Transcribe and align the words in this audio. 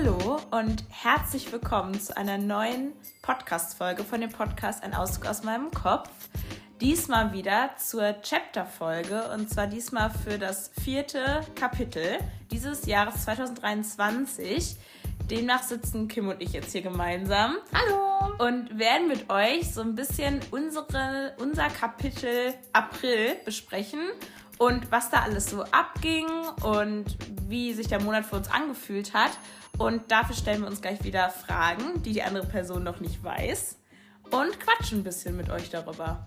Hallo 0.00 0.38
und 0.52 0.84
herzlich 0.90 1.50
willkommen 1.50 2.00
zu 2.00 2.16
einer 2.16 2.38
neuen 2.38 2.92
Podcast-Folge 3.20 4.04
von 4.04 4.20
dem 4.20 4.30
Podcast 4.30 4.84
Ein 4.84 4.94
Auszug 4.94 5.26
aus 5.26 5.42
meinem 5.42 5.72
Kopf. 5.72 6.08
Diesmal 6.80 7.32
wieder 7.32 7.70
zur 7.78 8.14
Chapter-Folge 8.22 9.28
und 9.34 9.50
zwar 9.50 9.66
diesmal 9.66 10.10
für 10.10 10.38
das 10.38 10.70
vierte 10.84 11.40
Kapitel 11.56 12.18
dieses 12.52 12.86
Jahres 12.86 13.24
2023. 13.24 14.76
Demnach 15.28 15.64
sitzen 15.64 16.06
Kim 16.06 16.28
und 16.28 16.40
ich 16.40 16.52
jetzt 16.52 16.70
hier 16.70 16.82
gemeinsam. 16.82 17.56
Hallo! 17.72 18.36
Und 18.38 18.78
werden 18.78 19.08
mit 19.08 19.28
euch 19.30 19.74
so 19.74 19.80
ein 19.80 19.96
bisschen 19.96 20.38
unsere, 20.52 21.34
unser 21.38 21.70
Kapitel 21.70 22.54
April 22.72 23.34
besprechen 23.44 23.98
und 24.58 24.90
was 24.90 25.10
da 25.10 25.22
alles 25.22 25.46
so 25.46 25.62
abging 25.64 26.26
und 26.62 27.16
wie 27.48 27.72
sich 27.72 27.88
der 27.88 28.02
Monat 28.02 28.26
für 28.26 28.36
uns 28.36 28.50
angefühlt 28.50 29.14
hat. 29.14 29.30
Und 29.78 30.10
dafür 30.10 30.34
stellen 30.34 30.62
wir 30.62 30.68
uns 30.68 30.80
gleich 30.80 31.04
wieder 31.04 31.30
Fragen, 31.30 32.02
die 32.02 32.12
die 32.12 32.22
andere 32.22 32.46
Person 32.46 32.82
noch 32.82 33.00
nicht 33.00 33.22
weiß 33.22 33.76
und 34.30 34.60
quatschen 34.60 35.00
ein 35.00 35.04
bisschen 35.04 35.36
mit 35.36 35.50
euch 35.50 35.70
darüber. 35.70 36.26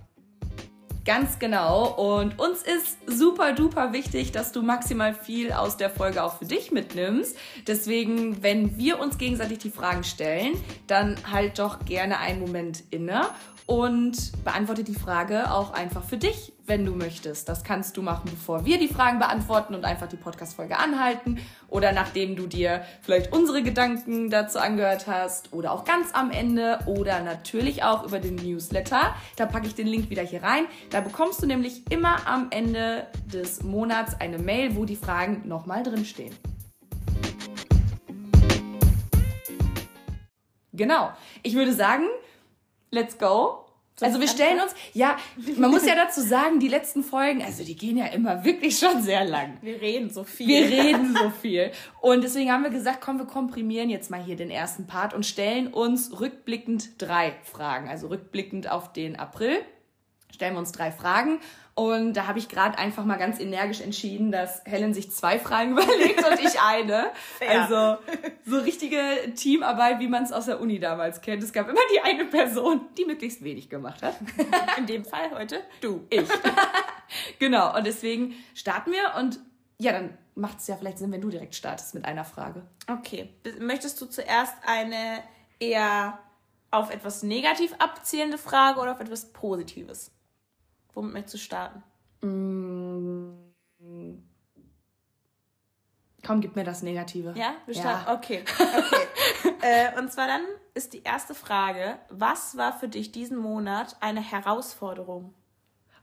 Ganz 1.03 1.39
genau. 1.39 1.87
Und 1.93 2.37
uns 2.37 2.61
ist 2.61 2.99
super 3.07 3.53
duper 3.53 3.91
wichtig, 3.91 4.31
dass 4.31 4.51
du 4.51 4.61
maximal 4.61 5.15
viel 5.15 5.51
aus 5.51 5.75
der 5.75 5.89
Folge 5.89 6.23
auch 6.23 6.37
für 6.37 6.45
dich 6.45 6.71
mitnimmst. 6.71 7.35
Deswegen, 7.65 8.43
wenn 8.43 8.77
wir 8.77 8.99
uns 8.99 9.17
gegenseitig 9.17 9.57
die 9.57 9.71
Fragen 9.71 10.03
stellen, 10.03 10.53
dann 10.85 11.15
halt 11.31 11.57
doch 11.57 11.85
gerne 11.85 12.19
einen 12.19 12.39
Moment 12.39 12.83
inne 12.91 13.23
und 13.65 14.43
beantworte 14.43 14.83
die 14.83 14.95
Frage 14.95 15.51
auch 15.51 15.73
einfach 15.73 16.03
für 16.03 16.17
dich, 16.17 16.53
wenn 16.65 16.85
du 16.85 16.93
möchtest. 16.93 17.49
Das 17.49 17.63
kannst 17.63 17.97
du 17.97 18.01
machen, 18.01 18.29
bevor 18.31 18.65
wir 18.65 18.79
die 18.79 18.87
Fragen 18.87 19.19
beantworten 19.19 19.75
und 19.75 19.85
einfach 19.85 20.07
die 20.07 20.17
Podcast-Folge 20.17 20.77
anhalten 20.77 21.39
oder 21.67 21.91
nachdem 21.91 22.35
du 22.35 22.47
dir 22.47 22.83
vielleicht 23.01 23.33
unsere 23.33 23.63
Gedanken 23.63 24.29
dazu 24.29 24.59
angehört 24.59 25.07
hast 25.07 25.53
oder 25.53 25.71
auch 25.71 25.83
ganz 25.83 26.13
am 26.13 26.31
Ende 26.31 26.79
oder 26.85 27.21
natürlich 27.21 27.83
auch 27.83 28.05
über 28.05 28.19
den 28.19 28.35
Newsletter. 28.35 29.15
Da 29.35 29.45
packe 29.45 29.67
ich 29.67 29.75
den 29.75 29.87
Link 29.87 30.09
wieder 30.09 30.23
hier 30.23 30.43
rein. 30.43 30.65
Da 30.89 31.01
bekommst 31.01 31.41
du 31.41 31.47
nämlich 31.47 31.83
immer 31.91 32.27
am 32.27 32.47
Ende 32.51 33.07
des 33.31 33.63
Monats 33.63 34.19
eine 34.19 34.37
Mail, 34.37 34.75
wo 34.75 34.85
die 34.85 34.95
Fragen 34.95 35.47
nochmal 35.47 35.83
drinstehen. 35.83 36.35
Genau. 40.73 41.11
Ich 41.43 41.55
würde 41.55 41.73
sagen, 41.73 42.05
let's 42.91 43.17
go. 43.17 43.65
Also 43.99 44.19
wir 44.19 44.27
stellen 44.27 44.59
uns, 44.59 44.73
ja, 44.93 45.17
man 45.57 45.69
muss 45.69 45.85
ja 45.85 45.93
dazu 45.93 46.21
sagen, 46.21 46.59
die 46.59 46.67
letzten 46.67 47.03
Folgen, 47.03 47.43
also 47.43 47.63
die 47.63 47.75
gehen 47.75 47.97
ja 47.97 48.07
immer 48.07 48.43
wirklich 48.43 48.79
schon 48.79 49.01
sehr 49.03 49.25
lang. 49.25 49.57
Wir 49.61 49.79
reden 49.79 50.09
so 50.09 50.23
viel. 50.23 50.47
Wir 50.47 50.65
reden 50.65 51.15
so 51.15 51.29
viel. 51.29 51.71
Und 51.99 52.23
deswegen 52.23 52.51
haben 52.51 52.63
wir 52.63 52.71
gesagt, 52.71 53.01
komm, 53.01 53.19
wir 53.19 53.27
komprimieren 53.27 53.89
jetzt 53.91 54.09
mal 54.09 54.21
hier 54.21 54.35
den 54.35 54.49
ersten 54.49 54.87
Part 54.87 55.13
und 55.13 55.25
stellen 55.25 55.67
uns 55.67 56.19
rückblickend 56.19 56.99
drei 56.99 57.35
Fragen. 57.43 57.89
Also 57.89 58.07
rückblickend 58.07 58.71
auf 58.71 58.91
den 58.91 59.19
April 59.19 59.59
stellen 60.33 60.55
wir 60.55 60.59
uns 60.59 60.71
drei 60.71 60.91
Fragen 60.91 61.39
und 61.73 62.13
da 62.13 62.27
habe 62.27 62.37
ich 62.37 62.49
gerade 62.49 62.77
einfach 62.77 63.05
mal 63.05 63.15
ganz 63.15 63.39
energisch 63.39 63.79
entschieden, 63.79 64.31
dass 64.31 64.61
Helen 64.65 64.93
sich 64.93 65.11
zwei 65.11 65.39
Fragen 65.39 65.71
überlegt 65.77 66.23
und 66.25 66.39
ich 66.39 66.59
eine. 66.59 67.11
Fair. 67.37 67.61
Also 67.61 68.01
so 68.45 68.59
richtige 68.59 68.99
Teamarbeit, 69.35 69.99
wie 69.99 70.07
man 70.07 70.23
es 70.23 70.31
aus 70.31 70.45
der 70.45 70.59
Uni 70.59 70.79
damals 70.79 71.21
kennt. 71.21 71.41
Es 71.43 71.53
gab 71.53 71.69
immer 71.69 71.79
die 71.93 72.01
eine 72.01 72.25
Person, 72.25 72.81
die 72.97 73.05
möglichst 73.05 73.43
wenig 73.43 73.69
gemacht 73.69 74.03
hat. 74.03 74.15
In 74.77 74.85
dem 74.85 75.05
Fall 75.05 75.31
heute 75.31 75.61
du. 75.79 76.05
Ich. 76.09 76.27
genau. 77.39 77.75
Und 77.75 77.87
deswegen 77.87 78.35
starten 78.53 78.91
wir 78.91 79.19
und 79.19 79.39
ja, 79.77 79.93
dann 79.93 80.17
macht 80.35 80.59
es 80.59 80.67
ja 80.67 80.75
vielleicht 80.75 80.99
Sinn, 80.99 81.11
wenn 81.11 81.21
du 81.21 81.29
direkt 81.29 81.55
startest 81.55 81.95
mit 81.95 82.05
einer 82.05 82.25
Frage. 82.25 82.63
Okay. 82.87 83.29
Möchtest 83.59 83.99
du 84.01 84.05
zuerst 84.05 84.53
eine 84.65 85.23
eher 85.59 86.19
auf 86.69 86.93
etwas 86.93 87.23
negativ 87.23 87.73
abzielende 87.79 88.37
Frage 88.37 88.79
oder 88.79 88.91
auf 88.91 88.99
etwas 88.99 89.31
Positives? 89.33 90.11
Womit 90.93 91.13
möchtest 91.13 91.35
du 91.35 91.37
starten? 91.39 91.83
Mm. 92.21 93.51
Komm, 96.25 96.41
gib 96.41 96.55
mir 96.55 96.63
das 96.63 96.83
Negative. 96.83 97.33
Ja, 97.35 97.55
wir 97.65 97.73
starten. 97.73 98.07
Ja. 98.07 98.15
Okay. 98.15 98.43
okay. 98.59 99.55
äh, 99.61 99.99
und 99.99 100.11
zwar 100.11 100.27
dann 100.27 100.41
ist 100.73 100.93
die 100.93 101.03
erste 101.03 101.33
Frage: 101.33 101.97
Was 102.09 102.57
war 102.57 102.77
für 102.77 102.87
dich 102.87 103.11
diesen 103.11 103.37
Monat 103.37 103.95
eine 104.01 104.21
Herausforderung? 104.21 105.33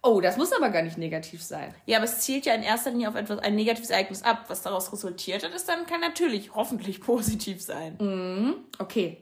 Oh, 0.03 0.21
das 0.21 0.37
muss 0.37 0.53
aber 0.53 0.71
gar 0.71 0.82
nicht 0.82 0.97
negativ 0.97 1.43
sein. 1.43 1.75
Ja, 1.87 1.98
aber 1.98 2.04
es 2.04 2.21
zielt 2.21 2.47
ja 2.47 2.54
in 2.54 2.62
erster 2.62 2.91
Linie 2.91 3.09
auf 3.09 3.16
etwas, 3.16 3.41
ein 3.41 3.56
negatives 3.56 3.91
Ereignis 3.91 4.22
ab. 4.22 4.44
Was 4.48 4.62
daraus 4.62 4.93
resultiert 4.93 5.43
hat, 5.44 5.53
ist 5.53 5.69
dann 5.69 5.87
kann 5.87 6.00
natürlich 6.00 6.54
hoffentlich 6.54 7.00
positiv 7.03 7.62
sein. 7.62 7.97
Mm, 7.98 8.54
okay. 8.78 9.19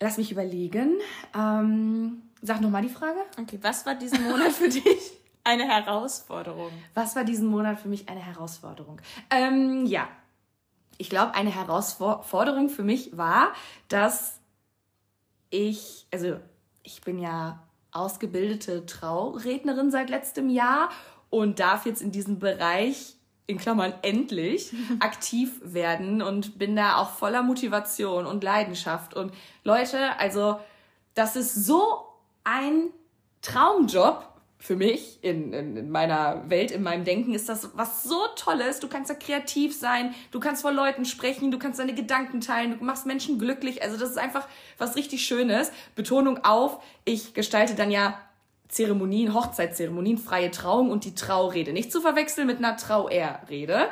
Lass 0.00 0.18
mich 0.18 0.32
überlegen. 0.32 0.98
Ähm, 1.36 2.22
Sag 2.44 2.60
nochmal 2.60 2.82
die 2.82 2.88
Frage. 2.88 3.20
Okay, 3.40 3.58
was 3.62 3.86
war 3.86 3.94
diesen 3.94 4.24
Monat 4.24 4.50
für 4.50 4.68
dich 4.68 5.12
eine 5.44 5.64
Herausforderung? 5.64 6.70
Was 6.92 7.14
war 7.14 7.22
diesen 7.22 7.46
Monat 7.46 7.78
für 7.78 7.88
mich 7.88 8.08
eine 8.08 8.20
Herausforderung? 8.20 9.00
Ähm, 9.30 9.86
ja, 9.86 10.08
ich 10.98 11.08
glaube, 11.08 11.34
eine 11.34 11.54
Herausforderung 11.54 12.68
für 12.68 12.82
mich 12.82 13.16
war, 13.16 13.52
dass 13.88 14.40
ich, 15.50 16.06
also 16.12 16.36
ich 16.82 17.00
bin 17.02 17.20
ja 17.20 17.62
ausgebildete 17.92 18.86
Traurednerin 18.86 19.92
seit 19.92 20.10
letztem 20.10 20.48
Jahr 20.50 20.90
und 21.30 21.60
darf 21.60 21.86
jetzt 21.86 22.02
in 22.02 22.10
diesem 22.10 22.40
Bereich 22.40 23.14
in 23.46 23.58
Klammern 23.58 23.94
endlich 24.02 24.72
aktiv 25.00 25.60
werden 25.62 26.22
und 26.22 26.58
bin 26.58 26.74
da 26.74 26.96
auch 26.96 27.10
voller 27.10 27.42
Motivation 27.42 28.26
und 28.26 28.42
Leidenschaft 28.42 29.14
und 29.14 29.32
Leute, 29.62 30.18
also 30.18 30.58
das 31.14 31.36
ist 31.36 31.54
so 31.54 32.11
ein 32.44 32.90
Traumjob 33.42 34.28
für 34.62 34.76
mich 34.76 35.18
in, 35.22 35.52
in, 35.52 35.76
in, 35.76 35.90
meiner 35.90 36.48
Welt, 36.48 36.70
in 36.70 36.84
meinem 36.84 37.04
Denken 37.04 37.34
ist 37.34 37.48
das 37.48 37.70
was 37.74 38.04
so 38.04 38.28
Tolles. 38.36 38.78
Du 38.78 38.86
kannst 38.86 39.10
da 39.10 39.14
kreativ 39.14 39.76
sein, 39.76 40.14
du 40.30 40.38
kannst 40.38 40.62
vor 40.62 40.70
Leuten 40.70 41.04
sprechen, 41.04 41.50
du 41.50 41.58
kannst 41.58 41.80
deine 41.80 41.94
Gedanken 41.94 42.40
teilen, 42.40 42.78
du 42.78 42.84
machst 42.84 43.04
Menschen 43.04 43.40
glücklich. 43.40 43.82
Also 43.82 43.96
das 43.96 44.10
ist 44.10 44.18
einfach 44.18 44.46
was 44.78 44.94
richtig 44.94 45.24
Schönes. 45.24 45.72
Betonung 45.96 46.44
auf, 46.44 46.80
ich 47.04 47.34
gestalte 47.34 47.74
dann 47.74 47.90
ja 47.90 48.16
Zeremonien, 48.68 49.34
Hochzeitszeremonien, 49.34 50.16
freie 50.16 50.52
Trauung 50.52 50.92
und 50.92 51.04
die 51.04 51.16
Traurede. 51.16 51.72
Nicht 51.72 51.90
zu 51.90 52.00
verwechseln 52.00 52.46
mit 52.46 52.58
einer 52.58 52.76
Trauerrede, 52.76 53.88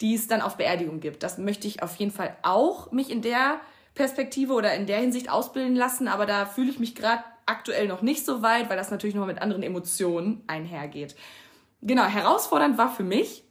die 0.00 0.14
es 0.14 0.26
dann 0.26 0.40
auf 0.40 0.56
Beerdigung 0.56 1.00
gibt. 1.00 1.22
Das 1.22 1.36
möchte 1.36 1.68
ich 1.68 1.82
auf 1.82 1.96
jeden 1.96 2.12
Fall 2.12 2.34
auch 2.42 2.92
mich 2.92 3.10
in 3.10 3.20
der 3.20 3.60
Perspektive 3.94 4.54
oder 4.54 4.74
in 4.74 4.86
der 4.86 5.00
Hinsicht 5.00 5.30
ausbilden 5.30 5.76
lassen, 5.76 6.08
aber 6.08 6.24
da 6.24 6.46
fühle 6.46 6.70
ich 6.70 6.78
mich 6.78 6.94
gerade 6.94 7.22
aktuell 7.46 7.88
noch 7.88 8.02
nicht 8.02 8.24
so 8.24 8.42
weit, 8.42 8.68
weil 8.70 8.76
das 8.76 8.90
natürlich 8.90 9.14
nochmal 9.14 9.32
mit 9.32 9.42
anderen 9.42 9.62
Emotionen 9.62 10.42
einhergeht. 10.46 11.14
Genau, 11.82 12.04
herausfordernd 12.04 12.78
war 12.78 12.90
für 12.90 13.04
mich, 13.04 13.44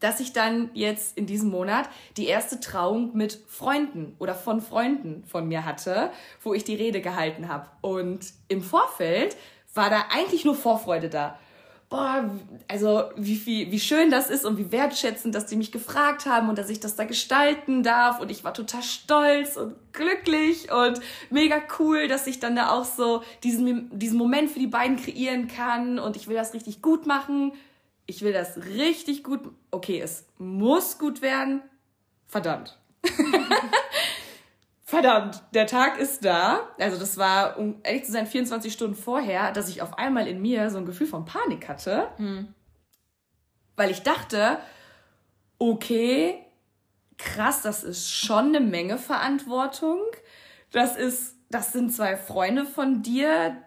dass 0.00 0.20
ich 0.20 0.32
dann 0.32 0.70
jetzt 0.74 1.16
in 1.18 1.26
diesem 1.26 1.50
Monat 1.50 1.88
die 2.16 2.26
erste 2.26 2.60
Trauung 2.60 3.16
mit 3.16 3.40
Freunden 3.48 4.14
oder 4.18 4.34
von 4.34 4.60
Freunden 4.60 5.24
von 5.24 5.48
mir 5.48 5.64
hatte, 5.64 6.10
wo 6.42 6.54
ich 6.54 6.64
die 6.64 6.76
Rede 6.76 7.00
gehalten 7.00 7.48
habe. 7.48 7.68
Und 7.80 8.32
im 8.48 8.62
Vorfeld 8.62 9.36
war 9.74 9.90
da 9.90 10.06
eigentlich 10.10 10.44
nur 10.44 10.54
Vorfreude 10.54 11.08
da 11.08 11.38
boah, 11.88 12.30
also 12.66 13.04
wie 13.16 13.36
viel, 13.36 13.70
wie 13.70 13.80
schön 13.80 14.10
das 14.10 14.28
ist 14.28 14.44
und 14.44 14.58
wie 14.58 14.70
wertschätzend, 14.70 15.34
dass 15.34 15.46
die 15.46 15.56
mich 15.56 15.72
gefragt 15.72 16.26
haben 16.26 16.48
und 16.48 16.58
dass 16.58 16.68
ich 16.68 16.80
das 16.80 16.96
da 16.96 17.04
gestalten 17.04 17.82
darf 17.82 18.20
und 18.20 18.30
ich 18.30 18.44
war 18.44 18.52
total 18.52 18.82
stolz 18.82 19.56
und 19.56 19.74
glücklich 19.92 20.70
und 20.70 21.00
mega 21.30 21.62
cool, 21.78 22.08
dass 22.08 22.26
ich 22.26 22.40
dann 22.40 22.56
da 22.56 22.70
auch 22.70 22.84
so 22.84 23.22
diesen, 23.42 23.98
diesen 23.98 24.18
Moment 24.18 24.50
für 24.50 24.58
die 24.58 24.66
beiden 24.66 24.96
kreieren 24.96 25.48
kann 25.48 25.98
und 25.98 26.16
ich 26.16 26.28
will 26.28 26.36
das 26.36 26.52
richtig 26.52 26.82
gut 26.82 27.06
machen. 27.06 27.52
Ich 28.06 28.22
will 28.22 28.32
das 28.32 28.56
richtig 28.56 29.24
gut, 29.24 29.40
okay, 29.70 30.00
es 30.00 30.26
muss 30.38 30.98
gut 30.98 31.22
werden. 31.22 31.62
Verdammt. 32.26 32.78
verdammt, 34.88 35.42
der 35.52 35.66
Tag 35.66 35.98
ist 35.98 36.24
da. 36.24 36.66
Also 36.78 36.98
das 36.98 37.18
war, 37.18 37.58
um 37.58 37.76
ehrlich 37.82 38.06
zu 38.06 38.12
sein, 38.12 38.26
24 38.26 38.72
Stunden 38.72 38.94
vorher, 38.96 39.52
dass 39.52 39.68
ich 39.68 39.82
auf 39.82 39.98
einmal 39.98 40.26
in 40.26 40.40
mir 40.40 40.70
so 40.70 40.78
ein 40.78 40.86
Gefühl 40.86 41.06
von 41.06 41.26
Panik 41.26 41.68
hatte. 41.68 42.08
Hm. 42.16 42.54
Weil 43.76 43.90
ich 43.90 44.00
dachte, 44.00 44.58
okay, 45.58 46.38
krass, 47.18 47.60
das 47.60 47.84
ist 47.84 48.10
schon 48.10 48.46
eine 48.46 48.60
Menge 48.60 48.96
Verantwortung. 48.96 50.00
Das 50.72 50.96
ist, 50.96 51.36
das 51.50 51.74
sind 51.74 51.92
zwei 51.92 52.16
Freunde 52.16 52.64
von 52.64 53.02
dir, 53.02 53.58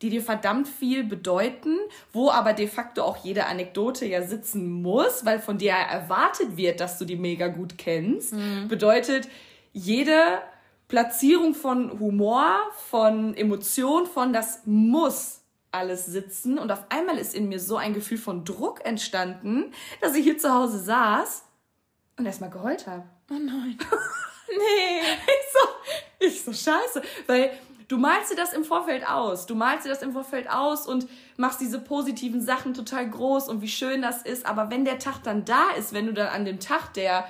die 0.00 0.08
dir 0.08 0.22
verdammt 0.22 0.66
viel 0.66 1.04
bedeuten, 1.04 1.76
wo 2.10 2.30
aber 2.30 2.54
de 2.54 2.68
facto 2.68 3.02
auch 3.02 3.18
jede 3.18 3.44
Anekdote 3.44 4.06
ja 4.06 4.22
sitzen 4.22 4.80
muss, 4.80 5.26
weil 5.26 5.40
von 5.40 5.58
dir 5.58 5.72
erwartet 5.72 6.56
wird, 6.56 6.80
dass 6.80 6.96
du 6.96 7.04
die 7.04 7.16
mega 7.16 7.48
gut 7.48 7.76
kennst. 7.76 8.32
Mhm. 8.32 8.68
Bedeutet, 8.68 9.28
jede 9.74 10.40
Platzierung 10.88 11.54
von 11.54 11.98
Humor, 11.98 12.56
von 12.90 13.34
Emotion, 13.34 14.06
von 14.06 14.32
das 14.32 14.60
muss 14.64 15.40
alles 15.74 16.06
sitzen. 16.06 16.58
Und 16.58 16.70
auf 16.70 16.84
einmal 16.88 17.18
ist 17.18 17.34
in 17.34 17.48
mir 17.48 17.60
so 17.60 17.76
ein 17.76 17.94
Gefühl 17.94 18.18
von 18.18 18.44
Druck 18.44 18.84
entstanden, 18.84 19.72
dass 20.00 20.14
ich 20.14 20.24
hier 20.24 20.38
zu 20.38 20.52
Hause 20.52 20.78
saß 20.78 21.44
und 22.18 22.26
erstmal 22.26 22.50
geheult 22.50 22.86
habe. 22.86 23.04
Oh 23.30 23.34
nein. 23.34 23.76
nee. 24.48 25.00
Ich 25.26 25.52
so, 25.52 26.26
ich 26.26 26.44
so 26.44 26.52
scheiße. 26.52 27.02
Weil 27.26 27.50
du 27.88 27.96
malst 27.96 28.30
dir 28.30 28.36
das 28.36 28.52
im 28.52 28.64
Vorfeld 28.64 29.06
aus. 29.06 29.46
Du 29.46 29.54
malst 29.54 29.84
dir 29.84 29.90
das 29.90 30.02
im 30.02 30.12
Vorfeld 30.12 30.48
aus 30.48 30.86
und 30.86 31.08
machst 31.36 31.60
diese 31.60 31.80
positiven 31.80 32.40
Sachen 32.40 32.74
total 32.74 33.10
groß 33.10 33.48
und 33.48 33.62
wie 33.62 33.68
schön 33.68 34.02
das 34.02 34.22
ist. 34.22 34.46
Aber 34.46 34.70
wenn 34.70 34.84
der 34.84 34.98
Tag 34.98 35.22
dann 35.24 35.44
da 35.44 35.70
ist, 35.76 35.92
wenn 35.92 36.06
du 36.06 36.12
dann 36.12 36.28
an 36.28 36.44
dem 36.44 36.60
Tag 36.60 36.94
der, 36.94 37.26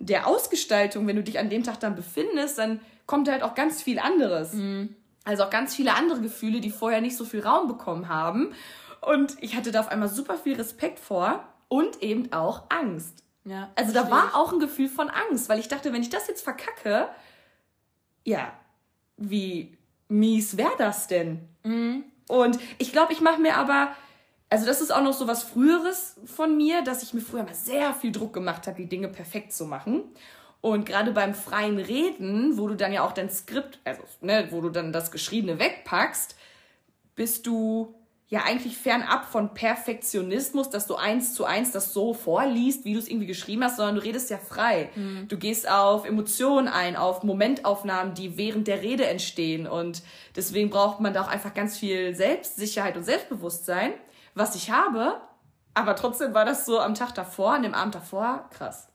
der 0.00 0.26
Ausgestaltung, 0.26 1.06
wenn 1.06 1.16
du 1.16 1.22
dich 1.22 1.38
an 1.38 1.50
dem 1.50 1.62
Tag 1.62 1.78
dann 1.78 1.94
befindest, 1.94 2.58
dann 2.58 2.80
kommt 3.06 3.28
halt 3.28 3.42
auch 3.42 3.54
ganz 3.54 3.82
viel 3.82 3.98
anderes. 3.98 4.54
Mhm. 4.54 4.96
Also 5.24 5.44
auch 5.44 5.50
ganz 5.50 5.74
viele 5.74 5.94
andere 5.94 6.20
Gefühle, 6.20 6.60
die 6.60 6.70
vorher 6.70 7.00
nicht 7.00 7.16
so 7.16 7.24
viel 7.24 7.40
Raum 7.40 7.68
bekommen 7.68 8.08
haben. 8.08 8.52
Und 9.02 9.36
ich 9.40 9.54
hatte 9.54 9.70
da 9.70 9.80
auf 9.80 9.88
einmal 9.88 10.08
super 10.08 10.36
viel 10.36 10.56
Respekt 10.56 10.98
vor 10.98 11.44
und 11.68 12.02
eben 12.02 12.32
auch 12.32 12.64
Angst. 12.70 13.22
Ja, 13.44 13.70
also 13.74 13.92
da 13.92 14.10
war 14.10 14.34
auch 14.34 14.52
ein 14.52 14.58
Gefühl 14.58 14.88
von 14.88 15.08
Angst, 15.08 15.48
weil 15.48 15.58
ich 15.58 15.68
dachte, 15.68 15.92
wenn 15.92 16.02
ich 16.02 16.10
das 16.10 16.28
jetzt 16.28 16.42
verkacke, 16.42 17.08
ja, 18.24 18.52
wie 19.16 19.78
mies 20.08 20.56
wäre 20.56 20.72
das 20.78 21.06
denn? 21.06 21.48
Mhm. 21.62 22.04
Und 22.28 22.58
ich 22.78 22.92
glaube, 22.92 23.12
ich 23.12 23.20
mache 23.20 23.40
mir 23.40 23.56
aber, 23.56 23.94
also 24.50 24.66
das 24.66 24.80
ist 24.80 24.92
auch 24.92 25.02
noch 25.02 25.12
so 25.12 25.28
was 25.28 25.44
Früheres 25.44 26.16
von 26.24 26.56
mir, 26.56 26.82
dass 26.82 27.02
ich 27.02 27.14
mir 27.14 27.20
früher 27.20 27.44
mal 27.44 27.54
sehr 27.54 27.94
viel 27.94 28.10
Druck 28.10 28.32
gemacht 28.32 28.66
habe, 28.66 28.76
die 28.76 28.88
Dinge 28.88 29.08
perfekt 29.08 29.52
zu 29.52 29.64
machen. 29.64 30.02
Und 30.60 30.84
gerade 30.84 31.12
beim 31.12 31.34
freien 31.34 31.78
Reden, 31.78 32.58
wo 32.58 32.68
du 32.68 32.74
dann 32.74 32.92
ja 32.92 33.02
auch 33.02 33.12
dein 33.12 33.30
Skript, 33.30 33.78
also 33.84 34.02
ne, 34.20 34.48
wo 34.50 34.60
du 34.60 34.68
dann 34.68 34.92
das 34.92 35.10
Geschriebene 35.10 35.58
wegpackst, 35.58 36.36
bist 37.14 37.46
du 37.46 37.94
ja 38.30 38.44
eigentlich 38.44 38.76
fernab 38.76 39.24
von 39.24 39.54
Perfektionismus, 39.54 40.70
dass 40.70 40.86
du 40.86 40.94
eins 40.94 41.34
zu 41.34 41.44
eins 41.44 41.72
das 41.72 41.92
so 41.92 42.14
vorliest, 42.14 42.84
wie 42.84 42.92
du 42.92 42.98
es 42.98 43.08
irgendwie 43.08 43.26
geschrieben 43.26 43.64
hast, 43.64 43.76
sondern 43.76 43.96
du 43.96 44.02
redest 44.02 44.30
ja 44.30 44.38
frei. 44.38 44.90
Mhm. 44.94 45.26
Du 45.28 45.36
gehst 45.36 45.68
auf 45.68 46.04
Emotionen 46.04 46.68
ein, 46.68 46.96
auf 46.96 47.24
Momentaufnahmen, 47.24 48.14
die 48.14 48.36
während 48.36 48.68
der 48.68 48.82
Rede 48.82 49.06
entstehen. 49.06 49.66
Und 49.66 50.02
deswegen 50.36 50.70
braucht 50.70 51.00
man 51.00 51.12
da 51.12 51.22
auch 51.22 51.28
einfach 51.28 51.54
ganz 51.54 51.78
viel 51.78 52.14
Selbstsicherheit 52.14 52.96
und 52.96 53.04
Selbstbewusstsein, 53.04 53.92
was 54.40 54.54
ich 54.54 54.70
habe. 54.70 55.20
Aber 55.74 55.94
trotzdem 55.94 56.34
war 56.34 56.44
das 56.44 56.66
so 56.66 56.80
am 56.80 56.94
Tag 56.94 57.14
davor, 57.14 57.54
an 57.54 57.62
dem 57.62 57.74
Abend 57.74 57.94
davor, 57.94 58.48
krass. 58.50 58.88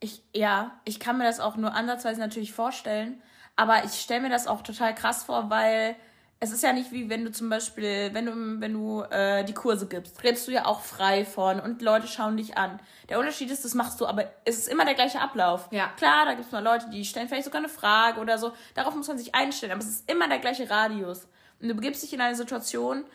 Ich, 0.00 0.22
ja, 0.34 0.72
ich 0.84 0.98
kann 0.98 1.18
mir 1.18 1.24
das 1.24 1.40
auch 1.40 1.56
nur 1.56 1.72
ansatzweise 1.74 2.20
natürlich 2.20 2.52
vorstellen. 2.52 3.22
Aber 3.54 3.84
ich 3.84 4.00
stelle 4.00 4.22
mir 4.22 4.28
das 4.28 4.46
auch 4.46 4.62
total 4.62 4.94
krass 4.94 5.24
vor, 5.24 5.48
weil 5.48 5.96
es 6.38 6.52
ist 6.52 6.62
ja 6.62 6.74
nicht 6.74 6.92
wie 6.92 7.08
wenn 7.08 7.24
du 7.24 7.32
zum 7.32 7.48
Beispiel, 7.48 8.10
wenn 8.12 8.26
du, 8.26 8.60
wenn 8.60 8.74
du 8.74 9.02
äh, 9.02 9.44
die 9.44 9.54
Kurse 9.54 9.86
gibst, 9.86 10.22
redest 10.22 10.46
du 10.46 10.52
ja 10.52 10.66
auch 10.66 10.80
frei 10.80 11.24
von 11.24 11.60
und 11.60 11.80
Leute 11.80 12.06
schauen 12.06 12.36
dich 12.36 12.58
an. 12.58 12.78
Der 13.08 13.18
Unterschied 13.18 13.50
ist, 13.50 13.64
das 13.64 13.72
machst 13.72 13.98
du, 14.00 14.06
aber 14.06 14.30
es 14.44 14.58
ist 14.58 14.68
immer 14.68 14.84
der 14.84 14.94
gleiche 14.94 15.20
Ablauf. 15.20 15.68
Ja. 15.70 15.88
Klar, 15.96 16.26
da 16.26 16.32
gibt 16.32 16.46
es 16.46 16.52
mal 16.52 16.62
Leute, 16.62 16.90
die 16.90 17.06
stellen 17.06 17.28
vielleicht 17.28 17.46
sogar 17.46 17.60
eine 17.60 17.70
Frage 17.70 18.20
oder 18.20 18.36
so. 18.36 18.52
Darauf 18.74 18.94
muss 18.94 19.08
man 19.08 19.16
sich 19.16 19.34
einstellen, 19.34 19.72
aber 19.72 19.80
es 19.80 19.88
ist 19.88 20.10
immer 20.10 20.28
der 20.28 20.38
gleiche 20.38 20.68
Radius. 20.68 21.26
Und 21.60 21.68
du 21.68 21.74
begibst 21.74 22.02
dich 22.02 22.12
in 22.12 22.20
eine 22.20 22.36
Situation, 22.36 23.06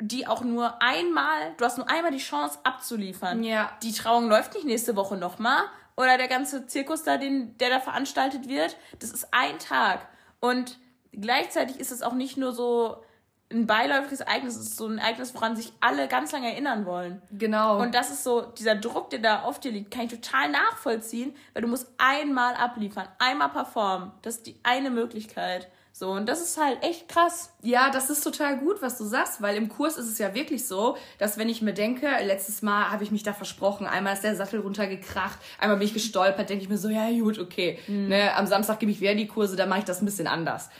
die 0.00 0.26
auch 0.26 0.42
nur 0.42 0.80
einmal, 0.82 1.54
du 1.56 1.64
hast 1.64 1.78
nur 1.78 1.88
einmal 1.88 2.10
die 2.10 2.18
Chance 2.18 2.58
abzuliefern. 2.64 3.44
Ja. 3.44 3.70
Die 3.82 3.92
Trauung 3.92 4.28
läuft 4.28 4.54
nicht 4.54 4.66
nächste 4.66 4.96
Woche 4.96 5.16
nochmal 5.16 5.62
oder 5.96 6.16
der 6.16 6.28
ganze 6.28 6.66
Zirkus 6.66 7.02
da, 7.02 7.18
den, 7.18 7.56
der 7.58 7.70
da 7.70 7.80
veranstaltet 7.80 8.48
wird. 8.48 8.76
Das 8.98 9.10
ist 9.10 9.28
ein 9.32 9.58
Tag. 9.58 10.06
Und 10.40 10.78
gleichzeitig 11.12 11.78
ist 11.78 11.92
es 11.92 12.02
auch 12.02 12.14
nicht 12.14 12.36
nur 12.36 12.52
so 12.52 13.04
ein 13.52 13.66
beiläufiges 13.66 14.20
Ereignis, 14.20 14.54
es 14.54 14.68
ist 14.68 14.76
so 14.76 14.86
ein 14.86 14.98
Ereignis, 14.98 15.34
woran 15.34 15.56
sich 15.56 15.72
alle 15.80 16.06
ganz 16.06 16.30
lange 16.30 16.52
erinnern 16.52 16.86
wollen. 16.86 17.20
Genau. 17.32 17.80
Und 17.80 17.94
das 17.94 18.10
ist 18.10 18.22
so, 18.22 18.42
dieser 18.42 18.76
Druck, 18.76 19.10
der 19.10 19.18
da 19.18 19.42
auf 19.42 19.58
dir 19.58 19.72
liegt, 19.72 19.90
kann 19.90 20.04
ich 20.04 20.12
total 20.12 20.50
nachvollziehen, 20.50 21.34
weil 21.52 21.62
du 21.62 21.68
musst 21.68 21.88
einmal 21.98 22.54
abliefern, 22.54 23.08
einmal 23.18 23.48
performen. 23.48 24.12
Das 24.22 24.36
ist 24.36 24.46
die 24.46 24.60
eine 24.62 24.90
Möglichkeit. 24.90 25.68
So, 25.92 26.10
und 26.12 26.28
das 26.28 26.40
ist 26.40 26.56
halt 26.56 26.82
echt 26.82 27.08
krass. 27.08 27.52
Ja, 27.62 27.90
das 27.90 28.08
ist 28.08 28.22
total 28.22 28.58
gut, 28.58 28.80
was 28.80 28.96
du 28.96 29.04
sagst, 29.04 29.42
weil 29.42 29.56
im 29.56 29.68
Kurs 29.68 29.98
ist 29.98 30.06
es 30.06 30.18
ja 30.18 30.34
wirklich 30.34 30.66
so, 30.66 30.96
dass 31.18 31.36
wenn 31.36 31.48
ich 31.48 31.60
mir 31.60 31.74
denke, 31.74 32.08
letztes 32.24 32.62
Mal 32.62 32.90
habe 32.90 33.04
ich 33.04 33.10
mich 33.10 33.22
da 33.22 33.32
versprochen, 33.32 33.86
einmal 33.86 34.14
ist 34.14 34.24
der 34.24 34.34
Sattel 34.36 34.60
runtergekracht, 34.60 35.38
einmal 35.58 35.76
bin 35.76 35.86
ich 35.86 35.94
gestolpert, 35.94 36.48
denke 36.48 36.62
ich 36.62 36.70
mir 36.70 36.78
so, 36.78 36.88
ja 36.88 37.10
gut, 37.10 37.38
okay. 37.38 37.78
Mhm. 37.86 38.08
Ne, 38.08 38.34
am 38.34 38.46
Samstag 38.46 38.80
gebe 38.80 38.92
ich 38.92 39.00
wieder 39.00 39.14
die 39.14 39.26
Kurse, 39.26 39.56
dann 39.56 39.68
mache 39.68 39.80
ich 39.80 39.84
das 39.84 40.00
ein 40.00 40.06
bisschen 40.06 40.26
anders. 40.26 40.70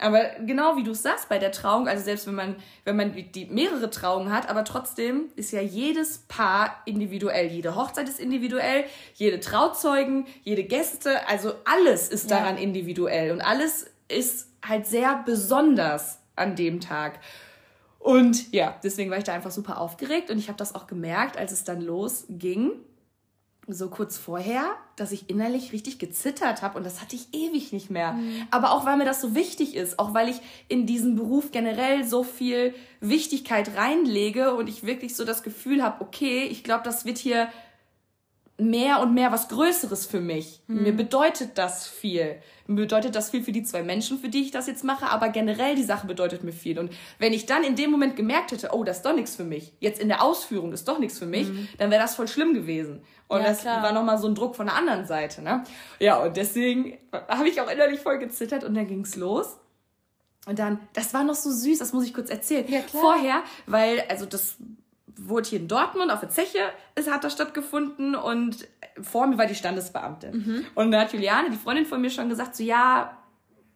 Aber 0.00 0.20
genau 0.46 0.76
wie 0.76 0.84
du 0.84 0.94
sagst 0.94 1.28
bei 1.28 1.38
der 1.38 1.50
Trauung, 1.50 1.88
also 1.88 2.04
selbst 2.04 2.26
wenn 2.26 2.34
man, 2.34 2.56
wenn 2.84 2.96
man 2.96 3.12
die 3.12 3.46
mehrere 3.46 3.90
Trauungen 3.90 4.32
hat, 4.32 4.48
aber 4.48 4.64
trotzdem 4.64 5.24
ist 5.34 5.50
ja 5.50 5.60
jedes 5.60 6.18
Paar 6.28 6.82
individuell. 6.84 7.48
Jede 7.48 7.74
Hochzeit 7.74 8.08
ist 8.08 8.20
individuell, 8.20 8.84
jede 9.14 9.40
Trauzeugen, 9.40 10.26
jede 10.44 10.62
Gäste, 10.62 11.26
also 11.28 11.54
alles 11.64 12.08
ist 12.08 12.30
daran 12.30 12.56
ja. 12.56 12.62
individuell 12.62 13.32
und 13.32 13.40
alles 13.40 13.86
ist 14.08 14.48
halt 14.66 14.86
sehr 14.86 15.22
besonders 15.24 16.18
an 16.36 16.56
dem 16.56 16.80
Tag. 16.80 17.20
Und 17.98 18.52
ja, 18.52 18.78
deswegen 18.82 19.10
war 19.10 19.18
ich 19.18 19.24
da 19.24 19.34
einfach 19.34 19.50
super 19.50 19.80
aufgeregt 19.80 20.30
und 20.30 20.38
ich 20.38 20.48
habe 20.48 20.56
das 20.56 20.74
auch 20.74 20.86
gemerkt, 20.86 21.36
als 21.36 21.52
es 21.52 21.64
dann 21.64 21.80
losging 21.80 22.72
so 23.70 23.90
kurz 23.90 24.16
vorher, 24.16 24.76
dass 24.96 25.12
ich 25.12 25.28
innerlich 25.28 25.72
richtig 25.72 25.98
gezittert 25.98 26.62
habe 26.62 26.78
und 26.78 26.86
das 26.86 27.02
hatte 27.02 27.16
ich 27.16 27.34
ewig 27.34 27.72
nicht 27.72 27.90
mehr. 27.90 28.12
Mhm. 28.12 28.46
Aber 28.50 28.72
auch 28.72 28.86
weil 28.86 28.96
mir 28.96 29.04
das 29.04 29.20
so 29.20 29.34
wichtig 29.34 29.76
ist, 29.76 29.98
auch 29.98 30.14
weil 30.14 30.28
ich 30.30 30.40
in 30.68 30.86
diesen 30.86 31.16
Beruf 31.16 31.52
generell 31.52 32.04
so 32.04 32.24
viel 32.24 32.74
Wichtigkeit 33.00 33.76
reinlege 33.76 34.54
und 34.54 34.68
ich 34.68 34.86
wirklich 34.86 35.14
so 35.14 35.24
das 35.26 35.42
Gefühl 35.42 35.82
habe, 35.82 36.02
okay, 36.02 36.44
ich 36.44 36.64
glaube, 36.64 36.82
das 36.82 37.04
wird 37.04 37.18
hier 37.18 37.48
mehr 38.58 39.00
und 39.00 39.14
mehr 39.14 39.30
was 39.30 39.48
Größeres 39.48 40.06
für 40.06 40.20
mich. 40.20 40.60
Mhm. 40.66 40.82
Mir 40.82 40.92
bedeutet 40.92 41.56
das 41.56 41.86
viel. 41.86 42.36
Mir 42.66 42.82
bedeutet 42.82 43.14
das 43.14 43.30
viel 43.30 43.42
für 43.42 43.52
die 43.52 43.62
zwei 43.62 43.82
Menschen, 43.82 44.18
für 44.18 44.28
die 44.28 44.42
ich 44.42 44.50
das 44.50 44.66
jetzt 44.66 44.84
mache, 44.84 45.06
aber 45.06 45.28
generell 45.28 45.76
die 45.76 45.84
Sache 45.84 46.06
bedeutet 46.06 46.42
mir 46.42 46.52
viel. 46.52 46.78
Und 46.78 46.92
wenn 47.18 47.32
ich 47.32 47.46
dann 47.46 47.62
in 47.62 47.76
dem 47.76 47.90
Moment 47.90 48.16
gemerkt 48.16 48.50
hätte, 48.50 48.70
oh, 48.72 48.82
das 48.82 48.98
ist 48.98 49.06
doch 49.06 49.14
nichts 49.14 49.36
für 49.36 49.44
mich, 49.44 49.72
jetzt 49.78 50.00
in 50.00 50.08
der 50.08 50.22
Ausführung 50.22 50.72
ist 50.72 50.88
doch 50.88 50.98
nichts 50.98 51.18
für 51.18 51.26
mich, 51.26 51.48
mhm. 51.48 51.68
dann 51.78 51.90
wäre 51.90 52.02
das 52.02 52.16
voll 52.16 52.28
schlimm 52.28 52.52
gewesen. 52.52 53.02
Und 53.28 53.40
ja, 53.40 53.46
das 53.46 53.60
klar. 53.60 53.82
war 53.82 53.92
nochmal 53.92 54.18
so 54.18 54.26
ein 54.26 54.34
Druck 54.34 54.56
von 54.56 54.66
der 54.66 54.74
anderen 54.74 55.06
Seite. 55.06 55.40
Ne? 55.40 55.62
Ja, 56.00 56.18
und 56.22 56.36
deswegen 56.36 56.98
habe 57.12 57.48
ich 57.48 57.60
auch 57.60 57.70
innerlich 57.70 58.00
voll 58.00 58.18
gezittert 58.18 58.64
und 58.64 58.74
dann 58.74 58.88
ging's 58.88 59.14
los. 59.14 59.56
Und 60.46 60.58
dann, 60.58 60.80
das 60.94 61.14
war 61.14 61.24
noch 61.24 61.34
so 61.34 61.50
süß, 61.50 61.78
das 61.78 61.92
muss 61.92 62.04
ich 62.04 62.14
kurz 62.14 62.30
erzählen. 62.30 62.64
Ja, 62.68 62.80
klar. 62.80 63.02
Vorher, 63.02 63.42
weil, 63.66 64.02
also 64.08 64.24
das 64.24 64.56
wurde 65.18 65.48
hier 65.48 65.60
in 65.60 65.68
Dortmund 65.68 66.10
auf 66.10 66.20
der 66.20 66.30
Zeche, 66.30 66.58
es 66.94 67.10
hat 67.10 67.24
da 67.24 67.30
stattgefunden 67.30 68.14
und 68.14 68.68
vor 69.00 69.26
mir 69.26 69.38
war 69.38 69.46
die 69.46 69.54
Standesbeamtin. 69.54 70.32
Mhm. 70.32 70.66
Und 70.74 70.90
da 70.90 71.00
hat 71.00 71.12
Juliane, 71.12 71.50
die 71.50 71.56
Freundin 71.56 71.86
von 71.86 72.00
mir, 72.00 72.10
schon 72.10 72.28
gesagt, 72.28 72.56
so 72.56 72.62
ja, 72.62 73.16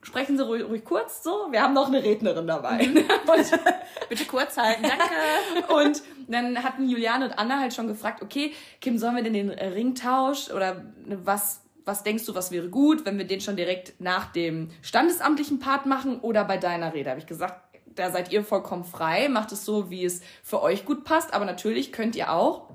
sprechen 0.02 0.36
Sie 0.36 0.44
ruhig, 0.44 0.64
ruhig 0.64 0.84
kurz 0.84 1.22
so, 1.22 1.48
wir 1.50 1.62
haben 1.62 1.74
noch 1.74 1.88
eine 1.88 2.02
Rednerin 2.02 2.46
dabei. 2.46 2.86
Mhm. 2.86 2.96
und, 3.26 3.60
Bitte 4.08 4.24
kurz 4.24 4.56
halten, 4.56 4.82
danke. 4.82 5.72
und 5.86 6.02
dann 6.28 6.62
hatten 6.62 6.88
Juliane 6.88 7.26
und 7.26 7.38
Anna 7.38 7.58
halt 7.60 7.74
schon 7.74 7.88
gefragt, 7.88 8.22
okay, 8.22 8.52
Kim, 8.80 8.98
sollen 8.98 9.16
wir 9.16 9.22
denn 9.22 9.34
den 9.34 9.50
Ringtausch 9.50 10.50
oder 10.50 10.84
was 11.06 11.62
was 11.84 12.02
denkst 12.02 12.26
du, 12.26 12.34
was 12.34 12.50
wäre 12.52 12.68
gut, 12.68 13.04
wenn 13.04 13.18
wir 13.18 13.26
den 13.26 13.40
schon 13.40 13.56
direkt 13.56 14.00
nach 14.00 14.30
dem 14.32 14.70
standesamtlichen 14.82 15.58
Part 15.58 15.86
machen 15.86 16.20
oder 16.20 16.44
bei 16.44 16.56
deiner 16.56 16.94
Rede? 16.94 17.10
Habe 17.10 17.20
ich 17.20 17.26
gesagt, 17.26 17.60
da 17.94 18.10
seid 18.10 18.32
ihr 18.32 18.44
vollkommen 18.44 18.84
frei, 18.84 19.28
macht 19.28 19.52
es 19.52 19.64
so, 19.64 19.90
wie 19.90 20.04
es 20.04 20.20
für 20.42 20.62
euch 20.62 20.84
gut 20.84 21.04
passt. 21.04 21.34
Aber 21.34 21.44
natürlich 21.44 21.92
könnt 21.92 22.16
ihr 22.16 22.32
auch 22.32 22.68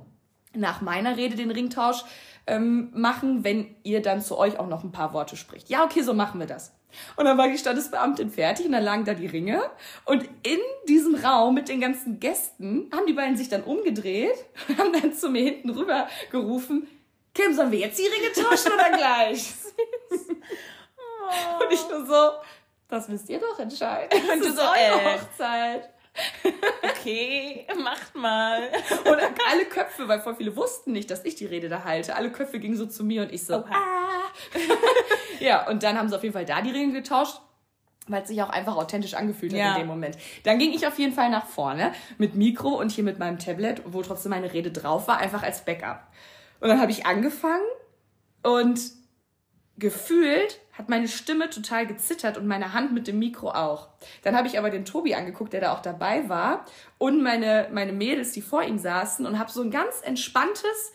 nach 0.54 0.82
meiner 0.82 1.18
Rede 1.18 1.36
den 1.36 1.52
Ringtausch 1.52 2.04
ähm, 2.48 2.90
machen, 2.94 3.44
wenn 3.44 3.76
ihr 3.84 4.02
dann 4.02 4.22
zu 4.22 4.38
euch 4.38 4.58
auch 4.60 4.68
noch 4.68 4.84
ein 4.84 4.92
paar 4.92 5.14
Worte 5.14 5.36
spricht. 5.36 5.70
Ja, 5.70 5.84
okay, 5.84 6.02
so 6.02 6.14
machen 6.14 6.40
wir 6.40 6.48
das. 6.48 6.74
Und 7.16 7.26
dann 7.26 7.38
war 7.38 7.48
die 7.48 7.58
Standesbeamtin 7.58 8.30
fertig 8.30 8.66
und 8.66 8.72
dann 8.72 8.84
lagen 8.84 9.06
da 9.06 9.14
die 9.14 9.28
Ringe. 9.28 9.62
Und 10.06 10.24
in 10.44 10.60
diesem 10.88 11.16
Raum 11.16 11.54
mit 11.54 11.68
den 11.68 11.82
ganzen 11.82 12.20
Gästen 12.20 12.90
haben 12.94 13.06
die 13.06 13.14
beiden 13.14 13.38
sich 13.38 13.50
dann 13.50 13.64
umgedreht 13.64 14.46
und 14.68 14.78
haben 14.78 14.94
dann 14.94 15.14
zu 15.14 15.30
mir 15.30 15.44
hinten 15.44 15.70
rüber 15.70 16.08
gerufen, 16.32 16.88
Kim, 17.34 17.54
sollen 17.54 17.72
wir 17.72 17.80
jetzt 17.80 18.00
die 18.00 18.04
Ringe 18.04 18.32
tauschen 18.34 18.72
oder 18.74 18.98
gleich? 18.98 19.54
Und 21.60 21.72
ich 21.72 21.88
nur 21.90 22.06
so, 22.06 22.32
das 22.88 23.08
müsst 23.08 23.30
ihr 23.30 23.40
doch 23.40 23.60
entscheiden. 23.60 24.10
Und 24.34 24.40
du 24.40 24.52
so, 24.52 24.62
äh, 24.62 25.16
Hochzeit. 25.16 25.90
Okay, 26.84 27.68
macht 27.84 28.16
mal. 28.16 28.70
Und 29.06 29.20
alle 29.50 29.66
Köpfe, 29.66 30.08
weil 30.08 30.20
voll 30.20 30.36
viele 30.36 30.56
wussten 30.56 30.92
nicht, 30.92 31.12
dass 31.12 31.26
ich 31.26 31.36
die 31.36 31.46
Rede 31.46 31.70
da 31.70 31.84
halte. 31.84 32.16
Alle 32.16 32.32
Köpfe 32.32 32.60
gingen 32.60 32.76
so 32.76 32.86
zu 32.86 33.04
mir 33.04 33.22
und 33.22 33.32
ich 33.32 33.46
so, 33.46 33.58
Oha. 33.58 33.70
ah. 33.72 34.60
ja, 35.40 35.68
und 35.70 35.84
dann 35.84 35.98
haben 35.98 36.10
sie 36.10 36.16
auf 36.16 36.24
jeden 36.24 36.34
Fall 36.34 36.46
da 36.46 36.62
die 36.62 36.72
Regeln 36.72 36.94
getauscht 36.94 37.42
weil 38.10 38.22
es 38.22 38.30
sich 38.30 38.42
auch 38.42 38.50
einfach 38.50 38.78
authentisch 38.78 39.16
angefühlt 39.16 39.52
hat 39.52 39.60
ja. 39.60 39.74
in 39.74 39.82
dem 39.82 39.88
Moment. 39.88 40.18
Dann 40.44 40.60
ging 40.60 40.72
ich 40.72 40.88
auf 40.88 40.98
jeden 40.98 41.14
Fall 41.14 41.30
nach 41.30 41.46
vorne 41.46 41.92
mit 42.18 42.36
Mikro 42.36 42.70
und 42.70 42.92
hier 42.92 43.04
mit 43.04 43.20
meinem 43.20 43.38
Tablet, 43.38 43.82
wo 43.86 44.02
trotzdem 44.02 44.30
meine 44.30 44.54
Rede 44.54 44.72
drauf 44.72 45.08
war, 45.08 45.18
einfach 45.18 45.44
als 45.44 45.66
Backup. 45.66 46.08
Und 46.60 46.70
dann 46.70 46.80
habe 46.80 46.92
ich 46.92 47.06
angefangen 47.06 47.66
und 48.44 48.80
gefühlt 49.78 50.60
hat 50.74 50.90
meine 50.90 51.08
Stimme 51.08 51.50
total 51.50 51.88
gezittert 51.88 52.38
und 52.38 52.46
meine 52.48 52.74
Hand 52.74 52.94
mit 52.94 53.08
dem 53.08 53.18
Mikro 53.20 53.50
auch. 53.50 53.88
Dann 54.24 54.36
habe 54.36 54.48
ich 54.48 54.60
aber 54.60 54.70
den 54.70 54.86
Tobi 54.86 55.16
angeguckt, 55.16 55.54
der 55.54 55.62
da 55.62 55.74
auch 55.74 55.82
dabei 55.82 56.30
war 56.30 56.66
und 56.98 57.24
meine, 57.24 57.70
meine 57.72 57.94
Mädels, 57.94 58.32
die 58.32 58.42
vor 58.42 58.64
ihm 58.64 58.78
saßen 58.78 59.26
und 59.26 59.40
habe 59.40 59.52
so 59.52 59.62
ein 59.62 59.72
ganz 59.72 60.02
entspanntes, 60.04 60.94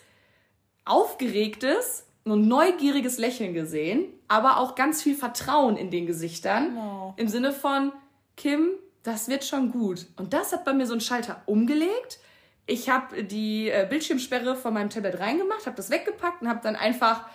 aufgeregtes 0.85 2.07
ein 2.25 2.47
neugieriges 2.47 3.19
Lächeln 3.19 3.53
gesehen, 3.55 4.07
aber 4.29 4.59
auch 4.59 4.75
ganz 4.75 5.03
viel 5.03 5.17
Vertrauen 5.17 5.77
in 5.77 5.91
den 5.91 6.07
Gesichtern. 6.07 6.77
Oh. 6.77 7.15
Im 7.17 7.29
Sinne 7.29 7.53
von, 7.53 7.93
Kim, 8.37 8.71
das 9.03 9.29
wird 9.29 9.45
schon 9.45 9.73
gut. 9.73 10.07
Und 10.17 10.33
das 10.33 10.53
hat 10.53 10.65
bei 10.65 10.73
mir 10.73 10.87
so 10.87 10.93
einen 10.93 11.01
Schalter 11.01 11.43
umgelegt. 11.47 12.21
Ich 12.67 12.89
habe 12.89 13.25
die 13.25 13.69
äh, 13.69 13.87
Bildschirmsperre 13.89 14.55
von 14.55 14.73
meinem 14.73 14.91
Tablet 14.91 15.19
reingemacht, 15.19 15.67
habe 15.67 15.77
das 15.77 15.91
weggepackt 15.91 16.43
und 16.43 16.49
habe 16.49 16.61
dann 16.63 16.77
einfach 16.77 17.27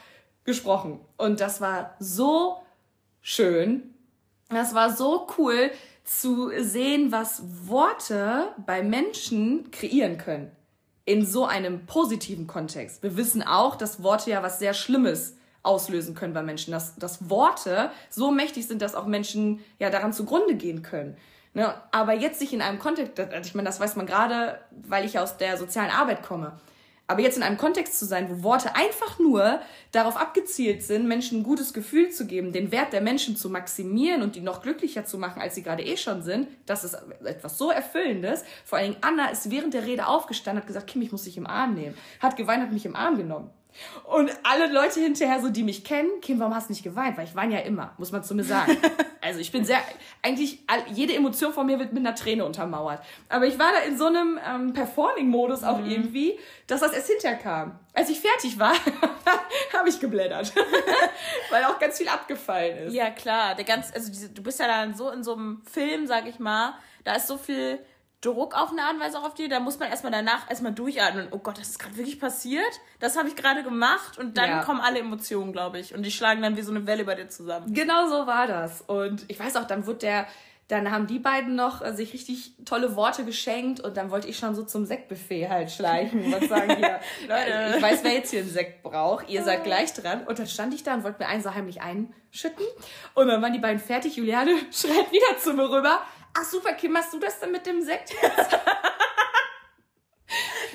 gesprochen. 0.47 0.99
Und 1.17 1.39
das 1.41 1.61
war 1.61 1.93
so 1.99 2.63
schön. 3.21 3.93
Das 4.49 4.73
war 4.73 4.91
so 4.91 5.27
cool 5.37 5.69
zu 6.05 6.51
sehen, 6.63 7.11
was 7.11 7.43
Worte 7.67 8.47
bei 8.65 8.81
Menschen 8.81 9.69
kreieren 9.71 10.17
können. 10.17 10.51
In 11.05 11.25
so 11.25 11.45
einem 11.45 11.85
positiven 11.85 12.47
Kontext. 12.47 13.03
Wir 13.03 13.17
wissen 13.17 13.43
auch, 13.43 13.75
dass 13.75 14.01
Worte 14.03 14.31
ja 14.31 14.41
was 14.41 14.57
sehr 14.57 14.73
Schlimmes 14.73 15.35
auslösen 15.63 16.15
können 16.15 16.33
bei 16.33 16.43
Menschen. 16.43 16.71
Dass, 16.71 16.95
dass 16.95 17.29
Worte 17.29 17.91
so 18.09 18.31
mächtig 18.31 18.67
sind, 18.67 18.81
dass 18.81 18.95
auch 18.95 19.05
Menschen 19.05 19.59
ja 19.79 19.89
daran 19.89 20.13
zugrunde 20.13 20.55
gehen 20.55 20.81
können. 20.81 21.17
Ne? 21.53 21.73
Aber 21.91 22.13
jetzt 22.13 22.39
sich 22.39 22.53
in 22.53 22.61
einem 22.61 22.79
Kontext, 22.79 23.19
ich 23.19 23.55
meine, 23.55 23.67
das 23.67 23.81
weiß 23.81 23.97
man 23.97 24.05
gerade, 24.05 24.59
weil 24.71 25.03
ich 25.03 25.19
aus 25.19 25.37
der 25.37 25.57
sozialen 25.57 25.91
Arbeit 25.91 26.23
komme. 26.23 26.57
Aber 27.09 27.21
jetzt 27.21 27.37
in 27.37 27.43
einem 27.43 27.57
Kontext 27.57 27.97
zu 27.97 28.05
sein, 28.05 28.29
wo 28.29 28.43
Worte 28.43 28.75
einfach 28.75 29.17
nur 29.17 29.61
darauf 29.93 30.17
abgezielt 30.17 30.83
sind, 30.83 31.07
Menschen 31.07 31.39
ein 31.39 31.43
gutes 31.43 31.73
Gefühl 31.73 32.09
zu 32.09 32.27
geben, 32.27 32.51
den 32.51 32.71
Wert 32.73 32.91
der 32.91 32.99
Menschen 32.99 33.37
zu 33.37 33.49
maximieren 33.49 34.21
und 34.21 34.35
die 34.35 34.41
noch 34.41 34.61
glücklicher 34.61 35.05
zu 35.05 35.17
machen, 35.17 35.41
als 35.41 35.55
sie 35.55 35.63
gerade 35.63 35.83
eh 35.83 35.95
schon 35.95 36.21
sind, 36.21 36.49
das 36.65 36.83
ist 36.83 36.97
etwas 37.23 37.57
so 37.57 37.71
Erfüllendes. 37.71 38.43
Vor 38.65 38.77
allen 38.77 38.91
Dingen 38.91 39.03
Anna 39.03 39.29
ist 39.29 39.49
während 39.49 39.73
der 39.73 39.85
Rede 39.85 40.07
aufgestanden, 40.07 40.61
hat 40.61 40.67
gesagt, 40.67 40.87
Kim, 40.87 41.01
ich 41.01 41.13
muss 41.13 41.23
dich 41.23 41.37
im 41.37 41.47
Arm 41.47 41.75
nehmen. 41.75 41.97
Hat 42.19 42.35
geweint, 42.35 42.61
hat 42.61 42.73
mich 42.73 42.85
im 42.85 42.95
Arm 42.95 43.17
genommen. 43.17 43.49
Und 44.03 44.31
alle 44.43 44.71
Leute 44.71 44.99
hinterher, 44.99 45.41
so 45.41 45.49
die 45.49 45.63
mich 45.63 45.83
kennen, 45.83 46.09
Kim, 46.21 46.39
warum 46.39 46.55
hast 46.55 46.69
du 46.69 46.73
nicht 46.73 46.83
geweint? 46.83 47.17
Weil 47.17 47.25
ich 47.25 47.35
weine 47.35 47.55
ja 47.55 47.59
immer, 47.61 47.93
muss 47.97 48.11
man 48.11 48.23
zu 48.23 48.35
mir 48.35 48.43
sagen. 48.43 48.77
Also 49.19 49.39
ich 49.41 49.51
bin 49.51 49.65
sehr, 49.65 49.79
eigentlich 50.21 50.59
jede 50.93 51.13
Emotion 51.13 51.51
von 51.51 51.65
mir 51.65 51.79
wird 51.79 51.91
mit 51.91 52.05
einer 52.05 52.15
Träne 52.15 52.45
untermauert. 52.45 53.01
Aber 53.27 53.45
ich 53.45 53.59
war 53.59 53.73
da 53.73 53.79
in 53.79 53.97
so 53.97 54.05
einem 54.05 54.39
ähm, 54.47 54.71
Performing-Modus 54.71 55.63
auch 55.63 55.79
mhm. 55.79 55.89
irgendwie, 55.89 56.39
dass 56.67 56.79
das 56.79 56.93
erst 56.93 57.07
hinterher 57.07 57.37
kam. 57.37 57.77
Als 57.93 58.09
ich 58.09 58.21
fertig 58.21 58.57
war, 58.57 58.73
habe 59.73 59.89
ich 59.89 59.99
geblättert. 59.99 60.53
Weil 61.49 61.65
auch 61.65 61.77
ganz 61.77 61.97
viel 61.97 62.07
abgefallen 62.07 62.77
ist. 62.87 62.93
Ja, 62.93 63.09
klar. 63.09 63.55
Der 63.55 63.65
ganz, 63.65 63.91
also 63.93 64.09
diese, 64.09 64.29
du 64.29 64.41
bist 64.41 64.61
ja 64.61 64.67
dann 64.67 64.93
so 64.93 65.09
in 65.09 65.25
so 65.25 65.33
einem 65.33 65.61
Film, 65.69 66.07
sag 66.07 66.25
ich 66.25 66.39
mal, 66.39 66.75
da 67.03 67.15
ist 67.15 67.27
so 67.27 67.37
viel 67.37 67.79
Druck 68.27 68.55
auf 68.55 68.71
eine 68.71 68.83
Art 68.83 68.93
und 68.93 68.99
Weise 68.99 69.19
auch 69.19 69.23
auf 69.23 69.33
dir. 69.33 69.49
Da 69.49 69.59
muss 69.59 69.79
man 69.79 69.89
erstmal 69.89 70.11
danach 70.11 70.49
erstmal 70.49 70.73
durchatmen. 70.73 71.27
Oh 71.31 71.37
Gott, 71.37 71.57
das 71.57 71.69
ist 71.69 71.79
gerade 71.79 71.95
wirklich 71.95 72.19
passiert. 72.19 72.81
Das 72.99 73.17
habe 73.17 73.29
ich 73.29 73.35
gerade 73.35 73.63
gemacht. 73.63 74.17
Und 74.17 74.37
dann 74.37 74.49
ja. 74.49 74.63
kommen 74.63 74.81
alle 74.81 74.99
Emotionen, 74.99 75.53
glaube 75.53 75.79
ich. 75.79 75.95
Und 75.95 76.03
die 76.03 76.11
schlagen 76.11 76.41
dann 76.41 76.57
wie 76.57 76.61
so 76.61 76.71
eine 76.71 76.85
Welle 76.85 77.05
bei 77.05 77.15
dir 77.15 77.29
zusammen. 77.29 77.73
Genau 77.73 78.07
so 78.07 78.27
war 78.27 78.47
das. 78.47 78.81
Und 78.81 79.25
ich 79.27 79.39
weiß 79.39 79.55
auch, 79.55 79.65
dann 79.65 79.85
wird 79.85 80.03
der, 80.03 80.27
dann 80.67 80.91
haben 80.91 81.07
die 81.07 81.19
beiden 81.19 81.55
noch 81.55 81.81
äh, 81.81 81.93
sich 81.93 82.13
richtig 82.13 82.53
tolle 82.65 82.97
Worte 82.97 83.23
geschenkt 83.23 83.79
und 83.79 83.95
dann 83.95 84.11
wollte 84.11 84.27
ich 84.27 84.37
schon 84.37 84.53
so 84.53 84.63
zum 84.63 84.85
Sektbuffet 84.85 85.47
halt 85.47 85.71
schleichen. 85.71 86.29
Was 86.31 86.49
sagen 86.49 86.75
hier? 86.75 86.99
Leute, 87.29 87.75
ich 87.77 87.81
weiß, 87.81 88.03
wer 88.03 88.13
jetzt 88.13 88.31
hier 88.31 88.41
einen 88.41 88.49
Sekt 88.49 88.83
braucht. 88.83 89.29
Ihr 89.29 89.43
seid 89.43 89.63
gleich 89.63 89.93
dran. 89.93 90.27
Und 90.27 90.37
dann 90.37 90.47
stand 90.47 90.73
ich 90.73 90.83
da 90.83 90.93
und 90.95 91.05
wollte 91.05 91.23
mir 91.23 91.29
einen 91.29 91.41
so 91.41 91.53
heimlich 91.53 91.81
einschütten. 91.81 92.65
Und 93.13 93.29
dann 93.29 93.41
waren 93.41 93.53
die 93.53 93.59
beiden 93.59 93.79
fertig. 93.79 94.17
Juliane 94.17 94.51
schreit 94.71 95.11
wieder 95.11 95.37
zu 95.41 95.53
mir 95.53 95.69
rüber 95.69 96.01
ach 96.39 96.43
super, 96.43 96.73
Kim, 96.73 96.91
machst 96.91 97.13
du 97.13 97.19
das 97.19 97.39
denn 97.39 97.51
mit 97.51 97.65
dem 97.65 97.81
Sekt 97.81 98.13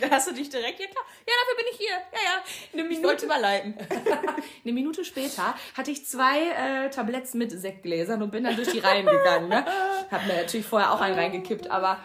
da 0.02 0.10
hast 0.10 0.28
du 0.28 0.34
dich 0.34 0.48
direkt, 0.48 0.80
ja 0.80 0.86
klar, 0.86 1.04
ja, 1.26 1.34
dafür 1.42 1.56
bin 1.56 1.66
ich 1.72 1.78
hier. 1.78 1.90
Ja, 1.90 2.18
ja, 2.24 2.42
eine 2.72 2.82
Minute, 2.82 3.00
ich 3.00 3.06
wollte 3.06 3.24
überleiten. 3.26 3.74
eine 4.64 4.72
Minute 4.72 5.04
später 5.04 5.54
hatte 5.76 5.90
ich 5.90 6.06
zwei 6.06 6.86
äh, 6.86 6.90
Tabletts 6.90 7.34
mit 7.34 7.50
Sektgläsern 7.50 8.22
und 8.22 8.30
bin 8.30 8.44
dann 8.44 8.56
durch 8.56 8.70
die 8.70 8.78
Reihen 8.78 9.06
gegangen. 9.06 9.48
Ne? 9.48 9.64
Hab 10.10 10.26
mir 10.26 10.36
natürlich 10.36 10.66
vorher 10.66 10.92
auch 10.92 11.00
einen 11.00 11.14
reingekippt, 11.18 11.70
aber 11.70 11.98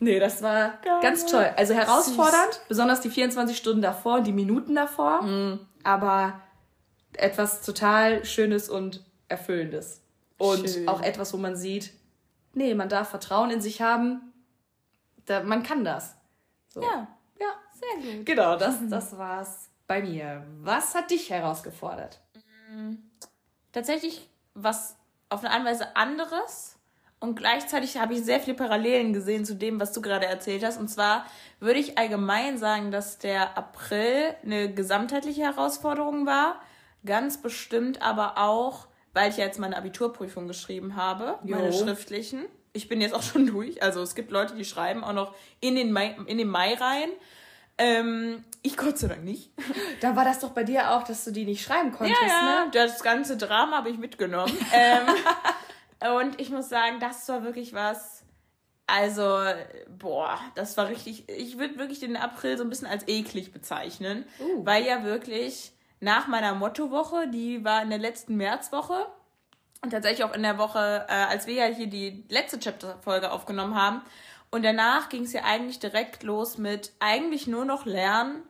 nee, 0.00 0.18
das 0.18 0.42
war 0.42 0.78
Geil. 0.82 1.00
ganz 1.02 1.26
toll. 1.26 1.50
Also 1.56 1.74
herausfordernd, 1.74 2.54
Süß. 2.54 2.62
besonders 2.68 3.00
die 3.00 3.10
24 3.10 3.56
Stunden 3.56 3.82
davor 3.82 4.16
und 4.16 4.26
die 4.26 4.32
Minuten 4.32 4.74
davor, 4.74 5.22
mhm. 5.22 5.60
aber 5.82 6.40
etwas 7.16 7.62
total 7.62 8.24
Schönes 8.24 8.68
und 8.68 9.04
Erfüllendes. 9.28 10.02
Und 10.36 10.68
Schön. 10.68 10.88
auch 10.88 11.00
etwas, 11.00 11.32
wo 11.32 11.36
man 11.36 11.56
sieht, 11.56 11.92
nee, 12.54 12.74
man 12.74 12.88
darf 12.88 13.10
Vertrauen 13.10 13.50
in 13.50 13.60
sich 13.60 13.82
haben. 13.82 14.32
Da, 15.26 15.42
man 15.42 15.62
kann 15.62 15.84
das. 15.84 16.16
So. 16.68 16.82
Ja, 16.82 17.08
ja, 17.40 17.54
sehr 17.72 18.16
gut. 18.16 18.26
Genau, 18.26 18.56
das, 18.56 18.76
das 18.88 19.16
war's 19.16 19.70
bei 19.86 20.02
mir. 20.02 20.44
Was 20.60 20.94
hat 20.94 21.10
dich 21.10 21.30
herausgefordert? 21.30 22.20
Mm, 22.70 22.94
tatsächlich 23.72 24.28
was 24.54 24.96
auf 25.28 25.44
eine 25.44 25.52
Art 25.52 25.64
Weise 25.64 25.96
anderes. 25.96 26.78
Und 27.20 27.36
gleichzeitig 27.36 27.96
habe 27.96 28.14
ich 28.14 28.22
sehr 28.22 28.40
viele 28.40 28.56
Parallelen 28.56 29.12
gesehen 29.12 29.44
zu 29.44 29.54
dem, 29.54 29.80
was 29.80 29.92
du 29.92 30.02
gerade 30.02 30.26
erzählt 30.26 30.64
hast. 30.64 30.78
Und 30.78 30.88
zwar 30.88 31.24
würde 31.58 31.80
ich 31.80 31.96
allgemein 31.96 32.58
sagen, 32.58 32.90
dass 32.90 33.18
der 33.18 33.56
April 33.56 34.34
eine 34.44 34.72
gesamtheitliche 34.72 35.42
Herausforderung 35.42 36.26
war. 36.26 36.60
Ganz 37.06 37.40
bestimmt 37.40 38.02
aber 38.02 38.36
auch 38.36 38.88
weil 39.14 39.30
ich 39.30 39.38
ja 39.38 39.44
jetzt 39.46 39.58
meine 39.58 39.76
Abiturprüfung 39.76 40.46
geschrieben 40.46 40.96
habe, 40.96 41.38
jo. 41.44 41.56
meine 41.56 41.72
schriftlichen. 41.72 42.44
Ich 42.74 42.88
bin 42.88 43.00
jetzt 43.00 43.14
auch 43.14 43.22
schon 43.32 43.46
durch. 43.46 43.82
Also 43.82 44.02
es 44.02 44.14
gibt 44.14 44.30
Leute, 44.30 44.54
die 44.54 44.64
schreiben 44.64 45.02
auch 45.02 45.14
noch 45.14 45.34
in 45.60 45.76
den 45.76 45.92
Mai, 45.92 46.16
in 46.26 46.36
den 46.36 46.48
Mai 46.48 46.74
rein. 46.74 47.08
Ähm, 47.76 48.44
ich 48.62 48.76
Gott 48.76 48.98
sei 48.98 49.08
Dank 49.08 49.24
nicht. 49.24 49.50
Da 50.00 50.16
war 50.16 50.24
das 50.24 50.40
doch 50.40 50.50
bei 50.50 50.64
dir 50.64 50.90
auch, 50.90 51.04
dass 51.04 51.24
du 51.24 51.30
die 51.30 51.46
nicht 51.46 51.64
schreiben 51.64 51.90
konntest, 51.92 52.20
ja, 52.20 52.28
ja. 52.28 52.64
ne? 52.66 52.70
Das 52.72 53.02
ganze 53.02 53.38
Drama 53.38 53.78
habe 53.78 53.88
ich 53.88 53.96
mitgenommen. 53.96 54.52
ähm, 54.72 56.14
und 56.16 56.38
ich 56.40 56.50
muss 56.50 56.68
sagen, 56.68 57.00
das 57.00 57.26
war 57.28 57.42
wirklich 57.42 57.72
was. 57.72 58.22
Also, 58.86 59.40
boah, 59.88 60.38
das 60.56 60.76
war 60.76 60.88
richtig. 60.88 61.30
Ich 61.30 61.56
würde 61.56 61.78
wirklich 61.78 62.00
den 62.00 62.18
April 62.18 62.58
so 62.58 62.64
ein 62.64 62.68
bisschen 62.68 62.86
als 62.86 63.08
eklig 63.08 63.50
bezeichnen, 63.50 64.26
uh. 64.40 64.66
weil 64.66 64.84
ja 64.84 65.04
wirklich 65.04 65.73
nach 66.04 66.28
meiner 66.28 66.54
Mottowoche, 66.54 67.28
die 67.28 67.64
war 67.64 67.82
in 67.82 67.90
der 67.90 67.98
letzten 67.98 68.36
Märzwoche. 68.36 69.06
Und 69.82 69.90
tatsächlich 69.90 70.24
auch 70.24 70.34
in 70.34 70.42
der 70.42 70.56
Woche, 70.56 71.06
äh, 71.08 71.12
als 71.12 71.46
wir 71.46 71.54
ja 71.54 71.66
hier 71.66 71.88
die 71.88 72.24
letzte 72.28 72.58
Chapter-Folge 72.58 73.32
aufgenommen 73.32 73.74
haben. 73.74 74.02
Und 74.50 74.64
danach 74.64 75.08
ging 75.08 75.24
es 75.24 75.32
ja 75.32 75.42
eigentlich 75.44 75.78
direkt 75.78 76.22
los 76.22 76.58
mit 76.58 76.92
eigentlich 77.00 77.46
nur 77.46 77.64
noch 77.64 77.84
Lernen 77.84 78.42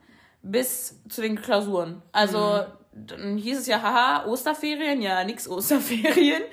bis 0.43 1.01
zu 1.09 1.23
den 1.23 1.41
Klausuren. 1.41 2.03
Also 2.13 2.65
mhm. 2.93 3.07
dann 3.07 3.39
hieß 3.39 3.59
es 3.59 3.67
ja, 3.67 3.83
haha, 3.83 4.27
Osterferien, 4.27 5.01
ja, 5.01 5.25
nix 5.25 5.49
Osterferien. 5.49 6.43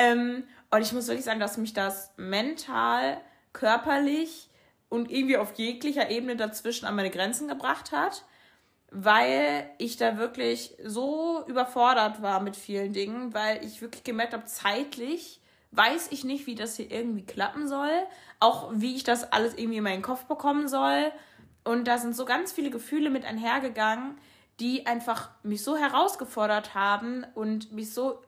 Ähm, 0.00 0.44
und 0.70 0.80
ich 0.80 0.92
muss 0.92 1.08
wirklich 1.08 1.24
sagen, 1.24 1.40
dass 1.40 1.56
mich 1.56 1.72
das 1.72 2.12
mental, 2.16 3.20
körperlich 3.52 4.48
und 4.88 5.10
irgendwie 5.10 5.36
auf 5.36 5.58
jeglicher 5.58 6.08
Ebene 6.08 6.36
dazwischen 6.36 6.86
an 6.86 6.94
meine 6.94 7.10
Grenzen 7.10 7.48
gebracht 7.48 7.90
hat 7.90 8.22
weil 8.90 9.68
ich 9.78 9.96
da 9.96 10.16
wirklich 10.16 10.74
so 10.84 11.44
überfordert 11.46 12.22
war 12.22 12.40
mit 12.40 12.56
vielen 12.56 12.92
Dingen, 12.92 13.34
weil 13.34 13.64
ich 13.64 13.82
wirklich 13.82 14.04
gemerkt 14.04 14.32
habe, 14.32 14.46
zeitlich 14.46 15.40
weiß 15.72 16.08
ich 16.10 16.24
nicht, 16.24 16.46
wie 16.46 16.54
das 16.54 16.76
hier 16.76 16.90
irgendwie 16.90 17.26
klappen 17.26 17.68
soll, 17.68 17.90
auch 18.40 18.70
wie 18.72 18.96
ich 18.96 19.04
das 19.04 19.32
alles 19.32 19.54
irgendwie 19.54 19.78
in 19.78 19.84
meinen 19.84 20.02
Kopf 20.02 20.24
bekommen 20.24 20.68
soll. 20.68 21.12
Und 21.64 21.86
da 21.86 21.98
sind 21.98 22.16
so 22.16 22.24
ganz 22.24 22.52
viele 22.52 22.70
Gefühle 22.70 23.10
mit 23.10 23.26
einhergegangen, 23.26 24.16
die 24.60 24.86
einfach 24.86 25.30
mich 25.42 25.62
so 25.62 25.76
herausgefordert 25.76 26.74
haben 26.74 27.26
und 27.34 27.72
mich 27.72 27.92
so 27.92 28.22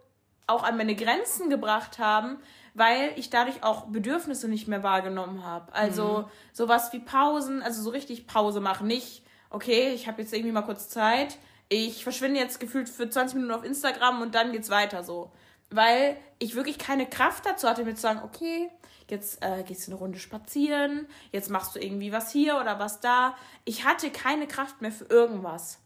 auch 0.46 0.62
an 0.62 0.76
meine 0.76 0.94
Grenzen 0.94 1.48
gebracht 1.48 1.98
haben, 1.98 2.38
weil 2.74 3.12
ich 3.16 3.30
dadurch 3.30 3.62
auch 3.62 3.86
Bedürfnisse 3.86 4.48
nicht 4.48 4.68
mehr 4.68 4.82
wahrgenommen 4.82 5.44
habe. 5.44 5.72
Also 5.72 6.18
mhm. 6.18 6.24
sowas 6.52 6.92
wie 6.92 7.00
Pausen, 7.00 7.62
also 7.62 7.82
so 7.82 7.90
richtig 7.90 8.26
Pause 8.26 8.60
machen, 8.60 8.86
nicht 8.86 9.22
okay, 9.50 9.92
ich 9.92 10.06
habe 10.08 10.22
jetzt 10.22 10.32
irgendwie 10.32 10.52
mal 10.52 10.62
kurz 10.62 10.88
Zeit, 10.88 11.38
ich 11.68 12.02
verschwinde 12.02 12.40
jetzt 12.40 12.58
gefühlt 12.58 12.88
für 12.88 13.08
20 13.08 13.36
Minuten 13.36 13.54
auf 13.54 13.64
Instagram 13.64 14.22
und 14.22 14.34
dann 14.34 14.52
geht's 14.52 14.70
weiter 14.70 15.04
so. 15.04 15.30
Weil 15.70 16.16
ich 16.38 16.56
wirklich 16.56 16.78
keine 16.78 17.06
Kraft 17.06 17.46
dazu 17.46 17.68
hatte, 17.68 17.84
mir 17.84 17.94
zu 17.94 18.02
sagen, 18.02 18.22
okay, 18.24 18.70
jetzt 19.08 19.42
äh, 19.42 19.62
gehst 19.62 19.86
du 19.86 19.92
eine 19.92 20.00
Runde 20.00 20.18
spazieren, 20.18 21.06
jetzt 21.30 21.50
machst 21.50 21.74
du 21.74 21.80
irgendwie 21.80 22.12
was 22.12 22.32
hier 22.32 22.56
oder 22.56 22.78
was 22.78 23.00
da. 23.00 23.36
Ich 23.64 23.84
hatte 23.84 24.10
keine 24.10 24.46
Kraft 24.46 24.80
mehr 24.80 24.92
für 24.92 25.04
irgendwas. 25.04 25.78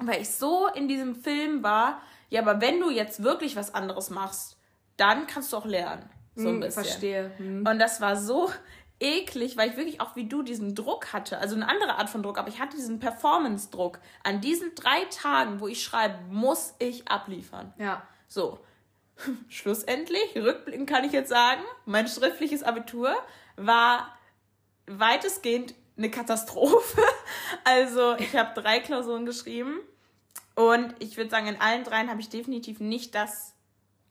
Weil 0.00 0.22
ich 0.22 0.30
so 0.30 0.68
in 0.74 0.88
diesem 0.88 1.14
Film 1.14 1.62
war, 1.62 2.02
ja, 2.28 2.42
aber 2.42 2.60
wenn 2.60 2.80
du 2.80 2.90
jetzt 2.90 3.22
wirklich 3.22 3.56
was 3.56 3.74
anderes 3.74 4.10
machst, 4.10 4.58
dann 4.96 5.26
kannst 5.26 5.52
du 5.52 5.56
auch 5.56 5.66
lernen. 5.66 6.08
So 6.34 6.48
ein 6.48 6.54
hm, 6.54 6.60
bisschen. 6.60 6.84
Verstehe. 6.84 7.32
Hm. 7.38 7.66
Und 7.66 7.78
das 7.78 8.00
war 8.00 8.16
so, 8.16 8.50
eklig, 9.00 9.56
weil 9.56 9.70
ich 9.70 9.76
wirklich 9.76 10.00
auch 10.00 10.16
wie 10.16 10.28
du 10.28 10.42
diesen 10.42 10.74
Druck 10.74 11.12
hatte, 11.12 11.38
also 11.38 11.54
eine 11.54 11.68
andere 11.68 11.96
Art 11.96 12.08
von 12.08 12.22
Druck, 12.22 12.38
aber 12.38 12.48
ich 12.48 12.60
hatte 12.60 12.76
diesen 12.76 12.98
Performance-Druck. 12.98 13.98
An 14.24 14.40
diesen 14.40 14.74
drei 14.74 15.04
Tagen, 15.10 15.60
wo 15.60 15.68
ich 15.68 15.82
schreibe, 15.82 16.18
muss 16.30 16.74
ich 16.78 17.08
abliefern. 17.08 17.72
Ja. 17.78 18.06
So. 18.28 18.58
Schlussendlich, 19.48 20.36
rückblickend 20.36 20.88
kann 20.88 21.04
ich 21.04 21.12
jetzt 21.12 21.28
sagen, 21.28 21.62
mein 21.84 22.08
schriftliches 22.08 22.62
Abitur 22.62 23.14
war 23.56 24.16
weitestgehend 24.86 25.74
eine 25.96 26.10
Katastrophe. 26.10 27.02
Also 27.64 28.16
ich 28.16 28.34
habe 28.36 28.60
drei 28.60 28.80
Klausuren 28.80 29.26
geschrieben 29.26 29.80
Und 30.54 30.94
ich 31.00 31.16
würde 31.16 31.30
sagen, 31.30 31.48
in 31.48 31.60
allen 31.60 31.84
dreien 31.84 32.08
habe 32.08 32.20
ich 32.20 32.28
definitiv 32.28 32.80
nicht 32.80 33.14
das 33.14 33.54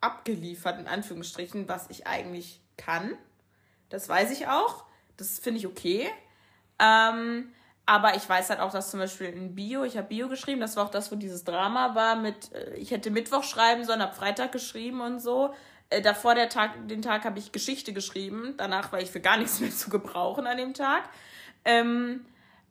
abgeliefert, 0.02 0.80
in 0.80 0.88
Anführungsstrichen, 0.88 1.68
was 1.68 1.90
ich 1.90 2.06
eigentlich 2.06 2.62
kann. 2.78 3.18
Das 3.90 4.10
weiß 4.10 4.32
ich 4.32 4.48
auch. 4.48 4.86
Das 5.18 5.40
finde 5.40 5.60
ich 5.60 5.68
okay. 5.68 6.10
Ähm, 6.80 7.54
aber 7.86 8.16
ich 8.16 8.28
weiß 8.28 8.50
halt 8.50 8.60
auch, 8.60 8.72
dass 8.72 8.90
zum 8.92 9.00
Beispiel 9.00 9.28
in 9.28 9.56
Bio, 9.56 9.84
ich 9.84 9.98
habe 9.98 10.08
Bio 10.08 10.28
geschrieben, 10.28 10.60
das 10.60 10.76
war 10.76 10.86
auch 10.86 10.92
das, 10.92 11.12
wo 11.12 11.16
dieses 11.16 11.44
Drama 11.44 11.94
war 11.94 12.16
mit, 12.16 12.52
äh, 12.54 12.76
ich 12.76 12.92
hätte 12.92 13.12
Mittwoch 13.12 13.44
schreiben 13.44 13.84
sollen, 13.84 14.02
habe 14.02 14.16
Freitag 14.16 14.52
geschrieben 14.52 15.02
und 15.02 15.20
so. 15.20 15.54
Äh, 15.90 16.02
davor 16.02 16.36
der 16.36 16.50
Tag, 16.50 16.88
den 16.88 17.02
Tag 17.02 17.26
habe 17.26 17.38
ich 17.38 17.52
Geschichte 17.52 17.94
geschrieben. 17.94 18.56
Danach 18.58 18.92
war 18.92 19.02
ich 19.02 19.12
für 19.12 19.22
gar 19.22 19.38
nichts 19.38 19.60
mehr 19.62 19.72
zu 19.72 19.90
gebrauchen 19.90 20.48
an 20.48 20.58
dem 20.58 20.74
Tag. 20.74 21.04
Ähm, 21.64 22.26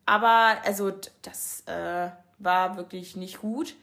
aber 0.05 0.57
also 0.65 0.91
das 1.21 1.63
äh, 1.67 2.09
war 2.39 2.77
wirklich 2.77 3.15
nicht 3.15 3.39
gut. 3.39 3.75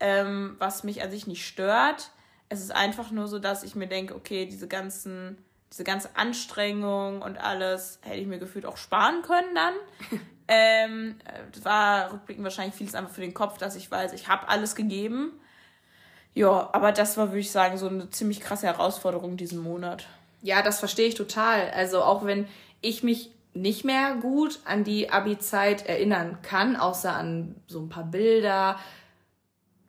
Ähm, 0.00 0.56
was 0.58 0.84
mich 0.84 1.02
an 1.02 1.10
sich 1.10 1.26
nicht 1.26 1.46
stört. 1.46 2.10
Es 2.50 2.60
ist 2.60 2.72
einfach 2.72 3.10
nur 3.10 3.26
so, 3.26 3.38
dass 3.38 3.62
ich 3.62 3.74
mir 3.74 3.86
denke, 3.86 4.14
okay, 4.14 4.44
diese 4.44 4.68
ganzen, 4.68 5.38
diese 5.74 5.82
ganze 5.82 6.10
Anstrengung 6.14 7.20
und 7.20 7.36
alles 7.36 7.98
hätte 8.02 8.20
ich 8.20 8.28
mir 8.28 8.38
gefühlt 8.38 8.64
auch 8.64 8.76
sparen 8.76 9.22
können 9.22 9.56
dann. 9.56 9.74
ähm, 10.46 11.16
das 11.50 11.64
war 11.64 12.12
rückblickend 12.12 12.44
wahrscheinlich 12.44 12.76
vieles 12.76 12.94
einfach 12.94 13.12
für 13.12 13.22
den 13.22 13.34
Kopf, 13.34 13.58
dass 13.58 13.74
ich 13.74 13.90
weiß, 13.90 14.12
ich 14.12 14.28
habe 14.28 14.48
alles 14.48 14.76
gegeben. 14.76 15.32
Ja, 16.32 16.70
aber 16.72 16.92
das 16.92 17.16
war, 17.16 17.30
würde 17.30 17.40
ich 17.40 17.50
sagen, 17.50 17.76
so 17.76 17.88
eine 17.88 18.08
ziemlich 18.10 18.38
krasse 18.38 18.68
Herausforderung 18.68 19.36
diesen 19.36 19.58
Monat. 19.58 20.06
Ja, 20.42 20.62
das 20.62 20.78
verstehe 20.78 21.08
ich 21.08 21.16
total. 21.16 21.68
Also 21.70 22.02
auch 22.02 22.24
wenn 22.24 22.46
ich 22.80 23.02
mich 23.02 23.32
nicht 23.52 23.84
mehr 23.84 24.14
gut 24.14 24.60
an 24.64 24.84
die 24.84 25.10
Abi-Zeit 25.10 25.86
erinnern 25.86 26.38
kann, 26.42 26.76
außer 26.76 27.12
an 27.12 27.56
so 27.66 27.80
ein 27.80 27.88
paar 27.88 28.04
Bilder 28.04 28.78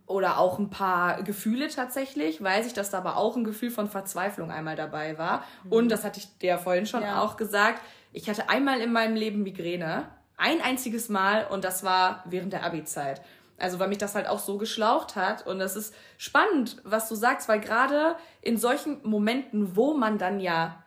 oder 0.08 0.38
auch 0.38 0.60
ein 0.60 0.70
paar 0.70 1.24
Gefühle 1.24 1.68
tatsächlich, 1.68 2.42
weiß 2.42 2.68
ich, 2.68 2.74
dass 2.74 2.92
da 2.92 3.00
aber 3.00 3.18
auch 3.18 3.36
ein 3.36 3.44
Gefühl 3.44 3.72
von 3.72 3.90
Verzweiflung 3.90 4.52
einmal 4.52 4.76
dabei 4.76 5.18
war. 5.18 5.44
Mhm. 5.64 5.72
Und 5.72 5.90
das 5.90 6.04
hatte 6.04 6.20
ich 6.20 6.38
dir 6.38 6.50
ja 6.50 6.58
vorhin 6.58 6.86
schon 6.86 7.02
ja. 7.02 7.22
auch 7.22 7.38
gesagt, 7.38 7.82
ich 8.14 8.30
hatte 8.30 8.50
einmal 8.50 8.82
in 8.82 8.94
meinem 8.94 9.16
Leben 9.16 9.44
Migräne, 9.44 10.08
ein 10.38 10.62
einziges 10.62 11.10
Mal 11.10 11.48
und 11.48 11.64
das 11.64 11.84
war 11.84 12.24
während 12.26 12.54
der 12.54 12.64
Abi-Zeit. 12.64 13.22
Also 13.58 13.80
weil 13.80 13.88
mich 13.88 13.98
das 13.98 14.16
halt 14.16 14.28
auch 14.28 14.40
so 14.40 14.58
geschlaucht 14.58 15.16
hat. 15.16 15.48
Und 15.48 15.62
es 15.62 15.76
ist 15.76 15.96
spannend, 16.18 16.78
was 16.84 17.08
du 17.08 17.16
sagst, 17.16 17.48
weil 17.48 17.62
gerade 17.62 18.16
in 18.42 18.58
solchen 18.58 19.00
Momenten, 19.04 19.76
wo 19.76 19.94
man 19.94 20.18
dann 20.18 20.40
ja 20.40 20.84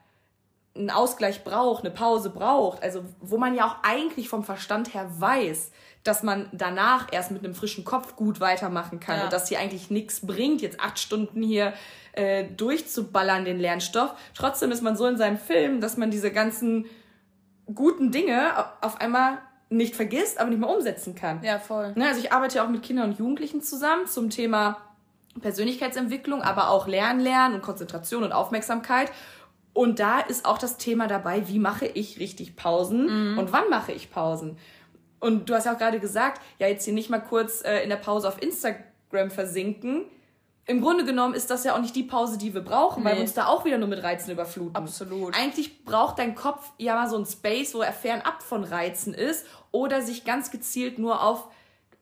einen 0.75 0.90
Ausgleich 0.90 1.44
braucht, 1.44 1.84
eine 1.84 1.92
Pause 1.92 2.30
braucht, 2.30 2.82
also 2.82 3.04
wo 3.20 3.37
man 3.37 3.54
ja 3.54 3.66
auch 3.66 3.76
eigentlich 3.82 4.28
vom 4.28 4.44
Verstand 4.44 4.94
her 4.94 5.10
weiß, 5.18 5.72
dass 6.05 6.23
man 6.23 6.49
danach 6.52 7.09
erst 7.12 7.31
mit 7.31 7.45
einem 7.45 7.55
frischen 7.55 7.85
Kopf 7.85 8.17
gut 8.17 8.40
weitermachen 8.40 9.00
kann 9.00 9.19
ja. 9.19 9.25
und 9.25 9.33
dass 9.33 9.49
hier 9.49 9.59
eigentlich 9.59 9.90
nichts 9.90 10.26
bringt, 10.26 10.62
jetzt 10.62 10.81
acht 10.81 10.99
Stunden 10.99 11.43
hier 11.43 11.75
äh, 12.12 12.45
durchzuballern, 12.45 13.45
den 13.45 13.59
Lernstoff. 13.59 14.14
Trotzdem 14.35 14.71
ist 14.71 14.83
man 14.83 14.97
so 14.97 15.07
in 15.07 15.17
seinem 15.17 15.38
Film, 15.38 15.81
dass 15.81 15.97
man 15.97 16.11
diese 16.11 16.31
ganzen 16.31 16.87
guten 17.73 18.11
Dinge 18.11 18.52
auf 18.81 19.00
einmal 19.00 19.38
nicht 19.71 19.95
vergisst, 19.95 20.40
aber 20.40 20.50
nicht 20.50 20.61
mehr 20.61 20.71
umsetzen 20.71 21.14
kann. 21.14 21.43
Ja, 21.43 21.59
voll. 21.59 21.93
Ne, 21.95 22.07
also 22.09 22.21
ich 22.21 22.33
arbeite 22.33 22.57
ja 22.57 22.64
auch 22.64 22.71
mit 22.71 22.83
Kindern 22.83 23.11
und 23.11 23.19
Jugendlichen 23.19 23.61
zusammen 23.61 24.07
zum 24.07 24.31
Thema 24.31 24.78
Persönlichkeitsentwicklung, 25.40 26.43
aber 26.43 26.71
auch 26.71 26.87
Lernen, 26.87 27.21
Lernen 27.21 27.57
und 27.57 27.62
Konzentration 27.62 28.23
und 28.25 28.33
Aufmerksamkeit. 28.33 29.12
Und 29.75 30.00
da 30.00 30.21
ist 30.21 30.45
auch 30.45 30.59
das 30.59 30.78
Thema 30.78 31.07
dabei, 31.07 31.47
wie 31.49 31.59
mache 31.59 31.87
ich 31.87 32.19
richtig 32.19 32.57
Pausen 32.57 33.33
mhm. 33.33 33.38
und 33.38 33.52
wann 33.52 33.69
mache 33.71 33.93
ich 33.93 34.11
Pausen. 34.11 34.57
Und 35.20 35.48
du 35.48 35.54
hast 35.54 35.66
ja 35.66 35.75
auch 35.75 35.78
gerade 35.78 36.00
gesagt, 36.00 36.40
ja, 36.58 36.68
jetzt 36.68 36.84
hier 36.84 36.94
nicht 36.94 37.10
mal 37.10 37.20
kurz 37.20 37.62
äh, 37.64 37.82
in 37.82 37.88
der 37.88 37.96
Pause 37.96 38.28
auf 38.28 38.40
Instagram 38.42 39.30
versinken. 39.30 40.04
Im 40.66 40.82
Grunde 40.82 41.04
genommen 41.04 41.32
ist 41.32 41.50
das 41.50 41.64
ja 41.64 41.75
auch 41.75 41.80
nicht 41.80 41.97
die 41.97 42.02
Pause, 42.02 42.36
die 42.36 42.52
wir 42.52 42.60
brauchen, 42.60 43.02
nee. 43.02 43.08
weil 43.08 43.16
wir 43.16 43.23
uns 43.23 43.32
da 43.32 43.47
auch 43.47 43.64
wieder 43.64 43.78
nur 43.78 43.88
mit 43.88 44.02
Reizen 44.02 44.30
überfluten. 44.30 44.76
Absolut. 44.76 45.34
Eigentlich 45.34 45.84
braucht 45.84 46.19
dein 46.19 46.34
Kopf 46.34 46.73
ja 46.76 46.95
mal 46.95 47.08
so 47.08 47.16
ein 47.16 47.25
Space, 47.25 47.75
wo 47.75 47.80
er 47.80 47.93
fernab 47.93 48.43
von 48.43 48.64
Reizen 48.64 49.14
ist 49.14 49.47
oder 49.73 50.02
sich 50.02 50.25
ganz 50.25 50.50
gezielt 50.50 50.99
nur 50.99 51.23
auf 51.23 51.47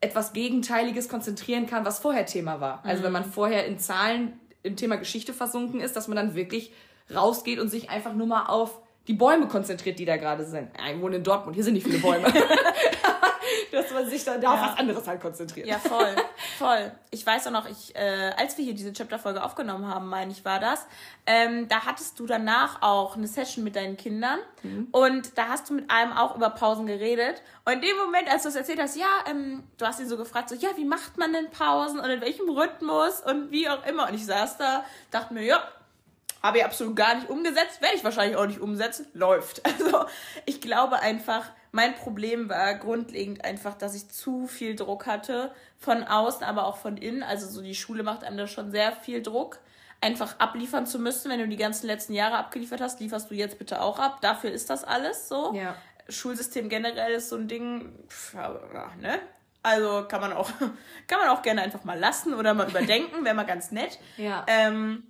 etwas 0.01 0.33
Gegenteiliges 0.33 1.09
konzentrieren 1.09 1.67
kann, 1.67 1.85
was 1.85 2.01
vorher 2.01 2.27
Thema 2.27 2.61
war. 2.61 2.85
Also 2.85 3.03
wenn 3.03 3.11
mhm. 3.11 3.21
man 3.21 3.25
vorher 3.25 3.67
in 3.67 3.79
Zahlen 3.79 4.39
im 4.63 4.77
Thema 4.77 4.97
Geschichte 4.97 5.33
versunken 5.33 5.81
ist, 5.81 5.95
dass 5.95 6.09
man 6.09 6.17
dann 6.17 6.35
wirklich 6.35 6.73
rausgeht 7.15 7.61
und 7.61 7.69
sich 7.69 7.89
einfach 7.89 8.15
nur 8.15 8.27
mal 8.27 8.47
auf 8.47 8.81
die 9.07 9.15
Bäume 9.15 9.47
konzentriert, 9.47 9.99
die 9.99 10.05
da 10.05 10.17
gerade 10.17 10.45
sind. 10.45 10.71
Ich 10.91 11.01
wohne 11.01 11.17
in 11.17 11.23
Dortmund, 11.23 11.55
hier 11.55 11.65
sind 11.65 11.75
nicht 11.75 11.87
viele 11.87 11.99
Bäume. 11.99 12.27
Dass 13.77 13.91
man 13.91 14.09
sich 14.09 14.25
dann 14.25 14.41
da 14.41 14.55
ja. 14.55 14.55
auf 14.55 14.71
was 14.71 14.79
anderes 14.79 15.07
halt 15.07 15.21
konzentriert. 15.21 15.67
Ja, 15.67 15.79
voll, 15.79 16.17
voll. 16.57 16.93
Ich 17.11 17.27
weiß 17.27 17.47
auch 17.47 17.51
noch, 17.51 17.69
ich, 17.69 17.95
äh, 17.95 18.33
als 18.39 18.57
wir 18.57 18.65
hier 18.65 18.73
diese 18.73 18.93
Chapter-Folge 18.93 19.43
aufgenommen 19.45 19.87
haben, 19.87 20.09
meine 20.09 20.33
ich, 20.33 20.47
war 20.47 20.61
das, 20.61 20.87
ähm, 21.27 21.69
da 21.69 21.85
hattest 21.85 22.19
du 22.19 22.27
danach 22.27 22.81
auch 22.81 23.17
eine 23.17 23.27
Session 23.27 23.65
mit 23.65 23.77
deinen 23.77 23.99
Kindern 23.99 24.39
mhm. 24.63 24.89
und 24.93 25.37
da 25.37 25.49
hast 25.49 25.69
du 25.69 25.75
mit 25.75 25.91
einem 25.91 26.13
auch 26.13 26.37
über 26.37 26.49
Pausen 26.49 26.87
geredet. 26.87 27.43
Und 27.67 27.75
in 27.75 27.81
dem 27.83 27.97
Moment, 27.99 28.31
als 28.31 28.45
du 28.45 28.49
es 28.49 28.57
erzählt 28.57 28.81
hast, 28.81 28.97
ja, 28.97 29.25
ähm, 29.29 29.65
du 29.77 29.87
hast 29.87 30.01
ihn 30.01 30.09
so 30.09 30.17
gefragt, 30.17 30.49
so, 30.49 30.55
ja, 30.55 30.71
wie 30.77 30.87
macht 30.87 31.19
man 31.19 31.35
denn 31.35 31.51
Pausen 31.51 32.01
und 32.01 32.09
in 32.09 32.23
welchem 32.23 32.49
Rhythmus 32.49 33.21
und 33.21 33.51
wie 33.51 33.69
auch 33.69 33.85
immer. 33.85 34.09
Und 34.09 34.15
ich 34.15 34.25
saß 34.25 34.57
da, 34.57 34.85
dachte 35.11 35.35
mir, 35.35 35.43
ja, 35.43 35.63
habe 36.43 36.59
ich 36.59 36.65
absolut 36.65 36.97
gar 36.97 37.15
nicht 37.15 37.29
umgesetzt, 37.29 37.83
werde 37.83 37.97
ich 37.97 38.05
wahrscheinlich 38.05 38.37
auch 38.37 38.47
nicht 38.47 38.61
umsetzen, 38.61 39.07
läuft. 39.15 39.63
Also 39.79 40.07
ich 40.47 40.61
glaube 40.61 41.01
einfach, 41.01 41.45
mein 41.77 41.95
Problem 41.95 42.49
war 42.49 42.73
grundlegend 42.75 43.45
einfach, 43.45 43.75
dass 43.75 43.95
ich 43.95 44.09
zu 44.09 44.47
viel 44.47 44.75
Druck 44.77 45.05
hatte, 45.07 45.55
von 45.77 46.05
außen, 46.05 46.43
aber 46.43 46.65
auch 46.65 46.79
von 46.79 46.97
innen. 46.97 47.23
Also 47.23 47.47
so 47.47 47.61
die 47.61 47.75
Schule 47.75 48.03
macht 48.03 48.25
einem 48.25 48.39
da 48.39 48.47
schon 48.47 48.71
sehr 48.71 48.93
viel 48.93 49.23
Druck, 49.23 49.59
einfach 50.01 50.39
abliefern 50.39 50.87
zu 50.87 50.99
müssen. 50.99 51.31
Wenn 51.31 51.39
du 51.39 51.47
die 51.47 51.59
ganzen 51.59 51.87
letzten 51.87 52.15
Jahre 52.15 52.39
abgeliefert 52.39 52.81
hast, 52.81 52.99
lieferst 53.01 53.31
du 53.31 53.35
jetzt 53.35 53.59
bitte 53.59 53.83
auch 53.83 53.99
ab. 53.99 54.23
Dafür 54.23 54.53
ist 54.53 54.71
das 54.71 54.85
alles 54.85 55.29
so. 55.29 55.53
Ja. 55.55 55.77
Schulsystem 56.09 56.71
generell 56.71 57.13
ist 57.13 57.29
so 57.29 57.37
ein 57.37 57.47
Ding, 57.47 57.93
pff, 58.09 58.33
ne? 58.99 59.19
Also 59.63 60.07
kann 60.09 60.23
man 60.23 60.33
auch, 60.33 60.49
kann 61.07 61.19
man 61.21 61.29
auch 61.29 61.43
gerne 61.43 61.61
einfach 61.61 61.85
mal 61.85 61.99
lassen 61.99 62.33
oder 62.33 62.55
mal 62.55 62.71
überdenken, 62.71 63.23
wäre 63.23 63.35
mal 63.35 63.45
ganz 63.45 63.71
nett. 63.71 63.99
Ja. 64.17 64.47
Ähm, 64.49 65.03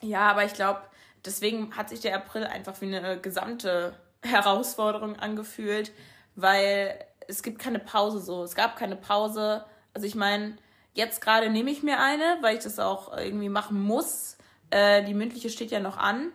ja, 0.00 0.30
aber 0.30 0.46
ich 0.46 0.54
glaube, 0.54 0.80
deswegen 1.26 1.76
hat 1.76 1.90
sich 1.90 2.00
der 2.00 2.16
April 2.16 2.44
einfach 2.44 2.80
wie 2.80 2.86
eine 2.86 3.20
gesamte 3.20 3.94
Herausforderung 4.22 5.16
angefühlt, 5.16 5.92
weil 6.36 6.98
es 7.28 7.42
gibt 7.42 7.58
keine 7.58 7.78
Pause 7.78 8.20
so. 8.20 8.42
Es 8.42 8.54
gab 8.54 8.76
keine 8.76 8.96
Pause. 8.96 9.64
Also 9.94 10.06
ich 10.06 10.14
meine, 10.14 10.56
jetzt 10.94 11.20
gerade 11.20 11.50
nehme 11.50 11.70
ich 11.70 11.82
mir 11.82 12.00
eine, 12.00 12.38
weil 12.40 12.56
ich 12.56 12.64
das 12.64 12.78
auch 12.78 13.16
irgendwie 13.16 13.48
machen 13.48 13.80
muss. 13.80 14.36
Äh, 14.70 15.04
die 15.04 15.14
mündliche 15.14 15.50
steht 15.50 15.70
ja 15.70 15.80
noch 15.80 15.96
an. 15.96 16.32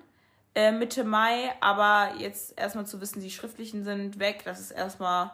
Äh, 0.56 0.72
Mitte 0.72 1.04
Mai, 1.04 1.54
aber 1.60 2.16
jetzt 2.18 2.58
erstmal 2.58 2.86
zu 2.86 3.02
wissen, 3.02 3.22
die 3.22 3.30
schriftlichen 3.30 3.84
sind 3.84 4.20
weg, 4.20 4.44
das 4.46 4.62
ist 4.62 4.72
erstmal 4.72 5.32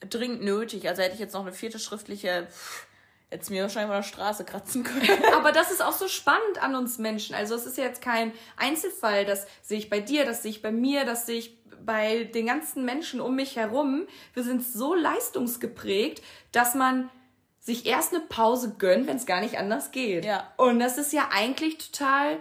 dringend 0.00 0.42
nötig. 0.42 0.86
Also 0.88 1.02
hätte 1.02 1.14
ich 1.14 1.20
jetzt 1.20 1.32
noch 1.32 1.42
eine 1.42 1.52
vierte 1.52 1.78
schriftliche, 1.78 2.46
pff, 2.50 2.86
jetzt 3.30 3.50
mir 3.50 3.62
wahrscheinlich 3.62 3.88
mal 3.88 3.96
der 3.96 4.02
Straße 4.02 4.44
kratzen 4.44 4.84
können. 4.84 5.24
Aber 5.34 5.52
das 5.52 5.70
ist 5.70 5.82
auch 5.82 5.92
so 5.92 6.08
spannend 6.08 6.62
an 6.62 6.74
uns 6.74 6.98
Menschen. 6.98 7.34
Also 7.34 7.54
es 7.54 7.64
ist 7.64 7.78
jetzt 7.78 8.02
kein 8.02 8.32
Einzelfall, 8.56 9.24
das 9.24 9.46
sehe 9.62 9.78
ich 9.78 9.88
bei 9.88 10.00
dir, 10.00 10.24
das 10.24 10.42
sehe 10.42 10.50
ich 10.50 10.62
bei 10.62 10.72
mir, 10.72 11.04
das 11.04 11.26
sehe 11.26 11.38
ich 11.38 11.59
bei 11.84 12.24
den 12.24 12.46
ganzen 12.46 12.84
Menschen 12.84 13.20
um 13.20 13.36
mich 13.36 13.56
herum. 13.56 14.06
Wir 14.34 14.42
sind 14.42 14.62
so 14.64 14.94
leistungsgeprägt, 14.94 16.22
dass 16.52 16.74
man 16.74 17.10
sich 17.58 17.86
erst 17.86 18.14
eine 18.14 18.24
Pause 18.24 18.74
gönnt, 18.78 19.06
wenn 19.06 19.16
es 19.16 19.26
gar 19.26 19.40
nicht 19.40 19.58
anders 19.58 19.90
geht. 19.92 20.24
Ja. 20.24 20.52
Und 20.56 20.80
das 20.80 20.98
ist 20.98 21.12
ja 21.12 21.28
eigentlich 21.32 21.78
total 21.78 22.38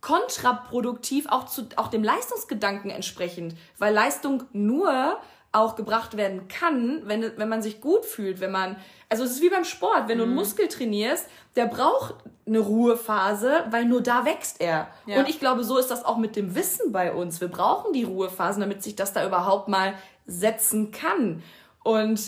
kontraproduktiv, 0.00 1.26
auch 1.28 1.46
zu 1.46 1.68
auch 1.76 1.88
dem 1.88 2.02
Leistungsgedanken 2.02 2.90
entsprechend, 2.90 3.54
weil 3.78 3.94
Leistung 3.94 4.44
nur 4.52 5.20
auch 5.52 5.76
gebracht 5.76 6.16
werden 6.16 6.48
kann, 6.48 7.02
wenn, 7.04 7.32
wenn 7.36 7.48
man 7.48 7.62
sich 7.62 7.80
gut 7.80 8.06
fühlt, 8.06 8.40
wenn 8.40 8.50
man, 8.50 8.76
also 9.10 9.24
es 9.24 9.32
ist 9.32 9.42
wie 9.42 9.50
beim 9.50 9.64
Sport, 9.64 10.08
wenn 10.08 10.18
du 10.18 10.24
einen 10.24 10.32
mhm. 10.32 10.38
Muskel 10.38 10.66
trainierst, 10.66 11.28
der 11.56 11.66
braucht 11.66 12.14
eine 12.46 12.58
Ruhephase, 12.58 13.64
weil 13.70 13.84
nur 13.84 14.00
da 14.00 14.24
wächst 14.24 14.60
er. 14.60 14.88
Ja. 15.06 15.18
Und 15.18 15.28
ich 15.28 15.38
glaube, 15.38 15.62
so 15.62 15.76
ist 15.76 15.90
das 15.90 16.04
auch 16.04 16.16
mit 16.16 16.36
dem 16.36 16.54
Wissen 16.54 16.90
bei 16.90 17.12
uns. 17.12 17.40
Wir 17.40 17.48
brauchen 17.48 17.92
die 17.92 18.04
Ruhephasen, 18.04 18.60
damit 18.62 18.82
sich 18.82 18.96
das 18.96 19.12
da 19.12 19.26
überhaupt 19.26 19.68
mal 19.68 19.94
setzen 20.26 20.90
kann. 20.90 21.42
Und 21.84 22.20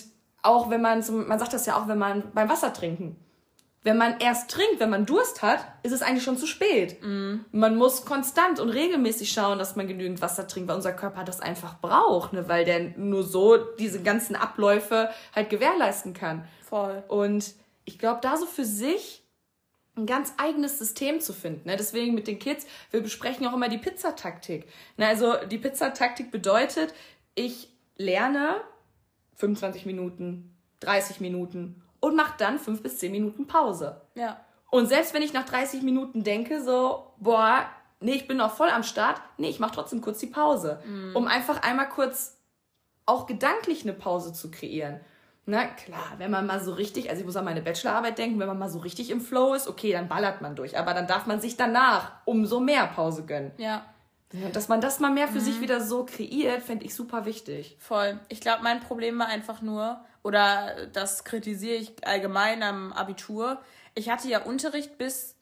auch 0.42 0.68
wenn 0.68 0.82
man, 0.82 1.02
man 1.26 1.38
sagt 1.38 1.54
das 1.54 1.64
ja 1.64 1.76
auch, 1.76 1.88
wenn 1.88 1.98
man 1.98 2.30
beim 2.34 2.48
Wasser 2.50 2.72
trinken 2.72 3.16
wenn 3.84 3.98
man 3.98 4.18
erst 4.18 4.50
trinkt, 4.50 4.80
wenn 4.80 4.88
man 4.88 5.04
Durst 5.04 5.42
hat, 5.42 5.60
ist 5.82 5.92
es 5.92 6.00
eigentlich 6.00 6.24
schon 6.24 6.38
zu 6.38 6.46
spät. 6.46 6.96
Mm. 7.02 7.40
Man 7.52 7.76
muss 7.76 8.06
konstant 8.06 8.58
und 8.58 8.70
regelmäßig 8.70 9.30
schauen, 9.30 9.58
dass 9.58 9.76
man 9.76 9.86
genügend 9.86 10.22
Wasser 10.22 10.48
trinkt, 10.48 10.70
weil 10.70 10.76
unser 10.76 10.94
Körper 10.94 11.22
das 11.22 11.40
einfach 11.40 11.78
braucht, 11.80 12.32
ne? 12.32 12.48
weil 12.48 12.64
der 12.64 12.80
nur 12.96 13.22
so 13.22 13.58
diese 13.58 14.02
ganzen 14.02 14.36
Abläufe 14.36 15.10
halt 15.34 15.50
gewährleisten 15.50 16.14
kann. 16.14 16.48
Voll. 16.62 17.04
Und 17.08 17.52
ich 17.84 17.98
glaube, 17.98 18.20
da 18.22 18.38
so 18.38 18.46
für 18.46 18.64
sich 18.64 19.22
ein 19.96 20.06
ganz 20.06 20.32
eigenes 20.38 20.78
System 20.78 21.20
zu 21.20 21.34
finden. 21.34 21.68
Ne? 21.68 21.76
Deswegen 21.76 22.14
mit 22.14 22.26
den 22.26 22.38
Kids, 22.38 22.66
wir 22.90 23.02
besprechen 23.02 23.46
auch 23.46 23.52
immer 23.52 23.68
die 23.68 23.78
Pizzataktik. 23.78 24.66
Ne? 24.96 25.06
Also 25.06 25.34
die 25.50 25.58
Pizzataktik 25.58 26.30
bedeutet, 26.30 26.94
ich 27.34 27.68
lerne 27.96 28.62
25 29.36 29.84
Minuten, 29.84 30.56
30 30.80 31.20
Minuten 31.20 31.83
und 32.04 32.16
mache 32.16 32.34
dann 32.38 32.58
fünf 32.58 32.82
bis 32.82 32.98
zehn 32.98 33.12
Minuten 33.12 33.46
Pause. 33.46 34.00
Ja. 34.14 34.36
Und 34.70 34.86
selbst 34.86 35.14
wenn 35.14 35.22
ich 35.22 35.32
nach 35.32 35.44
30 35.46 35.82
Minuten 35.82 36.24
denke, 36.24 36.62
so, 36.62 37.12
boah, 37.18 37.64
nee, 38.00 38.12
ich 38.12 38.26
bin 38.28 38.36
noch 38.38 38.54
voll 38.54 38.68
am 38.70 38.82
Start, 38.82 39.20
nee, 39.38 39.48
ich 39.48 39.60
mache 39.60 39.74
trotzdem 39.74 40.00
kurz 40.00 40.18
die 40.18 40.26
Pause, 40.26 40.80
Mhm. 40.84 41.14
um 41.16 41.26
einfach 41.28 41.62
einmal 41.62 41.88
kurz 41.88 42.38
auch 43.06 43.26
gedanklich 43.26 43.82
eine 43.82 43.92
Pause 43.92 44.32
zu 44.32 44.50
kreieren. 44.50 45.00
Na 45.46 45.66
klar, 45.66 46.14
wenn 46.18 46.30
man 46.30 46.46
mal 46.46 46.58
so 46.60 46.72
richtig, 46.72 47.10
also 47.10 47.20
ich 47.20 47.26
muss 47.26 47.36
an 47.36 47.44
meine 47.44 47.60
Bachelorarbeit 47.60 48.16
denken, 48.18 48.40
wenn 48.40 48.46
man 48.48 48.58
mal 48.58 48.70
so 48.70 48.78
richtig 48.78 49.10
im 49.10 49.20
Flow 49.20 49.52
ist, 49.54 49.68
okay, 49.68 49.92
dann 49.92 50.08
ballert 50.08 50.40
man 50.40 50.56
durch. 50.56 50.78
Aber 50.78 50.94
dann 50.94 51.06
darf 51.06 51.26
man 51.26 51.38
sich 51.40 51.56
danach 51.56 52.12
umso 52.24 52.60
mehr 52.60 52.86
Pause 52.86 53.24
gönnen. 53.26 53.52
Ja. 53.58 53.84
Dass 54.52 54.68
man 54.68 54.80
das 54.80 54.98
mal 55.00 55.10
mehr 55.12 55.28
für 55.28 55.34
Mhm. 55.38 55.44
sich 55.44 55.60
wieder 55.60 55.80
so 55.80 56.04
kreiert, 56.06 56.62
fände 56.62 56.84
ich 56.84 56.94
super 56.94 57.24
wichtig. 57.26 57.76
Voll. 57.78 58.18
Ich 58.28 58.40
glaube, 58.40 58.62
mein 58.64 58.80
Problem 58.80 59.18
war 59.18 59.26
einfach 59.28 59.60
nur, 59.62 60.00
oder 60.24 60.86
das 60.86 61.22
kritisiere 61.22 61.76
ich 61.76 62.06
allgemein 62.06 62.62
am 62.64 62.92
Abitur. 62.92 63.62
Ich 63.94 64.08
hatte 64.10 64.26
ja 64.26 64.42
Unterricht 64.42 64.98
bis, 64.98 65.36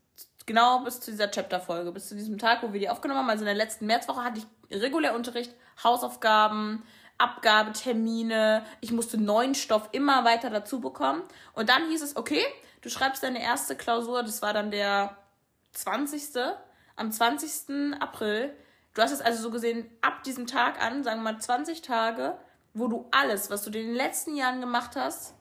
genau 0.44 0.80
bis 0.80 1.00
zu 1.00 1.12
dieser 1.12 1.30
Chapter-Folge, 1.30 1.92
bis 1.92 2.08
zu 2.08 2.16
diesem 2.16 2.36
Tag, 2.36 2.62
wo 2.62 2.72
wir 2.72 2.80
die 2.80 2.90
aufgenommen 2.90 3.20
haben. 3.20 3.30
Also 3.30 3.42
in 3.42 3.46
der 3.46 3.54
letzten 3.54 3.86
Märzwoche 3.86 4.24
hatte 4.24 4.40
ich 4.40 4.80
regulär 4.82 5.14
Unterricht, 5.14 5.54
Hausaufgaben, 5.82 6.82
Abgabetermine. 7.16 8.64
Ich 8.80 8.90
musste 8.90 9.18
neuen 9.18 9.54
Stoff 9.54 9.88
immer 9.92 10.24
weiter 10.24 10.50
dazu 10.50 10.80
bekommen. 10.80 11.22
Und 11.54 11.68
dann 11.68 11.88
hieß 11.88 12.02
es, 12.02 12.16
okay, 12.16 12.44
du 12.80 12.90
schreibst 12.90 13.22
deine 13.22 13.40
erste 13.40 13.76
Klausur, 13.76 14.24
das 14.24 14.42
war 14.42 14.52
dann 14.52 14.72
der 14.72 15.16
20. 15.74 16.22
Am 16.96 17.12
20. 17.12 18.00
April. 18.00 18.52
Du 18.94 19.00
hast 19.00 19.12
es 19.12 19.20
also 19.20 19.40
so 19.40 19.50
gesehen 19.50 19.88
ab 20.00 20.24
diesem 20.24 20.48
Tag 20.48 20.82
an, 20.82 21.04
sagen 21.04 21.22
wir 21.22 21.32
mal 21.32 21.40
20 21.40 21.82
Tage, 21.82 22.36
wo 22.74 22.88
du 22.88 23.06
alles, 23.10 23.50
was 23.50 23.62
du 23.62 23.68
in 23.70 23.86
den 23.86 23.94
letzten 23.94 24.36
Jahren 24.36 24.60
gemacht 24.60 24.96
hast, 24.96 25.34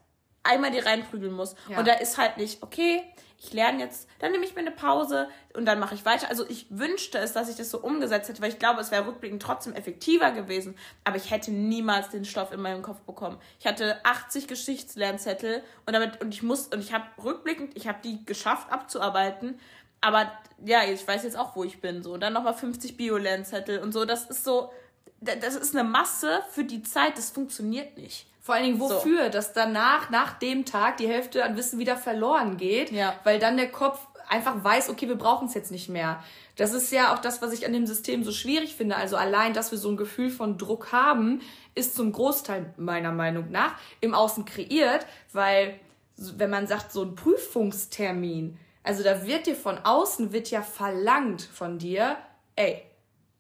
einmal 0.44 0.72
dir 0.72 0.86
reinprügeln 0.86 1.34
musst. 1.34 1.56
Ja. 1.70 1.80
Und 1.80 1.88
da 1.88 1.94
ist 1.94 2.18
halt 2.18 2.38
nicht, 2.38 2.64
okay, 2.64 3.04
ich 3.44 3.54
lerne 3.54 3.80
jetzt, 3.80 4.08
dann 4.20 4.32
nehme 4.32 4.46
ich 4.46 4.54
mir 4.54 4.62
eine 4.62 4.72
Pause 4.72 5.28
und 5.56 5.66
dann 5.66 5.80
mache 5.80 5.96
ich 5.96 6.06
weiter. 6.06 6.30
Also 6.30 6.48
ich 6.48 6.68
wünschte 6.70 7.18
es, 7.18 7.34
dass 7.34 7.50
ich 7.50 7.56
das 7.56 7.72
so 7.72 7.80
umgesetzt 7.80 8.30
hätte, 8.30 8.42
weil 8.42 8.50
ich 8.50 8.60
glaube, 8.60 8.80
es 8.82 8.92
wäre 8.92 9.08
rückblickend 9.08 9.42
trotzdem 9.42 9.74
effektiver 9.74 10.32
gewesen. 10.32 10.78
Aber 11.04 11.18
ich 11.18 11.32
hätte 11.32 11.52
niemals 11.52 12.10
den 12.10 12.24
Stoff 12.24 12.52
in 12.52 12.62
meinem 12.62 12.84
Kopf 12.84 13.02
bekommen. 13.02 13.40
Ich 13.60 13.66
hatte 13.66 14.04
80 14.06 14.48
Geschichtslernzettel 14.48 15.64
und 15.88 15.94
damit 15.94 16.22
und 16.22 16.36
ich 16.36 16.44
muss 16.44 16.68
und 16.68 16.82
ich 16.82 16.94
habe 16.94 17.06
rückblickend, 17.24 17.76
ich 17.76 17.88
habe 17.88 17.98
die 18.04 18.24
geschafft 18.26 18.72
abzuarbeiten. 18.72 19.60
Aber 20.02 20.32
ja, 20.64 20.84
ich 20.84 21.08
weiß 21.08 21.24
jetzt 21.24 21.38
auch, 21.38 21.56
wo 21.56 21.64
ich 21.64 21.82
bin. 21.82 22.04
So. 22.04 22.14
Und 22.14 22.22
dann 22.22 22.34
nochmal 22.34 22.54
50 22.54 22.96
Bio-Lernzettel 22.96 23.80
und 23.80 23.92
so. 23.92 24.06
Das 24.06 24.30
ist 24.30 24.44
so, 24.44 24.72
das 25.22 25.56
ist 25.56 25.76
eine 25.76 25.88
Masse 25.88 26.42
für 26.52 26.64
die 26.64 26.82
Zeit, 26.84 27.18
das 27.18 27.30
funktioniert 27.30 27.98
nicht. 27.98 28.26
Vor 28.42 28.56
allen 28.56 28.64
Dingen 28.66 28.80
wofür, 28.80 29.30
dass 29.30 29.54
danach, 29.54 30.10
nach 30.10 30.34
dem 30.40 30.66
Tag, 30.66 30.98
die 30.98 31.08
Hälfte 31.08 31.46
an 31.46 31.56
Wissen 31.56 31.78
wieder 31.78 31.96
verloren 31.96 32.58
geht, 32.58 32.92
Ja. 32.92 33.14
weil 33.24 33.38
dann 33.38 33.56
der 33.56 33.72
Kopf 33.72 34.00
einfach 34.28 34.64
weiß, 34.64 34.90
okay, 34.90 35.08
wir 35.08 35.18
brauchen 35.18 35.48
es 35.48 35.54
jetzt 35.54 35.72
nicht 35.72 35.90
mehr. 35.90 36.24
Das 36.56 36.74
ist 36.74 36.92
ja 36.92 37.14
auch 37.14 37.20
das, 37.20 37.42
was 37.42 37.54
ich 37.54 37.66
an 37.66 37.74
dem 37.74 37.86
System 37.86 38.24
so 38.24 38.32
schwierig 38.32 38.76
finde. 38.76 38.96
Also 38.96 39.16
allein, 39.16 39.54
dass 39.54 39.72
wir 39.72 39.78
so 39.78 39.90
ein 39.90 39.98
Gefühl 39.98 40.30
von 40.30 40.58
Druck 40.58 40.92
haben, 40.92 41.42
ist 41.76 41.96
zum 41.96 42.12
Großteil 42.12 42.74
meiner 42.78 43.12
Meinung 43.12 43.52
nach 43.52 43.76
im 44.00 44.14
Außen 44.16 44.46
kreiert, 44.46 45.06
weil 45.34 45.80
wenn 46.18 46.50
man 46.50 46.66
sagt, 46.66 46.92
so 46.92 47.04
ein 47.04 47.16
Prüfungstermin, 47.16 48.58
also 48.84 49.04
da 49.04 49.26
wird 49.26 49.46
dir 49.46 49.56
von 49.56 49.78
außen, 49.78 50.34
wird 50.34 50.50
ja 50.50 50.62
verlangt 50.62 51.42
von 51.42 51.78
dir, 51.78 52.18
ey, 52.56 52.82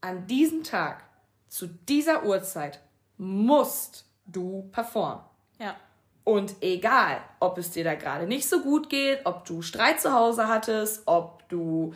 an 0.01 0.27
diesem 0.27 0.63
Tag, 0.63 1.03
zu 1.51 1.67
dieser 1.67 2.23
Uhrzeit, 2.23 2.79
musst 3.17 4.05
du 4.25 4.69
performen. 4.71 5.21
Ja. 5.59 5.75
Und 6.23 6.55
egal, 6.61 7.21
ob 7.39 7.57
es 7.57 7.71
dir 7.71 7.83
da 7.83 7.93
gerade 7.95 8.25
nicht 8.25 8.47
so 8.47 8.61
gut 8.61 8.89
geht, 8.89 9.25
ob 9.25 9.43
du 9.45 9.61
Streit 9.61 9.99
zu 9.99 10.13
Hause 10.13 10.47
hattest, 10.47 11.03
ob 11.07 11.47
du 11.49 11.93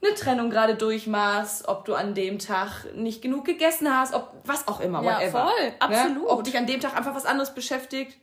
eine 0.00 0.14
Trennung 0.14 0.48
gerade 0.48 0.76
durchmachst, 0.76 1.66
ob 1.66 1.84
du 1.86 1.94
an 1.94 2.14
dem 2.14 2.38
Tag 2.38 2.94
nicht 2.94 3.20
genug 3.20 3.44
gegessen 3.46 3.92
hast, 3.92 4.14
ob 4.14 4.32
was 4.44 4.68
auch 4.68 4.78
immer, 4.80 5.02
Ja, 5.02 5.16
whatever. 5.16 5.48
voll, 5.48 5.72
absolut. 5.80 6.22
Ne? 6.22 6.28
Ob 6.28 6.44
dich 6.44 6.56
an 6.56 6.66
dem 6.66 6.80
Tag 6.80 6.96
einfach 6.96 7.16
was 7.16 7.26
anderes 7.26 7.52
beschäftigt, 7.52 8.16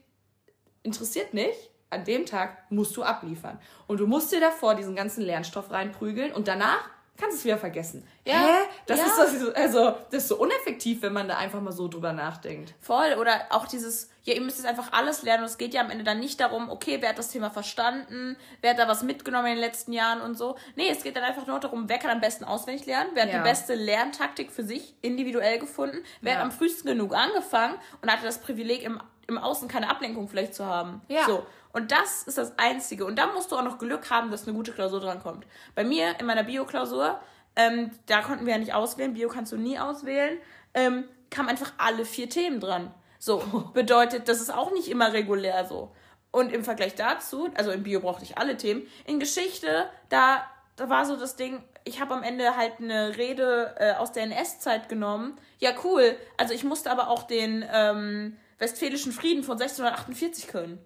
interessiert 0.82 1.34
nicht. 1.34 1.70
An 1.90 2.04
dem 2.04 2.24
Tag 2.24 2.70
musst 2.70 2.96
du 2.96 3.02
abliefern. 3.02 3.58
Und 3.88 4.00
du 4.00 4.06
musst 4.06 4.32
dir 4.32 4.40
davor 4.40 4.74
diesen 4.74 4.96
ganzen 4.96 5.22
Lernstoff 5.22 5.70
reinprügeln 5.70 6.32
und 6.32 6.48
danach 6.48 6.88
kannst 7.22 7.38
es 7.38 7.44
wieder 7.44 7.56
vergessen. 7.58 8.06
Ja. 8.26 8.34
Hä? 8.34 8.54
Das 8.86 8.98
Ja. 8.98 9.06
ist 9.06 9.40
so, 9.40 9.52
also, 9.54 9.90
das 10.10 10.24
ist 10.24 10.28
so 10.28 10.36
uneffektiv, 10.38 11.00
wenn 11.02 11.12
man 11.12 11.28
da 11.28 11.38
einfach 11.38 11.60
mal 11.60 11.72
so 11.72 11.88
drüber 11.88 12.12
nachdenkt. 12.12 12.74
Voll. 12.80 13.14
Oder 13.18 13.46
auch 13.50 13.66
dieses, 13.66 14.10
ja, 14.24 14.34
ihr 14.34 14.40
müsst 14.40 14.58
jetzt 14.58 14.66
einfach 14.66 14.92
alles 14.92 15.22
lernen. 15.22 15.44
Und 15.44 15.48
es 15.50 15.58
geht 15.58 15.72
ja 15.74 15.80
am 15.80 15.90
Ende 15.90 16.04
dann 16.04 16.20
nicht 16.20 16.38
darum, 16.40 16.68
okay, 16.70 16.98
wer 17.00 17.10
hat 17.10 17.18
das 17.18 17.30
Thema 17.30 17.50
verstanden, 17.50 18.36
wer 18.60 18.70
hat 18.72 18.78
da 18.78 18.86
was 18.88 19.02
mitgenommen 19.02 19.46
in 19.46 19.52
den 19.54 19.60
letzten 19.60 19.92
Jahren 19.92 20.20
und 20.20 20.36
so. 20.36 20.56
Nee, 20.76 20.88
es 20.90 21.02
geht 21.02 21.16
dann 21.16 21.24
einfach 21.24 21.46
nur 21.46 21.58
darum, 21.60 21.88
wer 21.88 21.98
kann 21.98 22.10
am 22.10 22.20
besten 22.20 22.44
auswendig 22.44 22.86
lernen, 22.86 23.10
wer 23.14 23.22
hat 23.24 23.32
Ja. 23.32 23.38
die 23.38 23.44
beste 23.48 23.74
Lerntaktik 23.74 24.50
für 24.52 24.62
sich 24.64 24.94
individuell 25.02 25.58
gefunden, 25.58 25.98
wer 26.20 26.32
Ja. 26.34 26.38
hat 26.40 26.44
am 26.44 26.52
frühesten 26.52 26.88
genug 26.88 27.14
angefangen 27.14 27.76
und 28.02 28.10
hatte 28.12 28.24
das 28.24 28.38
Privileg, 28.38 28.82
im, 28.82 29.00
im 29.26 29.38
Außen 29.38 29.68
keine 29.68 29.90
Ablenkung 29.90 30.28
vielleicht 30.28 30.54
zu 30.54 30.66
haben. 30.66 31.00
Ja. 31.08 31.24
So. 31.26 31.46
Und 31.72 31.90
das 31.90 32.24
ist 32.24 32.38
das 32.38 32.58
Einzige. 32.58 33.04
Und 33.04 33.16
da 33.16 33.26
musst 33.32 33.50
du 33.50 33.56
auch 33.56 33.62
noch 33.62 33.78
Glück 33.78 34.10
haben, 34.10 34.30
dass 34.30 34.46
eine 34.46 34.56
gute 34.56 34.72
Klausur 34.72 35.00
drankommt. 35.00 35.46
Bei 35.74 35.84
mir 35.84 36.18
in 36.20 36.26
meiner 36.26 36.44
Bio-Klausur, 36.44 37.18
ähm, 37.56 37.90
da 38.06 38.20
konnten 38.20 38.46
wir 38.46 38.52
ja 38.52 38.58
nicht 38.58 38.74
auswählen, 38.74 39.14
Bio 39.14 39.28
kannst 39.28 39.52
du 39.52 39.56
nie 39.56 39.78
auswählen, 39.78 40.38
ähm, 40.74 41.04
kamen 41.30 41.48
einfach 41.48 41.72
alle 41.78 42.04
vier 42.04 42.28
Themen 42.28 42.60
dran. 42.60 42.92
So, 43.18 43.38
bedeutet, 43.74 44.28
das 44.28 44.40
ist 44.40 44.52
auch 44.52 44.72
nicht 44.72 44.88
immer 44.88 45.12
regulär 45.12 45.64
so. 45.64 45.92
Und 46.30 46.52
im 46.52 46.64
Vergleich 46.64 46.94
dazu, 46.94 47.50
also 47.54 47.70
in 47.70 47.82
Bio 47.82 48.00
brauchte 48.00 48.24
ich 48.24 48.38
alle 48.38 48.56
Themen, 48.56 48.86
in 49.06 49.20
Geschichte, 49.20 49.86
da, 50.08 50.44
da 50.76 50.88
war 50.88 51.04
so 51.04 51.16
das 51.16 51.36
Ding, 51.36 51.62
ich 51.84 52.00
habe 52.00 52.14
am 52.14 52.22
Ende 52.22 52.56
halt 52.56 52.80
eine 52.80 53.16
Rede 53.16 53.74
äh, 53.78 53.92
aus 53.94 54.12
der 54.12 54.24
NS-Zeit 54.24 54.88
genommen. 54.88 55.38
Ja, 55.58 55.72
cool. 55.84 56.16
Also 56.36 56.54
ich 56.54 56.64
musste 56.64 56.90
aber 56.90 57.08
auch 57.08 57.24
den 57.24 57.64
ähm, 57.72 58.36
Westfälischen 58.62 59.12
Frieden 59.12 59.42
von 59.42 59.60
1648 59.60 60.46
können. 60.46 60.78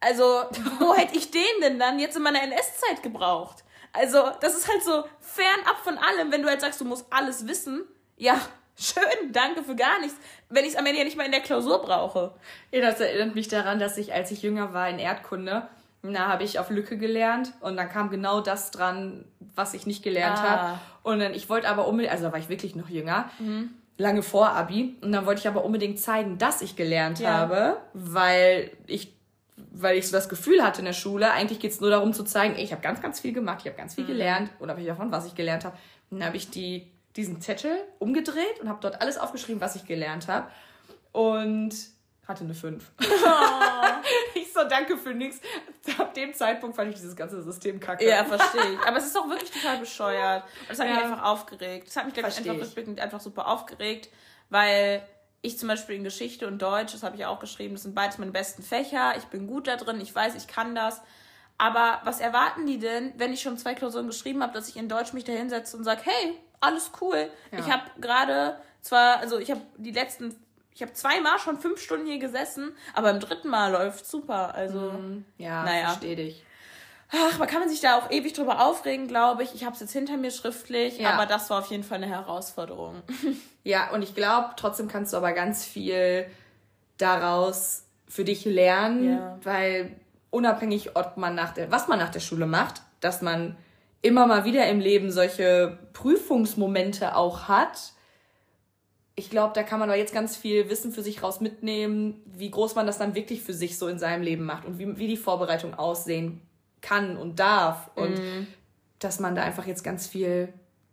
Also, 0.00 0.22
wo 0.78 0.94
hätte 0.96 1.16
ich 1.16 1.30
den 1.32 1.42
denn 1.60 1.78
dann 1.78 1.98
jetzt 1.98 2.16
in 2.16 2.22
meiner 2.22 2.42
NS-Zeit 2.42 3.02
gebraucht? 3.02 3.64
Also, 3.92 4.22
das 4.40 4.54
ist 4.56 4.68
halt 4.68 4.82
so 4.84 5.04
fernab 5.20 5.78
von 5.82 5.98
allem, 5.98 6.30
wenn 6.30 6.42
du 6.42 6.48
halt 6.48 6.60
sagst, 6.60 6.80
du 6.80 6.84
musst 6.84 7.06
alles 7.10 7.46
wissen. 7.48 7.82
Ja, 8.16 8.40
schön, 8.78 9.32
danke 9.32 9.64
für 9.64 9.74
gar 9.74 9.98
nichts. 10.00 10.16
Wenn 10.48 10.64
ich 10.64 10.70
es 10.72 10.76
am 10.76 10.86
Ende 10.86 10.98
ja 11.00 11.04
nicht 11.04 11.16
mal 11.16 11.26
in 11.26 11.32
der 11.32 11.40
Klausur 11.40 11.82
brauche. 11.82 12.32
Ja, 12.70 12.80
das 12.80 13.00
erinnert 13.00 13.34
mich 13.34 13.48
daran, 13.48 13.78
dass 13.80 13.96
ich, 13.98 14.12
als 14.14 14.30
ich 14.30 14.42
jünger 14.42 14.72
war 14.72 14.88
in 14.88 14.98
Erdkunde, 15.00 15.68
da 16.02 16.28
habe 16.28 16.44
ich 16.44 16.60
auf 16.60 16.70
Lücke 16.70 16.96
gelernt 16.96 17.52
und 17.60 17.76
dann 17.76 17.88
kam 17.88 18.08
genau 18.08 18.40
das 18.40 18.70
dran, 18.70 19.24
was 19.56 19.74
ich 19.74 19.84
nicht 19.84 20.04
gelernt 20.04 20.38
Ah. 20.38 20.42
habe. 20.48 20.78
Und 21.02 21.18
dann, 21.18 21.34
ich 21.34 21.48
wollte 21.50 21.68
aber 21.68 21.88
unbedingt, 21.88 22.12
also 22.12 22.24
da 22.26 22.32
war 22.32 22.38
ich 22.38 22.48
wirklich 22.48 22.76
noch 22.76 22.88
jünger, 22.88 23.28
lange 23.98 24.22
vor 24.22 24.50
Abi, 24.50 24.96
und 25.02 25.12
dann 25.12 25.26
wollte 25.26 25.40
ich 25.40 25.48
aber 25.48 25.64
unbedingt 25.64 25.98
zeigen, 25.98 26.38
dass 26.38 26.62
ich 26.62 26.76
gelernt 26.76 27.18
Ja. 27.18 27.32
habe, 27.32 27.76
weil 27.92 28.70
ich 28.86 29.12
weil 29.72 29.98
ich 29.98 30.06
so 30.06 30.12
das 30.12 30.28
Gefühl 30.28 30.62
hatte 30.62 30.78
in 30.80 30.84
der 30.84 30.92
Schule, 30.92 31.32
eigentlich 31.32 31.58
geht 31.58 31.72
es 31.72 31.80
nur 31.80 31.90
darum 31.90 32.12
zu 32.12 32.22
zeigen, 32.22 32.54
ey, 32.54 32.62
ich 32.62 32.70
habe 32.72 32.80
ganz, 32.80 33.02
ganz 33.02 33.18
viel 33.18 33.32
gemacht, 33.32 33.58
ich 33.60 33.66
habe 33.66 33.76
ganz 33.76 33.96
viel 33.96 34.06
gelernt, 34.06 34.50
unabhängig 34.60 34.88
davon, 34.88 35.10
was 35.10 35.26
ich 35.26 35.34
gelernt 35.34 35.64
habe. 35.64 35.76
Und 36.10 36.20
dann 36.20 36.28
habe 36.28 36.36
ich 36.36 36.48
die, 36.50 36.86
diesen 37.16 37.40
Zettel 37.40 37.72
umgedreht 37.98 38.60
und 38.62 38.68
habe 38.68 38.78
dort 38.80 39.00
alles 39.00 39.18
aufgeschrieben, 39.18 39.60
was 39.60 39.74
ich 39.74 39.84
gelernt 39.84 40.28
habe. 40.28 40.46
Und 41.10 41.74
hatte 42.28 42.44
eine 42.44 42.54
5. 42.54 42.84
ich 44.34 44.52
so, 44.52 44.60
danke 44.68 44.96
für 44.98 45.14
nichts. 45.14 45.40
Ab 45.98 46.12
dem 46.14 46.34
Zeitpunkt 46.34 46.76
fand 46.76 46.90
ich 46.90 46.96
dieses 46.96 47.16
ganze 47.16 47.42
System 47.42 47.80
kacke. 47.80 48.06
Ja, 48.06 48.24
verstehe 48.24 48.74
ich. 48.74 48.78
Aber 48.86 48.98
es 48.98 49.06
ist 49.06 49.16
auch 49.16 49.28
wirklich 49.28 49.50
total 49.50 49.78
bescheuert. 49.80 50.44
Und 50.60 50.70
das 50.70 50.78
hat 50.78 50.88
mich 50.88 50.96
Ja. 50.96 51.04
einfach 51.04 51.24
aufgeregt. 51.24 51.88
Das 51.88 51.96
hat 51.96 52.04
mich, 52.04 52.14
glaube 52.14 52.28
ich, 52.28 52.36
einfach 52.38 52.54
rückblickend 52.66 53.00
einfach 53.00 53.20
super 53.20 53.48
aufgeregt, 53.48 54.10
weil 54.50 55.02
ich 55.40 55.58
zum 55.58 55.68
Beispiel 55.68 55.96
in 55.96 56.04
Geschichte 56.04 56.46
und 56.46 56.60
Deutsch, 56.60 56.92
das 56.92 57.02
habe 57.02 57.16
ich 57.16 57.24
auch 57.24 57.38
geschrieben, 57.38 57.74
das 57.74 57.84
sind 57.84 57.94
beides 57.94 58.18
meine 58.18 58.32
besten 58.32 58.62
Fächer. 58.62 59.14
Ich 59.16 59.24
bin 59.24 59.46
gut 59.46 59.66
da 59.66 59.76
drin, 59.76 60.00
ich 60.00 60.14
weiß, 60.14 60.34
ich 60.34 60.46
kann 60.48 60.74
das. 60.74 61.00
Aber 61.58 62.00
was 62.04 62.20
erwarten 62.20 62.66
die 62.66 62.78
denn, 62.78 63.12
wenn 63.16 63.32
ich 63.32 63.40
schon 63.40 63.56
zwei 63.56 63.74
Klausuren 63.74 64.06
geschrieben 64.06 64.42
habe, 64.42 64.52
dass 64.52 64.68
ich 64.68 64.76
in 64.76 64.88
Deutsch 64.88 65.12
mich 65.12 65.24
da 65.24 65.32
hinsetze 65.32 65.76
und 65.76 65.84
sage, 65.84 66.02
hey, 66.04 66.38
alles 66.60 66.90
cool. 67.00 67.30
Ja. 67.52 67.58
Ich 67.60 67.70
habe 67.72 67.82
gerade 68.00 68.60
zwar, 68.80 69.18
also 69.18 69.38
ich 69.38 69.50
habe 69.50 69.60
die 69.76 69.90
letzten, 69.92 70.36
ich 70.78 70.82
habe 70.82 70.92
zweimal 70.92 71.40
schon 71.40 71.58
fünf 71.58 71.80
Stunden 71.80 72.06
hier 72.06 72.20
gesessen, 72.20 72.70
aber 72.94 73.10
im 73.10 73.18
dritten 73.18 73.48
Mal 73.48 73.72
läuft 73.72 74.06
super. 74.06 74.54
Also 74.54 74.92
Ja, 75.36 75.64
Naja. 75.64 75.86
verstehe 75.88 76.14
dich. 76.14 76.44
Ach, 77.10 77.36
man 77.38 77.48
kann 77.48 77.58
man 77.60 77.68
sich 77.68 77.80
da 77.80 77.96
auch 77.98 78.12
ewig 78.12 78.32
drüber 78.34 78.64
aufregen, 78.64 79.08
glaube 79.08 79.42
ich. 79.42 79.54
Ich 79.56 79.64
habe 79.64 79.74
es 79.74 79.80
jetzt 79.80 79.92
hinter 79.92 80.16
mir 80.16 80.30
schriftlich, 80.30 80.98
Ja. 80.98 81.10
aber 81.14 81.26
das 81.26 81.50
war 81.50 81.58
auf 81.58 81.66
jeden 81.70 81.82
Fall 81.82 81.96
eine 81.98 82.06
Herausforderung. 82.08 83.02
Ja, 83.64 83.90
und 83.90 84.02
ich 84.02 84.14
glaube, 84.14 84.50
trotzdem 84.56 84.88
kannst 84.88 85.12
du 85.12 85.16
aber 85.18 85.32
ganz 85.32 85.62
viel 85.64 86.26
daraus 86.96 87.84
für 88.06 88.24
dich 88.24 88.44
lernen, 88.44 89.12
Ja. 89.14 89.38
weil 89.42 89.96
unabhängig, 90.30 90.96
ob 90.96 91.16
man 91.16 91.34
nach 91.34 91.52
der, 91.54 91.70
was 91.70 91.88
man 91.88 91.98
nach 91.98 92.08
der 92.10 92.20
Schule 92.20 92.46
macht, 92.46 92.82
dass 93.00 93.20
man 93.20 93.56
immer 94.00 94.26
mal 94.26 94.44
wieder 94.44 94.66
im 94.68 94.78
Leben 94.80 95.10
solche 95.10 95.76
Prüfungsmomente 95.92 97.16
auch 97.16 97.48
hat, 97.48 97.92
ich 99.18 99.30
glaube, 99.30 99.52
da 99.52 99.64
kann 99.64 99.80
man 99.80 99.90
aber 99.90 99.98
jetzt 99.98 100.14
ganz 100.14 100.36
viel 100.36 100.70
Wissen 100.70 100.92
für 100.92 101.02
sich 101.02 101.24
raus 101.24 101.40
mitnehmen, 101.40 102.22
wie 102.24 102.52
groß 102.52 102.76
man 102.76 102.86
das 102.86 102.98
dann 102.98 103.16
wirklich 103.16 103.42
für 103.42 103.52
sich 103.52 103.76
so 103.76 103.88
in 103.88 103.98
seinem 103.98 104.22
Leben 104.22 104.44
macht 104.44 104.64
und 104.64 104.78
wie, 104.78 104.96
wie 104.96 105.08
die 105.08 105.16
Vorbereitung 105.16 105.74
aussehen 105.74 106.40
kann 106.82 107.16
und 107.16 107.40
darf. 107.40 107.90
Und 107.96 108.14
mm. 108.14 108.46
dass 109.00 109.18
man 109.18 109.34
da 109.34 109.42
einfach 109.42 109.66
jetzt 109.66 109.82
ganz 109.82 110.06
viel, 110.06 110.52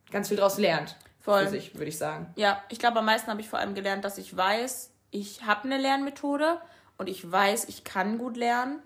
ganz 0.10 0.30
viel 0.30 0.38
draus 0.38 0.58
lernt. 0.58 0.98
Voll. 1.20 1.44
Für 1.44 1.52
sich, 1.52 1.76
würde 1.76 1.86
ich 1.86 2.00
sagen. 2.00 2.34
Ja, 2.36 2.64
ich 2.70 2.80
glaube, 2.80 2.98
am 2.98 3.06
meisten 3.06 3.30
habe 3.30 3.42
ich 3.42 3.50
vor 3.50 3.60
allem 3.60 3.76
gelernt, 3.76 4.04
dass 4.04 4.18
ich 4.18 4.36
weiß, 4.36 4.90
ich 5.12 5.44
habe 5.46 5.66
eine 5.66 5.78
Lernmethode 5.78 6.60
und 6.98 7.08
ich 7.08 7.32
weiß, 7.32 7.66
ich 7.66 7.84
kann 7.84 8.18
gut 8.18 8.38
lernen. 8.38 8.80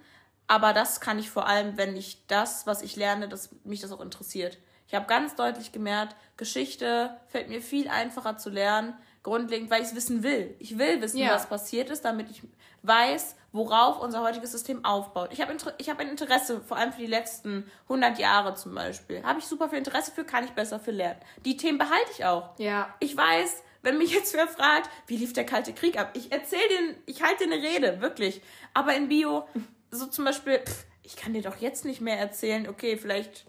Aber 0.48 0.74
das 0.74 1.00
kann 1.00 1.18
ich 1.18 1.30
vor 1.30 1.48
allem, 1.48 1.78
wenn 1.78 1.96
ich 1.96 2.28
das, 2.28 2.68
was 2.68 2.82
ich 2.82 2.98
lerne, 2.98 3.30
dass 3.30 3.52
mich 3.64 3.80
das 3.80 3.94
auch 3.94 4.02
interessiert. 4.02 4.58
Ich 4.88 4.96
habe 4.96 5.06
ganz 5.06 5.36
deutlich 5.36 5.72
gemerkt, 5.72 6.16
Geschichte 6.36 7.16
fällt 7.28 7.48
mir 7.48 7.62
viel 7.62 7.88
einfacher 7.88 8.38
zu 8.38 8.50
lernen, 8.50 8.96
grundlegend, 9.24 9.70
weil 9.70 9.82
ich 9.82 9.90
es 9.90 9.96
wissen 9.96 10.24
will. 10.24 10.56
Ich 10.60 10.78
will 10.78 11.02
wissen, 11.02 11.18
ja. 11.18 11.34
was 11.34 11.48
passiert 11.48 11.90
ist, 11.90 12.06
damit 12.06 12.30
ich 12.30 12.42
weiß, 12.84 13.36
worauf 13.52 14.00
unser 14.00 14.22
heutiges 14.22 14.52
System 14.52 14.86
aufbaut. 14.86 15.32
Ich 15.34 15.42
habe 15.42 15.56
ich 15.78 15.90
hab 15.90 16.00
ein 16.00 16.10
Interesse, 16.10 16.62
vor 16.62 16.78
allem 16.78 16.94
für 16.94 17.02
die 17.02 17.08
letzten 17.08 17.70
100 17.84 18.20
Jahre 18.20 18.54
zum 18.56 18.76
Beispiel. 18.76 19.24
Habe 19.24 19.40
ich 19.40 19.46
super 19.46 19.70
viel 19.70 19.80
Interesse 19.80 20.12
für, 20.12 20.24
kann 20.24 20.46
ich 20.46 20.52
besser 20.52 20.80
für 20.80 20.92
lernen. 20.92 21.20
Die 21.46 21.58
Themen 21.58 21.78
behalte 21.78 22.12
ich 22.12 22.26
auch. 22.26 22.58
Ja. 22.60 22.94
Ich 23.00 23.18
weiß, 23.18 23.64
wenn 23.82 23.98
mich 23.98 24.14
jetzt 24.14 24.34
wer 24.34 24.48
fragt, 24.48 24.90
wie 25.08 25.18
lief 25.18 25.34
der 25.34 25.46
Kalte 25.46 25.74
Krieg 25.74 26.00
ab? 26.00 26.12
Ich 26.14 26.32
erzähle 26.32 26.70
den, 26.70 26.96
ich 27.06 27.22
halte 27.24 27.44
eine 27.46 27.56
Rede, 27.56 28.00
wirklich. 28.02 28.42
Aber 28.74 28.96
in 28.96 29.10
Bio, 29.10 29.48
so 29.92 30.06
zum 30.06 30.26
Beispiel, 30.26 30.60
pff, 30.60 30.86
ich 31.04 31.16
kann 31.16 31.34
dir 31.34 31.42
doch 31.42 31.58
jetzt 31.58 31.86
nicht 31.86 32.02
mehr 32.02 32.20
erzählen, 32.20 32.68
okay, 32.68 32.98
vielleicht, 32.98 33.46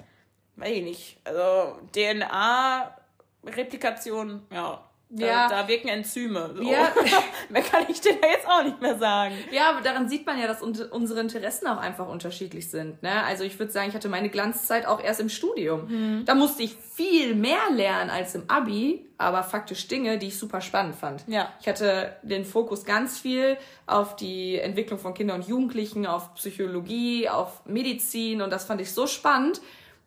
weiß 0.57 0.71
ich 0.71 0.83
nicht, 0.83 1.19
also 1.25 1.79
DNA-Replikation, 1.93 4.47
ja, 4.51 4.90
da, 5.13 5.27
ja. 5.27 5.49
da 5.49 5.67
wirken 5.67 5.89
Enzyme. 5.89 6.55
So. 6.55 6.63
Ja. 6.63 6.93
mehr 7.49 7.63
kann 7.63 7.85
ich 7.89 8.01
dir 8.01 8.15
da 8.21 8.29
jetzt 8.29 8.47
auch 8.47 8.63
nicht 8.63 8.81
mehr 8.81 8.97
sagen. 8.97 9.35
Ja, 9.51 9.71
aber 9.71 9.81
daran 9.81 10.09
sieht 10.09 10.25
man 10.25 10.39
ja, 10.39 10.47
dass 10.47 10.63
unsere 10.63 11.21
Interessen 11.21 11.67
auch 11.67 11.79
einfach 11.79 12.09
unterschiedlich 12.09 12.71
sind. 12.71 13.03
Ne? 13.03 13.25
Also 13.25 13.43
ich 13.43 13.59
würde 13.59 13.73
sagen, 13.73 13.89
ich 13.89 13.95
hatte 13.97 14.09
meine 14.09 14.29
Glanzzeit 14.29 14.87
auch 14.87 15.03
erst 15.03 15.19
im 15.19 15.29
Studium. 15.29 15.89
Hm. 15.89 16.23
Da 16.27 16.37
musste 16.37 16.63
ich 16.63 16.77
viel 16.77 17.35
mehr 17.35 17.71
lernen 17.73 18.09
als 18.09 18.37
im 18.37 18.45
Abi, 18.49 19.11
aber 19.19 19.43
faktisch 19.43 19.89
Dinge, 19.89 20.17
die 20.17 20.29
ich 20.29 20.39
super 20.39 20.61
spannend 20.61 20.95
fand. 20.95 21.25
Ja. 21.27 21.53
Ich 21.61 21.67
hatte 21.67 22.17
den 22.23 22.45
Fokus 22.45 22.85
ganz 22.85 23.19
viel 23.19 23.57
auf 23.87 24.15
die 24.15 24.61
Entwicklung 24.61 25.01
von 25.01 25.13
Kindern 25.15 25.41
und 25.41 25.49
Jugendlichen, 25.49 26.07
auf 26.07 26.35
Psychologie, 26.37 27.29
auf 27.29 27.67
Medizin 27.67 28.43
und 28.43 28.51
das 28.51 28.65
fand 28.65 28.81
ich 28.81 28.93
so 28.93 29.09
spannend, 29.09 29.61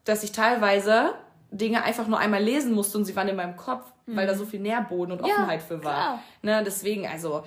dass 0.06 0.24
ich 0.24 0.32
teilweise 0.32 1.14
Dinge 1.54 1.84
einfach 1.84 2.08
nur 2.08 2.20
einmal 2.20 2.42
lesen 2.42 2.74
musste 2.74 2.98
und 2.98 3.06
sie 3.06 3.16
waren 3.16 3.28
in 3.28 3.36
meinem 3.36 3.56
Kopf, 3.56 3.86
mhm. 4.06 4.16
weil 4.16 4.28
da 4.28 4.34
mhm. 4.34 4.38
so 4.38 4.46
viel 4.46 4.60
Nährboden 4.60 5.14
und 5.14 5.24
Offenheit 5.24 5.62
ja, 5.62 5.66
für 5.66 5.84
war. 5.84 5.94
Klar. 5.94 6.24
Ne, 6.42 6.64
deswegen, 6.64 7.08
also, 7.08 7.44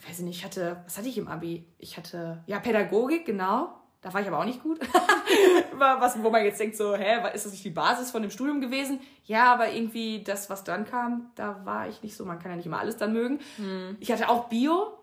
ich 0.00 0.08
weiß 0.08 0.20
nicht, 0.20 0.38
ich 0.38 0.44
hatte, 0.44 0.80
was 0.84 0.96
hatte 0.96 1.08
ich 1.08 1.18
im 1.18 1.28
Abi? 1.28 1.64
Ich 1.78 1.96
hatte, 1.96 2.42
ja, 2.46 2.58
Pädagogik, 2.58 3.26
genau. 3.26 3.74
Da 4.02 4.14
war 4.14 4.22
ich 4.22 4.28
aber 4.28 4.38
auch 4.38 4.46
nicht 4.46 4.62
gut. 4.62 4.80
was, 5.78 6.22
wo 6.22 6.30
man 6.30 6.42
jetzt 6.42 6.58
denkt, 6.58 6.74
so, 6.74 6.96
hä, 6.96 7.18
ist 7.34 7.44
das 7.44 7.52
nicht 7.52 7.64
die 7.64 7.70
Basis 7.70 8.10
von 8.10 8.22
dem 8.22 8.30
Studium 8.30 8.62
gewesen? 8.62 8.98
Ja, 9.26 9.52
aber 9.52 9.70
irgendwie 9.72 10.24
das, 10.24 10.48
was 10.48 10.64
dann 10.64 10.86
kam, 10.86 11.30
da 11.34 11.60
war 11.66 11.86
ich 11.86 12.02
nicht 12.02 12.16
so. 12.16 12.24
Man 12.24 12.38
kann 12.38 12.52
ja 12.52 12.56
nicht 12.56 12.64
immer 12.64 12.78
alles 12.78 12.96
dann 12.96 13.12
mögen. 13.12 13.40
Mhm. 13.58 13.98
Ich 14.00 14.10
hatte 14.10 14.30
auch 14.30 14.48
Bio. 14.48 14.96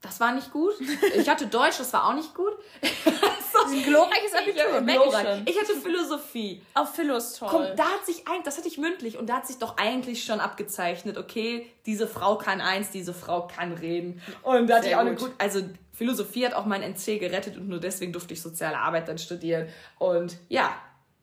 Das 0.00 0.20
war 0.20 0.32
nicht 0.32 0.52
gut. 0.52 0.74
Ich 1.16 1.28
hatte 1.28 1.48
Deutsch, 1.48 1.78
das 1.78 1.92
war 1.92 2.06
auch 2.06 2.14
nicht 2.14 2.34
gut. 2.34 2.52
ein 3.72 3.82
glorreiches 3.82 4.34
Abitur, 4.34 5.42
ich, 5.44 5.54
ich 5.54 5.60
hatte 5.60 5.74
Philosophie. 5.80 6.62
Auf 6.74 6.94
Philo 6.94 7.16
ist 7.16 7.38
toll. 7.38 7.48
Komm, 7.50 7.66
da 7.76 7.84
hat 7.84 8.06
sich 8.06 8.26
ein, 8.28 8.42
das 8.44 8.58
hatte 8.58 8.68
ich 8.68 8.78
mündlich 8.78 9.18
und 9.18 9.28
da 9.28 9.36
hat 9.36 9.46
sich 9.46 9.58
doch 9.58 9.76
eigentlich 9.76 10.24
schon 10.24 10.40
abgezeichnet, 10.40 11.18
okay, 11.18 11.70
diese 11.86 12.06
Frau 12.06 12.36
kann 12.36 12.60
eins, 12.60 12.90
diese 12.90 13.14
Frau 13.14 13.46
kann 13.46 13.72
reden. 13.72 14.20
Und 14.42 14.68
da 14.68 14.76
hatte 14.76 14.88
ich 14.88 14.96
auch 14.96 15.00
eine 15.00 15.14
gut, 15.14 15.32
also 15.38 15.60
Philosophie 15.92 16.46
hat 16.46 16.54
auch 16.54 16.66
mein 16.66 16.82
NC 16.82 17.18
gerettet 17.18 17.56
und 17.56 17.68
nur 17.68 17.80
deswegen 17.80 18.12
durfte 18.12 18.34
ich 18.34 18.42
soziale 18.42 18.78
Arbeit 18.78 19.08
dann 19.08 19.18
studieren. 19.18 19.68
Und 19.98 20.38
ja, 20.48 20.74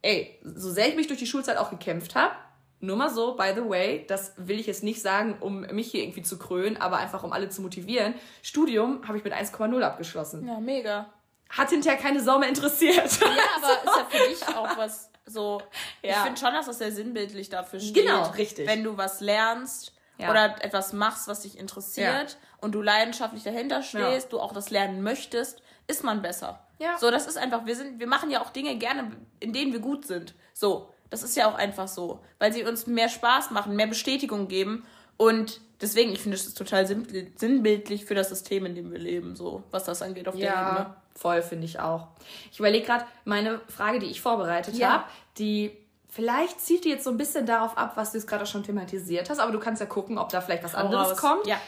ey, 0.02 0.40
so 0.44 0.70
sehr 0.70 0.90
ich 0.90 0.96
mich 0.96 1.08
durch 1.08 1.20
die 1.20 1.28
Schulzeit 1.28 1.58
auch 1.58 1.70
gekämpft 1.70 2.16
habe, 2.16 2.36
nur 2.82 2.98
mal 2.98 3.10
so, 3.10 3.36
by 3.36 3.54
the 3.56 3.68
way, 3.68 4.06
das 4.08 4.34
will 4.38 4.60
ich 4.60 4.68
jetzt 4.68 4.84
nicht 4.84 5.02
sagen, 5.02 5.38
um 5.40 5.62
mich 5.62 5.92
hier 5.92 6.04
irgendwie 6.04 6.22
zu 6.22 6.38
krönen, 6.38 6.78
aber 6.78 6.98
einfach 6.98 7.24
um 7.24 7.32
alle 7.32 7.50
zu 7.50 7.62
motivieren. 7.62 8.14
Studium 8.44 9.08
habe 9.08 9.18
ich 9.18 9.24
mit 9.24 9.34
1,0 9.34 9.82
abgeschlossen. 9.82 10.46
Ja, 10.46 10.60
mega 10.60 11.08
hat 11.50 11.70
hinterher 11.70 12.00
keine 12.00 12.22
Sau 12.22 12.40
mehr 12.40 12.50
interessiert. 12.50 13.20
Ja, 13.20 13.28
aber 13.56 13.68
so. 13.68 13.74
ist 13.90 13.98
ja 13.98 14.06
für 14.10 14.30
dich 14.30 14.48
auch 14.56 14.78
was 14.78 15.10
so. 15.26 15.62
Ja. 16.02 16.12
Ich 16.12 16.18
finde 16.18 16.40
schon, 16.40 16.54
dass 16.54 16.66
das 16.68 16.78
sehr 16.78 16.92
sinnbildlich 16.92 17.50
dafür 17.50 17.80
steht. 17.80 18.06
Genau, 18.06 18.30
richtig. 18.32 18.68
Wenn 18.68 18.84
du 18.84 18.98
was 18.98 19.22
lernst 19.22 19.94
ja. 20.18 20.30
oder 20.30 20.64
etwas 20.64 20.94
machst, 20.94 21.28
was 21.28 21.42
dich 21.42 21.58
interessiert 21.58 22.32
ja. 22.32 22.38
und 22.62 22.74
du 22.74 22.82
leidenschaftlich 22.82 23.44
dahinter 23.44 23.82
stehst, 23.82 24.32
du 24.34 24.40
auch 24.40 24.54
das 24.54 24.70
lernen 24.70 25.02
möchtest, 25.02 25.62
ist 25.88 26.04
man 26.04 26.22
besser. 26.22 26.60
Ja. 26.80 26.98
So, 26.98 27.10
das 27.12 27.28
ist 27.28 27.38
einfach, 27.38 27.66
wir 27.66 27.76
sind, 27.76 28.00
wir 28.00 28.08
machen 28.08 28.30
ja 28.30 28.42
auch 28.42 28.50
Dinge 28.50 28.76
gerne, 28.78 29.12
in 29.40 29.54
denen 29.54 29.72
wir 29.72 29.80
gut 29.80 30.06
sind. 30.06 30.34
So. 30.54 30.90
Das 31.12 31.22
ist 31.22 31.38
ja 31.38 31.48
auch 31.48 31.56
einfach 31.56 31.88
so, 31.88 32.20
weil 32.40 32.52
sie 32.52 32.64
uns 32.64 32.88
mehr 32.88 33.10
Spaß 33.10 33.52
machen, 33.52 33.76
mehr 33.76 33.88
Bestätigung 33.88 34.48
geben 34.48 34.86
und 35.18 35.62
deswegen, 35.82 36.12
ich 36.12 36.20
finde, 36.20 36.36
es 36.36 36.54
total 36.54 36.86
sinnbildlich 36.88 38.06
für 38.06 38.16
das 38.16 38.30
System, 38.30 38.66
in 38.66 38.76
dem 38.76 38.92
wir 38.92 39.00
leben, 39.00 39.36
so 39.36 39.64
was 39.72 39.84
das 39.84 40.02
angeht 40.02 40.28
auf 40.28 40.36
ja, 40.36 40.52
der 40.52 40.72
Ebene. 40.72 40.96
Voll, 41.16 41.42
finde 41.42 41.66
ich 41.66 41.80
auch. 41.80 42.08
Ich 42.52 42.60
überlege 42.60 42.86
gerade, 42.86 43.06
meine 43.24 43.62
Frage, 43.68 44.00
die 44.00 44.08
ich 44.08 44.22
vorbereitet 44.22 44.76
ja. 44.76 44.90
habe, 44.90 45.04
die 45.38 45.78
vielleicht 46.10 46.62
zielt 46.62 46.86
die 46.86 46.90
jetzt 46.90 47.04
so 47.04 47.10
ein 47.10 47.18
bisschen 47.18 47.46
darauf 47.46 47.78
ab, 47.78 47.94
was 47.96 48.12
du 48.12 48.18
jetzt 48.18 48.28
gerade 48.28 48.46
schon 48.46 48.64
thematisiert 48.64 49.30
hast, 49.30 49.40
aber 49.40 49.52
du 49.52 49.60
kannst 49.60 49.82
ja 49.82 49.86
gucken, 49.86 50.18
ob 50.18 50.30
da 50.30 50.42
vielleicht 50.42 50.64
was 50.64 50.76
anderes 50.76 51.12
raus. 51.12 51.18
kommt. 51.18 51.48
Ja. 51.48 51.60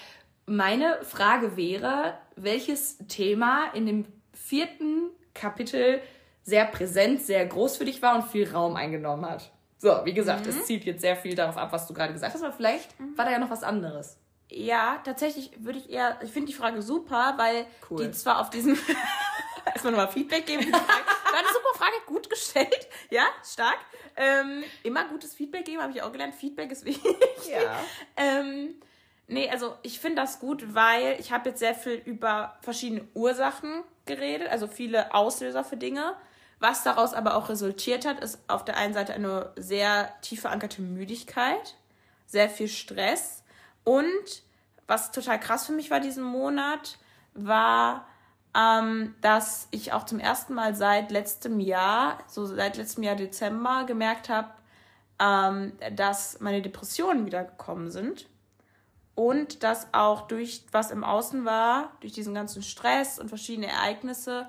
Meine 0.46 0.98
Frage 1.04 1.58
wäre, 1.58 2.18
welches 2.36 2.98
Thema 3.10 3.72
in 3.74 3.86
dem 3.86 4.06
vierten 4.34 5.10
Kapitel 5.34 6.02
sehr 6.44 6.66
präsent, 6.66 7.22
sehr 7.22 7.46
groß 7.46 7.76
für 7.76 7.86
dich 7.86 8.02
war 8.02 8.16
und 8.16 8.24
viel 8.24 8.50
Raum 8.50 8.78
eingenommen 8.78 9.26
hat. 9.26 9.52
So, 9.78 10.02
wie 10.06 10.14
gesagt, 10.14 10.46
mhm. 10.46 10.50
es 10.50 10.66
zielt 10.66 10.86
jetzt 10.86 11.02
sehr 11.02 11.16
viel 11.16 11.36
darauf 11.36 11.58
ab, 11.58 11.72
was 11.72 11.88
du 11.88 11.94
gerade 11.94 12.14
gesagt 12.14 12.34
hast, 12.34 12.42
aber 12.42 12.54
vielleicht 12.54 13.00
mhm. 13.00 13.18
war 13.18 13.26
da 13.26 13.32
ja 13.32 13.40
noch 13.40 13.50
was 13.50 13.64
anderes. 13.64 14.18
Ja, 14.50 15.02
tatsächlich 15.04 15.52
würde 15.60 15.80
ich 15.80 15.90
eher, 15.90 16.18
ich 16.24 16.32
finde 16.32 16.48
die 16.48 16.54
Frage 16.54 16.82
super, 16.82 17.34
weil 17.38 17.66
cool. 17.90 18.06
die 18.06 18.12
zwar 18.12 18.40
auf 18.40 18.50
diesen, 18.50 18.78
erstmal 19.66 19.92
nochmal 19.92 20.08
Feedback 20.08 20.46
geben. 20.46 20.72
War 20.72 21.40
eine 21.40 21.48
super 21.50 21.78
Frage, 21.78 21.96
gut 22.06 22.30
gestellt. 22.30 22.88
Ja, 23.10 23.26
stark. 23.44 23.78
Ähm, 24.16 24.64
immer 24.84 25.06
gutes 25.10 25.36
Feedback 25.36 25.66
geben, 25.66 25.82
habe 25.82 25.92
ich 25.92 26.02
auch 26.02 26.12
gelernt. 26.12 26.34
Feedback 26.34 26.72
ist 26.72 26.86
wichtig. 26.86 27.16
Ja. 27.52 27.78
ähm, 28.16 28.76
nee, 29.28 29.50
also 29.50 29.76
ich 29.84 30.00
finde 30.00 30.22
das 30.22 30.40
gut, 30.40 30.74
weil 30.74 31.20
ich 31.20 31.32
habe 31.32 31.50
jetzt 31.50 31.60
sehr 31.60 31.76
viel 31.76 32.02
über 32.06 32.58
verschiedene 32.62 33.08
Ursachen 33.14 33.84
geredet, 34.06 34.48
also 34.50 34.68
viele 34.68 35.14
Auslöser 35.14 35.64
für 35.64 35.78
Dinge. 35.78 36.16
Was 36.60 36.84
daraus 36.84 37.14
aber 37.14 37.36
auch 37.36 37.50
resultiert 37.50 38.06
hat, 38.06 38.20
ist 38.20 38.40
auf 38.48 38.66
der 38.66 38.78
einen 38.78 38.94
Seite 38.94 39.14
eine 39.14 39.52
sehr 39.56 40.12
tief 40.22 40.42
verankerte 40.42 40.82
Müdigkeit, 40.82 41.76
sehr 42.26 42.50
viel 42.50 42.68
Stress 42.68 43.44
und 43.84 44.42
was 44.88 45.12
total 45.12 45.40
krass 45.40 45.66
für 45.66 45.74
mich 45.74 45.92
war 45.92 46.00
diesen 46.00 46.24
Monat, 46.24 46.98
war, 47.34 48.08
ähm, 48.56 49.16
dass 49.22 49.68
ich 49.72 49.94
auch 49.94 50.06
zum 50.06 50.20
ersten 50.20 50.54
Mal 50.54 50.76
seit 50.76 51.12
letztem 51.12 51.60
Jahr, 51.60 52.20
so 52.28 52.46
seit 52.46 52.78
letztem 52.78 53.04
Jahr 53.04 53.16
Dezember, 53.16 53.84
gemerkt 53.86 54.30
habe, 54.30 54.50
ähm, 55.20 55.74
dass 55.94 56.40
meine 56.40 56.62
Depressionen 56.62 57.26
wieder 57.26 57.44
gekommen 57.44 57.92
sind. 57.92 58.28
Und 59.14 59.64
dass 59.64 59.94
auch 59.94 60.28
durch 60.28 60.64
was 60.72 60.92
im 60.92 61.04
Außen 61.04 61.44
war, 61.44 61.92
durch 62.02 62.14
diesen 62.14 62.36
ganzen 62.36 62.62
Stress 62.62 63.20
und 63.20 63.30
verschiedene 63.30 63.68
Ereignisse, 63.68 64.48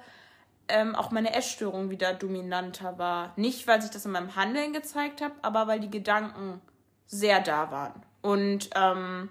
ähm, 0.68 0.94
auch 0.94 1.10
meine 1.10 1.34
Essstörung 1.34 1.90
wieder 1.90 2.14
dominanter 2.14 2.98
war. 2.98 3.32
Nicht, 3.36 3.66
weil 3.66 3.80
sich 3.82 3.90
das 3.90 4.04
in 4.04 4.12
meinem 4.12 4.36
Handeln 4.36 4.72
gezeigt 4.72 5.20
hat, 5.20 5.32
aber 5.42 5.66
weil 5.66 5.80
die 5.80 5.90
Gedanken 5.90 6.60
sehr 7.06 7.40
da 7.40 7.70
waren. 7.70 8.02
Und 8.20 8.70
ähm, 8.74 9.30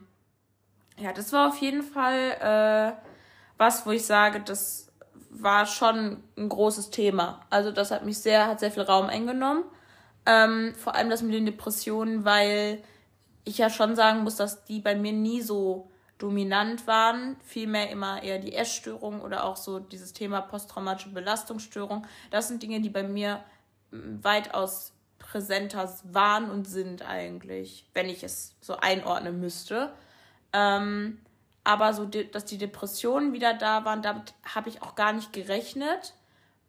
ja, 0.98 1.14
das 1.14 1.32
war 1.34 1.50
auf 1.50 1.58
jeden 1.58 1.84
Fall 1.84 2.96
äh, 2.96 3.08
was, 3.58 3.86
wo 3.86 3.92
ich 3.92 4.06
sage, 4.06 4.40
das 4.40 4.92
war 5.30 5.66
schon 5.66 6.24
ein 6.38 6.50
großes 6.50 6.90
Thema. 6.90 7.42
Also 7.50 7.72
das 7.72 7.92
hat 7.92 8.06
mich 8.06 8.20
sehr, 8.20 8.48
hat 8.48 8.60
sehr 8.60 8.72
viel 8.72 8.84
Raum 8.84 9.08
eingenommen. 9.08 9.64
Ähm, 10.26 10.74
vor 10.76 10.96
allem 10.96 11.10
das 11.10 11.22
mit 11.22 11.34
den 11.34 11.46
Depressionen, 11.46 12.26
weil 12.26 12.84
ich 13.44 13.58
ja 13.58 13.70
schon 13.70 13.96
sagen 13.96 14.24
muss, 14.24 14.36
dass 14.36 14.66
die 14.66 14.80
bei 14.80 14.96
mir 14.96 15.14
nie 15.14 15.42
so 15.42 15.90
dominant 16.18 16.88
waren, 16.88 17.38
vielmehr 17.44 17.90
immer 17.90 18.24
eher 18.24 18.40
die 18.40 18.54
Essstörung 18.54 19.22
oder 19.22 19.44
auch 19.44 19.56
so 19.56 19.80
dieses 19.80 20.14
Thema 20.14 20.42
posttraumatische 20.42 21.10
Belastungsstörung. 21.10 22.06
Das 22.32 22.48
sind 22.48 22.64
Dinge, 22.64 22.82
die 22.82 22.90
bei 22.90 23.04
mir 23.04 23.44
mm, 23.92 24.24
weitaus 24.24 24.94
präsenter 25.20 25.94
waren 26.04 26.50
und 26.50 26.66
sind 26.66 27.02
eigentlich, 27.04 27.90
wenn 27.94 28.10
ich 28.10 28.24
es 28.24 28.56
so 28.62 28.78
einordnen 28.78 29.40
müsste. 29.40 29.94
Ähm, 30.54 31.20
aber 31.64 31.94
so, 31.94 32.06
dass 32.06 32.46
die 32.46 32.58
Depressionen 32.58 33.34
wieder 33.34 33.54
da 33.54 33.84
waren, 33.84 34.02
damit 34.02 34.34
habe 34.44 34.70
ich 34.70 34.82
auch 34.82 34.96
gar 34.96 35.12
nicht 35.12 35.34
gerechnet. 35.34 36.14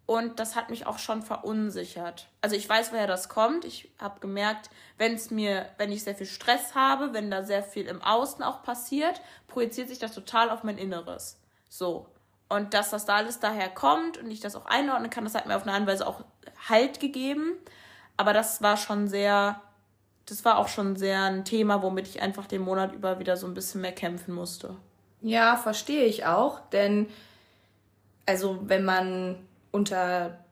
Und 0.08 0.40
das 0.40 0.56
hat 0.56 0.70
mich 0.70 0.86
auch 0.86 0.98
schon 0.98 1.20
verunsichert. 1.20 2.28
Also 2.40 2.56
ich 2.56 2.66
weiß, 2.66 2.92
woher 2.92 3.06
das 3.06 3.28
kommt. 3.28 3.66
Ich 3.66 3.90
habe 3.98 4.20
gemerkt, 4.20 4.70
wenn 4.96 5.12
es 5.12 5.30
mir, 5.30 5.66
wenn 5.76 5.92
ich 5.92 6.02
sehr 6.02 6.14
viel 6.14 6.26
Stress 6.26 6.74
habe, 6.74 7.12
wenn 7.12 7.30
da 7.30 7.42
sehr 7.42 7.62
viel 7.62 7.86
im 7.86 8.00
Außen 8.00 8.42
auch 8.42 8.62
passiert, 8.62 9.20
projiziert 9.48 9.90
sich 9.90 9.98
das 9.98 10.14
total 10.14 10.48
auf 10.48 10.64
mein 10.64 10.78
Inneres. 10.78 11.38
So. 11.68 12.06
Und 12.48 12.72
dass 12.72 12.88
das 12.88 13.04
da 13.04 13.16
alles 13.16 13.38
daher 13.38 13.68
kommt 13.68 14.16
und 14.16 14.30
ich 14.30 14.40
das 14.40 14.56
auch 14.56 14.64
einordnen 14.64 15.10
kann, 15.10 15.24
das 15.24 15.34
hat 15.34 15.44
mir 15.44 15.54
auf 15.54 15.64
eine 15.64 15.72
andere 15.72 15.92
Weise 15.92 16.06
auch 16.06 16.24
Halt 16.70 17.00
gegeben. 17.00 17.58
Aber 18.16 18.32
das 18.32 18.62
war 18.62 18.78
schon 18.78 19.08
sehr, 19.08 19.60
das 20.24 20.42
war 20.42 20.56
auch 20.56 20.68
schon 20.68 20.96
sehr 20.96 21.24
ein 21.24 21.44
Thema, 21.44 21.82
womit 21.82 22.08
ich 22.08 22.22
einfach 22.22 22.46
den 22.46 22.62
Monat 22.62 22.94
über 22.94 23.18
wieder 23.18 23.36
so 23.36 23.46
ein 23.46 23.52
bisschen 23.52 23.82
mehr 23.82 23.92
kämpfen 23.92 24.32
musste. 24.32 24.74
Ja, 25.20 25.58
verstehe 25.58 26.06
ich 26.06 26.24
auch. 26.24 26.60
Denn, 26.70 27.10
also 28.24 28.58
wenn 28.62 28.86
man 28.86 29.46
unter 29.70 30.44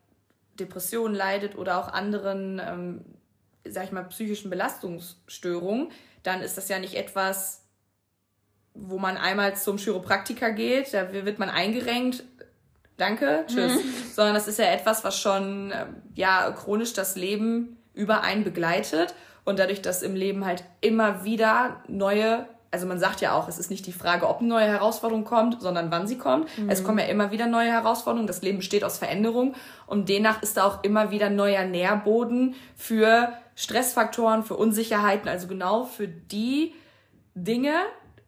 Depressionen 0.59 1.15
leidet 1.15 1.57
oder 1.57 1.79
auch 1.79 1.89
anderen, 1.93 2.61
ähm, 2.65 3.05
sag 3.65 3.85
ich 3.85 3.93
mal, 3.93 4.05
psychischen 4.05 4.51
Belastungsstörungen, 4.51 5.91
dann 6.23 6.41
ist 6.41 6.57
das 6.57 6.69
ja 6.69 6.79
nicht 6.79 6.95
etwas, 6.95 7.63
wo 8.75 8.99
man 8.99 9.17
einmal 9.17 9.57
zum 9.57 9.79
Chiropraktiker 9.79 10.51
geht, 10.53 10.93
da 10.93 11.13
wird 11.13 11.39
man 11.39 11.49
eingerenkt, 11.49 12.25
danke, 12.97 13.45
tschüss, 13.47 13.77
mhm. 13.77 13.93
sondern 14.15 14.35
das 14.35 14.49
ist 14.49 14.59
ja 14.59 14.67
etwas, 14.67 15.05
was 15.05 15.19
schon 15.19 15.73
ähm, 15.75 15.97
ja 16.15 16.51
chronisch 16.53 16.93
das 16.93 17.17
Leben 17.17 17.79
über 17.95 18.23
einen 18.23 18.45
begleitet 18.45 19.15
und 19.45 19.59
dadurch, 19.59 19.81
dass 19.81 20.03
im 20.03 20.15
Leben 20.15 20.45
halt 20.45 20.65
immer 20.81 21.25
wieder 21.25 21.83
neue 21.89 22.47
also 22.77 22.87
man 22.87 22.99
sagt 22.99 23.23
ja 23.23 23.33
auch, 23.33 23.49
es 23.49 23.59
ist 23.59 23.71
nicht 23.71 23.87
die 23.87 23.93
Frage, 23.93 24.29
ob 24.29 24.41
eine 24.41 24.49
neue 24.49 24.67
Herausforderung 24.67 25.25
kommt, 25.25 25.63
sondern 25.63 25.91
wann 25.91 26.07
sie 26.07 26.19
kommt. 26.19 26.47
Mhm. 26.59 26.69
Es 26.69 26.85
kommen 26.85 26.99
ja 26.99 27.07
immer 27.07 27.31
wieder 27.31 27.47
neue 27.47 27.71
Herausforderungen. 27.71 28.27
Das 28.27 28.43
Leben 28.43 28.59
besteht 28.59 28.85
aus 28.85 28.99
Veränderung 28.99 29.55
und 29.87 30.11
demnach 30.11 30.43
ist 30.43 30.59
da 30.59 30.65
auch 30.65 30.85
immer 30.85 31.11
wieder 31.11 31.31
neuer 31.31 31.65
Nährboden 31.65 32.55
für 32.77 33.33
Stressfaktoren, 33.55 34.43
für 34.43 34.57
Unsicherheiten, 34.57 35.27
also 35.27 35.47
genau 35.47 35.85
für 35.85 36.07
die 36.07 36.75
Dinge, 37.35 37.73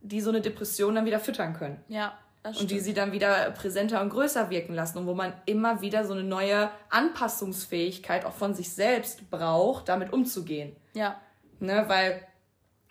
die 0.00 0.22
so 0.22 0.30
eine 0.30 0.40
Depression 0.40 0.94
dann 0.94 1.04
wieder 1.04 1.20
füttern 1.20 1.52
können. 1.52 1.84
Ja. 1.88 2.14
Und 2.42 2.70
die 2.70 2.80
sie 2.80 2.94
dann 2.94 3.12
wieder 3.12 3.50
präsenter 3.50 4.00
und 4.00 4.08
größer 4.08 4.48
wirken 4.48 4.72
lassen 4.72 4.96
und 4.96 5.06
wo 5.06 5.12
man 5.12 5.34
immer 5.44 5.82
wieder 5.82 6.06
so 6.06 6.14
eine 6.14 6.22
neue 6.22 6.70
Anpassungsfähigkeit 6.88 8.24
auch 8.24 8.32
von 8.32 8.54
sich 8.54 8.72
selbst 8.72 9.30
braucht, 9.30 9.90
damit 9.90 10.10
umzugehen. 10.10 10.74
Ja. 10.94 11.20
Ne, 11.60 11.84
weil 11.88 12.22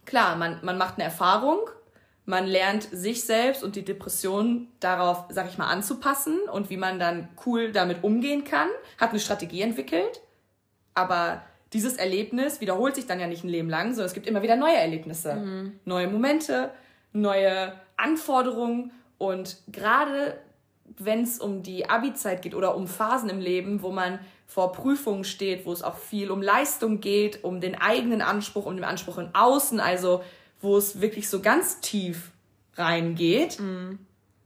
klar, 0.08 0.36
man, 0.36 0.58
man 0.64 0.80
macht 0.80 0.96
eine 0.96 1.04
Erfahrung, 1.04 1.60
man 2.26 2.48
lernt 2.48 2.84
sich 2.84 3.24
selbst 3.24 3.64
und 3.64 3.76
die 3.76 3.86
Depression 3.86 4.68
darauf, 4.80 5.26
sag 5.30 5.48
ich 5.48 5.60
mal, 5.60 5.68
anzupassen 5.68 6.40
und 6.52 6.72
wie 6.72 6.78
man 6.78 6.98
dann 6.98 7.30
cool 7.46 7.72
damit 7.72 8.04
umgehen 8.04 8.44
kann, 8.44 8.70
hat 8.98 9.12
eine 9.12 9.20
Strategie 9.20 9.62
entwickelt, 9.62 10.22
aber 10.96 11.44
dieses 11.74 11.98
Erlebnis 11.98 12.60
wiederholt 12.60 12.96
sich 12.96 13.06
dann 13.06 13.20
ja 13.20 13.28
nicht 13.28 13.44
ein 13.44 13.50
Leben 13.50 13.70
lang, 13.70 13.90
sondern 13.90 14.08
es 14.08 14.14
gibt 14.14 14.26
immer 14.26 14.42
wieder 14.42 14.56
neue 14.56 14.78
Erlebnisse, 14.78 15.36
mhm. 15.36 15.80
neue 15.86 16.08
Momente, 16.08 16.72
neue 17.14 17.74
Anforderungen 17.98 18.92
und 19.18 19.58
gerade 19.68 20.40
wenn 20.98 21.24
es 21.24 21.40
um 21.40 21.64
die 21.64 21.90
Abi-Zeit 21.90 22.42
geht 22.42 22.56
oder 22.56 22.76
um 22.76 22.88
Phasen 22.88 23.30
im 23.30 23.40
Leben, 23.40 23.82
wo 23.82 23.92
man 23.92 24.20
vor 24.48 24.72
Prüfungen 24.72 25.26
steht, 25.26 25.66
wo 25.66 25.74
es 25.74 25.84
auch 25.84 25.98
viel 25.98 26.32
um 26.32 26.42
Leistung 26.42 27.02
geht, 27.02 27.44
um 27.44 27.60
den 27.60 27.76
eigenen 27.76 28.22
Anspruch, 28.22 28.66
um 28.66 28.76
den 28.76 28.86
Anspruch 28.86 29.18
in 29.18 29.36
Außen, 29.36 29.80
also 29.80 30.24
wo 30.62 30.78
es 30.78 31.02
wirklich 31.02 31.30
so 31.30 31.42
ganz 31.42 31.82
tief 31.82 32.32
reingeht, 32.76 33.60
mhm. 33.60 34.00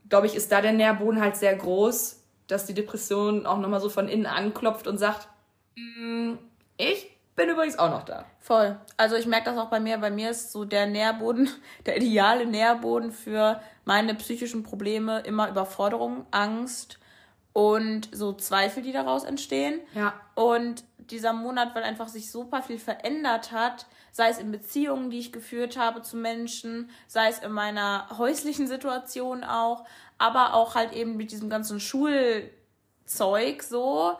glaube 0.08 0.26
ich, 0.26 0.34
ist 0.34 0.50
da 0.50 0.60
der 0.60 0.72
Nährboden 0.72 1.20
halt 1.20 1.36
sehr 1.36 1.54
groß, 1.54 2.20
dass 2.48 2.66
die 2.66 2.74
Depression 2.74 3.46
auch 3.46 3.58
nochmal 3.58 3.80
so 3.80 3.88
von 3.88 4.08
innen 4.08 4.26
anklopft 4.26 4.86
und 4.86 4.98
sagt, 4.98 5.28
mm, 5.76 6.32
ich 6.76 7.08
bin 7.36 7.48
übrigens 7.48 7.78
auch 7.78 7.90
noch 7.90 8.04
da. 8.04 8.26
Voll. 8.40 8.76
Also 8.96 9.16
ich 9.16 9.26
merke 9.26 9.46
das 9.46 9.58
auch 9.58 9.70
bei 9.70 9.80
mir. 9.80 9.96
Bei 9.98 10.10
mir 10.10 10.30
ist 10.30 10.52
so 10.52 10.64
der 10.64 10.86
Nährboden, 10.86 11.48
der 11.86 11.96
ideale 11.96 12.44
Nährboden 12.44 13.12
für 13.12 13.60
meine 13.84 14.14
psychischen 14.16 14.64
Probleme 14.64 15.20
immer 15.20 15.48
Überforderung, 15.48 16.26
Angst 16.32 16.98
und 17.52 18.08
so 18.12 18.32
Zweifel, 18.32 18.82
die 18.82 18.92
daraus 18.92 19.24
entstehen. 19.24 19.80
Ja. 19.94 20.14
Und 20.34 20.84
dieser 20.98 21.32
Monat, 21.32 21.74
weil 21.74 21.82
einfach 21.82 22.08
sich 22.08 22.30
super 22.30 22.62
viel 22.62 22.78
verändert 22.78 23.52
hat, 23.52 23.86
sei 24.12 24.28
es 24.28 24.38
in 24.38 24.50
Beziehungen, 24.52 25.10
die 25.10 25.18
ich 25.18 25.32
geführt 25.32 25.76
habe 25.76 26.02
zu 26.02 26.16
Menschen, 26.16 26.90
sei 27.06 27.28
es 27.28 27.40
in 27.40 27.52
meiner 27.52 28.06
häuslichen 28.18 28.66
Situation 28.66 29.44
auch, 29.44 29.84
aber 30.18 30.54
auch 30.54 30.74
halt 30.74 30.92
eben 30.92 31.16
mit 31.16 31.32
diesem 31.32 31.50
ganzen 31.50 31.80
Schulzeug 31.80 33.62
so 33.62 34.16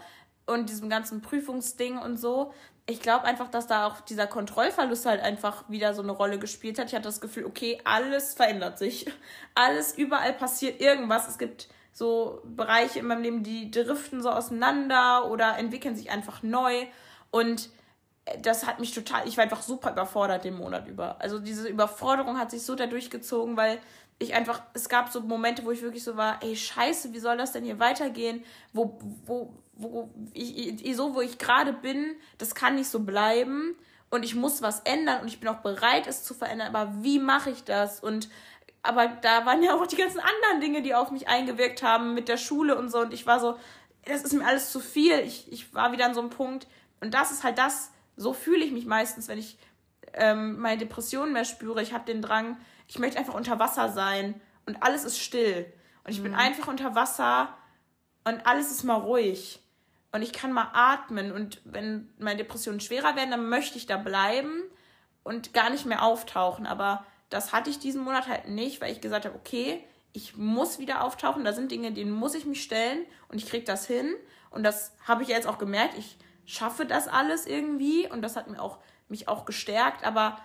und 0.47 0.69
diesem 0.69 0.91
ganzen 0.91 1.23
Prüfungsding 1.23 1.99
und 1.99 2.17
so, 2.17 2.53
ich 2.87 3.01
glaube 3.01 3.25
einfach, 3.25 3.49
dass 3.49 3.67
da 3.67 3.87
auch 3.87 4.01
dieser 4.01 4.27
Kontrollverlust 4.27 5.07
halt 5.07 5.23
einfach 5.23 5.69
wieder 5.69 5.95
so 5.95 6.03
eine 6.03 6.13
Rolle 6.13 6.39
gespielt 6.39 6.79
hat. 6.79 6.89
Ich 6.89 6.95
hatte 6.95 7.05
das 7.05 7.21
Gefühl, 7.21 7.45
okay, 7.45 7.81
alles 7.85 8.35
verändert 8.35 8.79
sich. 8.79 9.07
Alles, 9.55 9.97
überall 9.97 10.33
passiert 10.33 10.81
irgendwas. 10.81 11.29
Es 11.29 11.39
gibt 11.39 11.69
so 11.93 12.41
Bereiche 12.45 12.99
in 12.99 13.07
meinem 13.07 13.23
Leben, 13.23 13.43
die 13.43 13.71
driften 13.71 14.23
so 14.23 14.31
auseinander 14.31 15.31
oder 15.31 15.59
entwickeln 15.59 15.95
sich 15.95 16.11
einfach 16.11 16.43
neu. 16.43 16.87
Und 17.31 17.71
das 18.41 18.67
hat 18.67 18.81
mich 18.81 18.93
total, 18.93 19.27
ich 19.27 19.37
war 19.37 19.45
einfach 19.45 19.63
super 19.63 19.93
überfordert 19.93 20.45
den 20.45 20.55
Monat 20.55 20.89
über. 20.89 21.21
Also 21.21 21.39
diese 21.39 21.69
Überforderung 21.69 22.39
hat 22.39 22.51
sich 22.51 22.63
so 22.63 22.75
dadurch 22.75 23.11
gezogen, 23.11 23.57
weil 23.57 23.79
ich 24.19 24.35
einfach, 24.35 24.63
es 24.75 24.89
gab 24.89 25.11
so 25.11 25.21
Momente, 25.21 25.65
wo 25.65 25.71
ich 25.71 25.83
wirklich 25.83 26.05
so 26.05 26.17
war, 26.17 26.43
ey, 26.43 26.55
scheiße, 26.55 27.13
wie 27.13 27.19
soll 27.19 27.37
das 27.37 27.53
denn 27.53 27.65
hier 27.65 27.81
weitergehen? 27.81 28.45
Wo, 28.73 28.99
wo, 29.27 29.53
wo 29.75 30.11
ich, 30.33 30.97
so, 30.97 31.15
wo 31.15 31.21
ich 31.21 31.39
gerade 31.39 31.73
bin, 31.73 32.15
das 32.39 32.55
kann 32.55 32.77
nicht 32.77 32.89
so 32.89 33.01
bleiben 33.01 33.77
und 34.11 34.25
ich 34.25 34.35
muss 34.35 34.63
was 34.63 34.81
ändern 34.81 35.23
und 35.23 35.29
ich 35.29 35.41
bin 35.41 35.49
auch 35.49 35.61
bereit, 35.61 36.07
es 36.07 36.23
zu 36.23 36.35
verändern, 36.35 36.75
aber 36.75 36.93
wie 37.03 37.19
mache 37.19 37.51
ich 37.51 37.65
das? 37.65 38.01
Und 38.01 38.29
aber 38.83 39.09
da 39.09 39.47
waren 39.47 39.63
ja 39.63 39.75
auch 39.75 39.87
die 39.87 39.97
ganzen 39.97 40.21
anderen 40.21 40.61
Dinge, 40.61 40.83
die 40.83 40.95
auf 40.95 41.11
mich 41.11 41.29
eingewirkt 41.29 41.83
haben 41.83 42.15
mit 42.15 42.29
der 42.29 42.37
Schule 42.37 42.77
und 42.77 42.91
so 42.91 43.01
und 43.01 43.15
ich 43.15 43.27
war 43.27 43.39
so, 43.41 43.59
das 44.05 44.23
ist 44.23 44.33
mir 44.33 44.45
alles 44.45 44.73
zu 44.73 44.81
viel. 44.81 45.21
Ich, 45.21 45.51
ich 45.53 45.73
war 45.75 45.93
wieder 45.93 46.07
an 46.07 46.15
so 46.15 46.21
einem 46.21 46.31
Punkt 46.31 46.67
und 47.01 47.15
das 47.15 47.31
ist 47.31 47.45
halt 47.45 47.59
das, 47.59 47.93
so 48.17 48.33
fühle 48.33 48.65
ich 48.65 48.73
mich 48.73 48.87
meistens, 48.87 49.29
wenn 49.29 49.39
ich 49.39 49.59
ähm, 50.15 50.59
meine 50.59 50.79
Depressionen 50.79 51.33
mehr 51.33 51.45
spüre. 51.45 51.83
Ich 51.83 51.93
habe 51.93 52.05
den 52.05 52.23
Drang, 52.23 52.57
ich 52.89 52.99
möchte 52.99 53.19
einfach 53.19 53.35
unter 53.35 53.59
Wasser 53.59 53.89
sein 53.91 54.41
und 54.67 54.83
alles 54.83 55.05
ist 55.05 55.19
still 55.19 55.73
und 56.05 56.11
ich 56.11 56.19
mhm. 56.19 56.25
bin 56.25 56.35
einfach 56.35 56.67
unter 56.67 56.95
Wasser 56.95 57.57
und 58.25 58.47
alles 58.47 58.71
ist 58.71 58.83
mal 58.83 58.95
ruhig 58.95 59.61
und 60.11 60.23
ich 60.23 60.33
kann 60.33 60.53
mal 60.53 60.71
atmen 60.73 61.31
und 61.33 61.61
wenn 61.65 62.13
meine 62.19 62.39
Depressionen 62.39 62.81
schwerer 62.81 63.17
werden, 63.17 63.31
dann 63.31 63.49
möchte 63.49 63.79
ich 63.79 63.87
da 63.87 63.97
bleiben 63.97 64.63
und 65.23 65.55
gar 65.55 65.71
nicht 65.71 65.87
mehr 65.87 66.03
auftauchen. 66.03 66.67
Aber 66.67 67.07
das 67.33 67.53
hatte 67.53 67.71
ich 67.71 67.79
diesen 67.79 68.03
Monat 68.03 68.29
halt 68.29 68.49
nicht, 68.49 68.81
weil 68.81 68.93
ich 68.93 69.01
gesagt 69.01 69.25
habe, 69.25 69.35
okay, 69.35 69.83
ich 70.13 70.37
muss 70.37 70.79
wieder 70.79 71.03
auftauchen. 71.03 71.45
Da 71.45 71.53
sind 71.53 71.71
Dinge, 71.73 71.93
denen 71.93 72.11
muss 72.11 72.35
ich 72.35 72.45
mich 72.45 72.63
stellen 72.63 73.05
und 73.29 73.39
ich 73.39 73.49
kriege 73.49 73.65
das 73.65 73.87
hin. 73.87 74.15
Und 74.51 74.63
das 74.63 74.93
habe 75.05 75.23
ich 75.23 75.29
jetzt 75.29 75.47
auch 75.47 75.59
gemerkt. 75.59 75.97
Ich 75.97 76.19
schaffe 76.45 76.85
das 76.85 77.09
alles 77.09 77.47
irgendwie 77.47 78.09
und 78.09 78.23
das 78.23 78.37
hat 78.37 78.49
mir 78.49 78.61
auch, 78.61 78.79
mich 79.09 79.29
auch 79.29 79.45
gestärkt. 79.47 80.05
Aber 80.05 80.39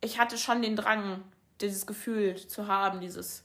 ich 0.00 0.18
hatte 0.18 0.38
schon 0.38 0.62
den 0.62 0.76
Drang, 0.76 1.22
dieses 1.60 1.86
Gefühl 1.86 2.36
zu 2.36 2.66
haben, 2.68 3.00
dieses 3.00 3.44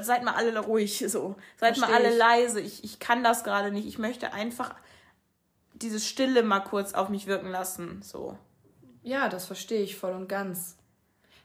seid 0.00 0.24
mal 0.24 0.34
alle 0.34 0.58
ruhig, 0.58 0.98
so. 1.08 1.36
Seid 1.56 1.76
Versteh 1.76 1.92
mal 1.92 1.98
alle 1.98 2.12
ich. 2.12 2.18
leise. 2.18 2.60
Ich, 2.60 2.84
ich 2.84 2.98
kann 2.98 3.24
das 3.24 3.44
gerade 3.44 3.70
nicht. 3.70 3.86
Ich 3.86 3.98
möchte 3.98 4.32
einfach 4.32 4.74
diese 5.74 6.00
Stille 6.00 6.42
mal 6.42 6.60
kurz 6.60 6.94
auf 6.94 7.08
mich 7.08 7.26
wirken 7.26 7.50
lassen, 7.50 8.02
so. 8.02 8.36
Ja, 9.02 9.28
das 9.28 9.46
verstehe 9.46 9.82
ich 9.82 9.96
voll 9.96 10.12
und 10.12 10.28
ganz. 10.28 10.76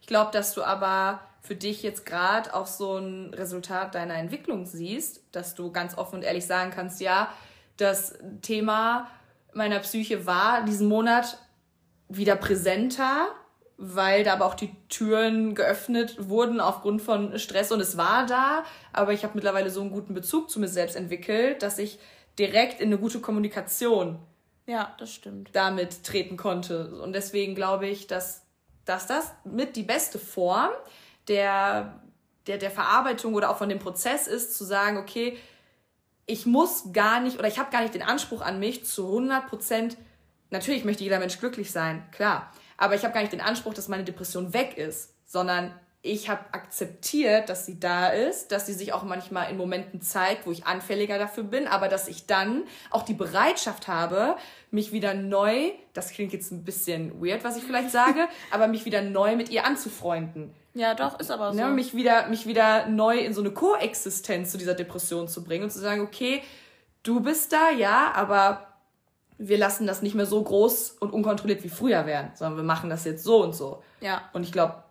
Ich 0.04 0.08
glaube, 0.08 0.32
dass 0.32 0.54
du 0.54 0.64
aber 0.64 1.22
für 1.40 1.56
dich 1.56 1.82
jetzt 1.82 2.06
gerade 2.06 2.54
auch 2.54 2.68
so 2.68 2.98
ein 2.98 3.34
Resultat 3.34 3.96
deiner 3.96 4.16
Entwicklung 4.16 4.66
siehst, 4.66 5.24
dass 5.32 5.56
du 5.56 5.72
ganz 5.72 5.98
offen 5.98 6.16
und 6.18 6.24
ehrlich 6.24 6.46
sagen 6.46 6.72
kannst, 6.72 7.00
ja, 7.00 7.32
das 7.78 8.20
Thema 8.42 9.08
meiner 9.54 9.80
Psyche 9.80 10.26
war 10.26 10.64
diesen 10.66 10.90
Monat 10.90 11.38
wieder 12.10 12.36
präsenter 12.36 13.30
weil 13.78 14.24
da 14.24 14.34
aber 14.34 14.46
auch 14.46 14.54
die 14.54 14.74
Türen 14.88 15.56
geöffnet 15.56 16.30
wurden 16.30 16.60
aufgrund 16.60 17.02
von 17.02 17.38
Stress 17.40 17.72
und 17.72 17.82
es 17.82 17.98
war 17.98 18.26
da, 18.26 18.64
aber 18.94 19.14
ich 19.14 19.24
habe 19.24 19.34
mittlerweile 19.36 19.70
so 19.70 19.82
einen 19.82 19.92
guten 19.92 20.14
Bezug 20.14 20.50
zu 20.50 20.60
mir 20.60 20.68
selbst 20.68 20.96
entwickelt, 20.96 21.64
dass 21.64 21.80
ich 21.80 22.00
direkt 22.38 22.80
in 22.80 22.88
eine 22.88 22.98
gute 22.98 23.20
Kommunikation 23.20 24.20
ja, 24.66 24.96
das 25.00 25.14
stimmt. 25.14 25.50
damit 25.54 26.04
treten 26.04 26.38
konnte. 26.38 26.96
Und 26.96 27.14
deswegen 27.14 27.56
glaube 27.56 27.88
ich, 27.88 28.08
dass, 28.08 28.44
dass 28.86 29.08
das 29.08 29.32
mit 29.44 29.76
die 29.76 29.84
beste 29.84 30.20
Form 30.20 30.72
der, 31.28 32.02
der, 32.48 32.58
der 32.58 32.72
Verarbeitung 32.72 33.34
oder 33.34 33.50
auch 33.50 33.58
von 33.58 33.70
dem 33.70 33.80
Prozess 33.80 34.28
ist, 34.28 34.58
zu 34.58 34.64
sagen, 34.64 34.98
okay, 34.98 35.38
ich 36.26 36.46
muss 36.46 36.92
gar 36.94 37.20
nicht 37.20 37.40
oder 37.40 37.48
ich 37.48 37.60
habe 37.60 37.72
gar 37.72 37.82
nicht 37.82 37.94
den 37.94 38.02
Anspruch 38.02 38.42
an 38.42 38.60
mich 38.60 38.86
zu 38.86 39.08
100 39.08 39.48
Prozent, 39.48 39.98
natürlich 40.50 40.86
möchte 40.86 41.04
jeder 41.04 41.20
Mensch 41.20 41.40
glücklich 41.40 41.72
sein, 41.72 42.04
klar, 42.12 42.52
aber 42.78 42.96
ich 42.96 43.04
habe 43.04 43.14
gar 43.14 43.22
nicht 43.22 43.34
den 43.34 43.42
Anspruch, 43.42 43.74
dass 43.74 43.88
meine 43.88 44.04
Depression 44.04 44.54
weg 44.54 44.78
ist, 44.78 45.14
sondern 45.26 45.74
ich 46.06 46.28
habe 46.28 46.42
akzeptiert, 46.52 47.48
dass 47.48 47.66
sie 47.66 47.80
da 47.80 48.10
ist, 48.10 48.52
dass 48.52 48.66
sie 48.66 48.74
sich 48.74 48.92
auch 48.92 49.04
manchmal 49.04 49.50
in 49.50 49.56
Momenten 49.56 50.02
zeigt, 50.02 50.46
wo 50.46 50.52
ich 50.52 50.68
anfälliger 50.68 51.18
dafür 51.18 51.44
bin, 51.44 51.66
aber 51.66 51.88
dass 51.88 52.10
ich 52.10 52.26
dann 52.26 52.64
auch 52.92 53.04
die 53.04 53.14
Bereitschaft 53.14 53.88
habe, 53.88 54.36
mich 54.70 54.92
wieder 54.92 55.14
neu, 55.14 55.72
das 55.94 56.12
klingt 56.12 56.34
jetzt 56.34 56.52
ein 56.52 56.66
bisschen 56.66 57.24
weird, 57.24 57.46
was 57.46 57.56
ich 57.56 57.64
vielleicht 57.64 57.90
sage, 57.90 58.28
aber 58.52 58.68
mich 58.68 58.84
wieder 58.84 59.02
neu 59.02 59.38
mit 59.38 59.50
ihr 59.50 59.66
anzufreunden. 59.66 60.54
Ja, 60.74 60.94
doch, 60.94 61.20
ist 61.22 61.32
aber 61.32 61.54
ne, 61.54 61.62
so. 61.62 61.68
Ne, 61.70 61.74
mich, 61.74 61.96
wieder, 61.96 62.28
mich 62.28 62.48
wieder 62.48 62.88
neu 62.88 63.20
in 63.20 63.34
so 63.34 63.40
eine 63.40 63.52
Koexistenz 63.52 64.52
zu 64.52 64.58
dieser 64.58 64.74
Depression 64.74 65.30
zu 65.30 65.42
bringen 65.42 65.64
und 65.64 65.72
zu 65.72 65.80
sagen, 65.80 66.02
okay, 66.02 66.44
du 67.04 67.22
bist 67.22 67.54
da, 67.54 67.70
ja, 67.70 68.12
aber 68.14 68.68
wir 69.38 69.58
lassen 69.58 69.88
das 69.88 70.02
nicht 70.02 70.16
mehr 70.16 70.26
so 70.26 70.42
groß 70.44 70.98
und 71.00 71.14
unkontrolliert 71.14 71.64
wie 71.64 71.70
früher 71.70 72.06
werden, 72.06 72.32
sondern 72.36 72.58
wir 72.58 72.64
machen 72.64 72.90
das 72.90 73.06
jetzt 73.06 73.24
so 73.24 73.42
und 73.42 73.56
so. 73.56 73.82
Ja. 74.02 74.24
Und 74.34 74.44
ich 74.44 74.52
glaube, 74.52 74.83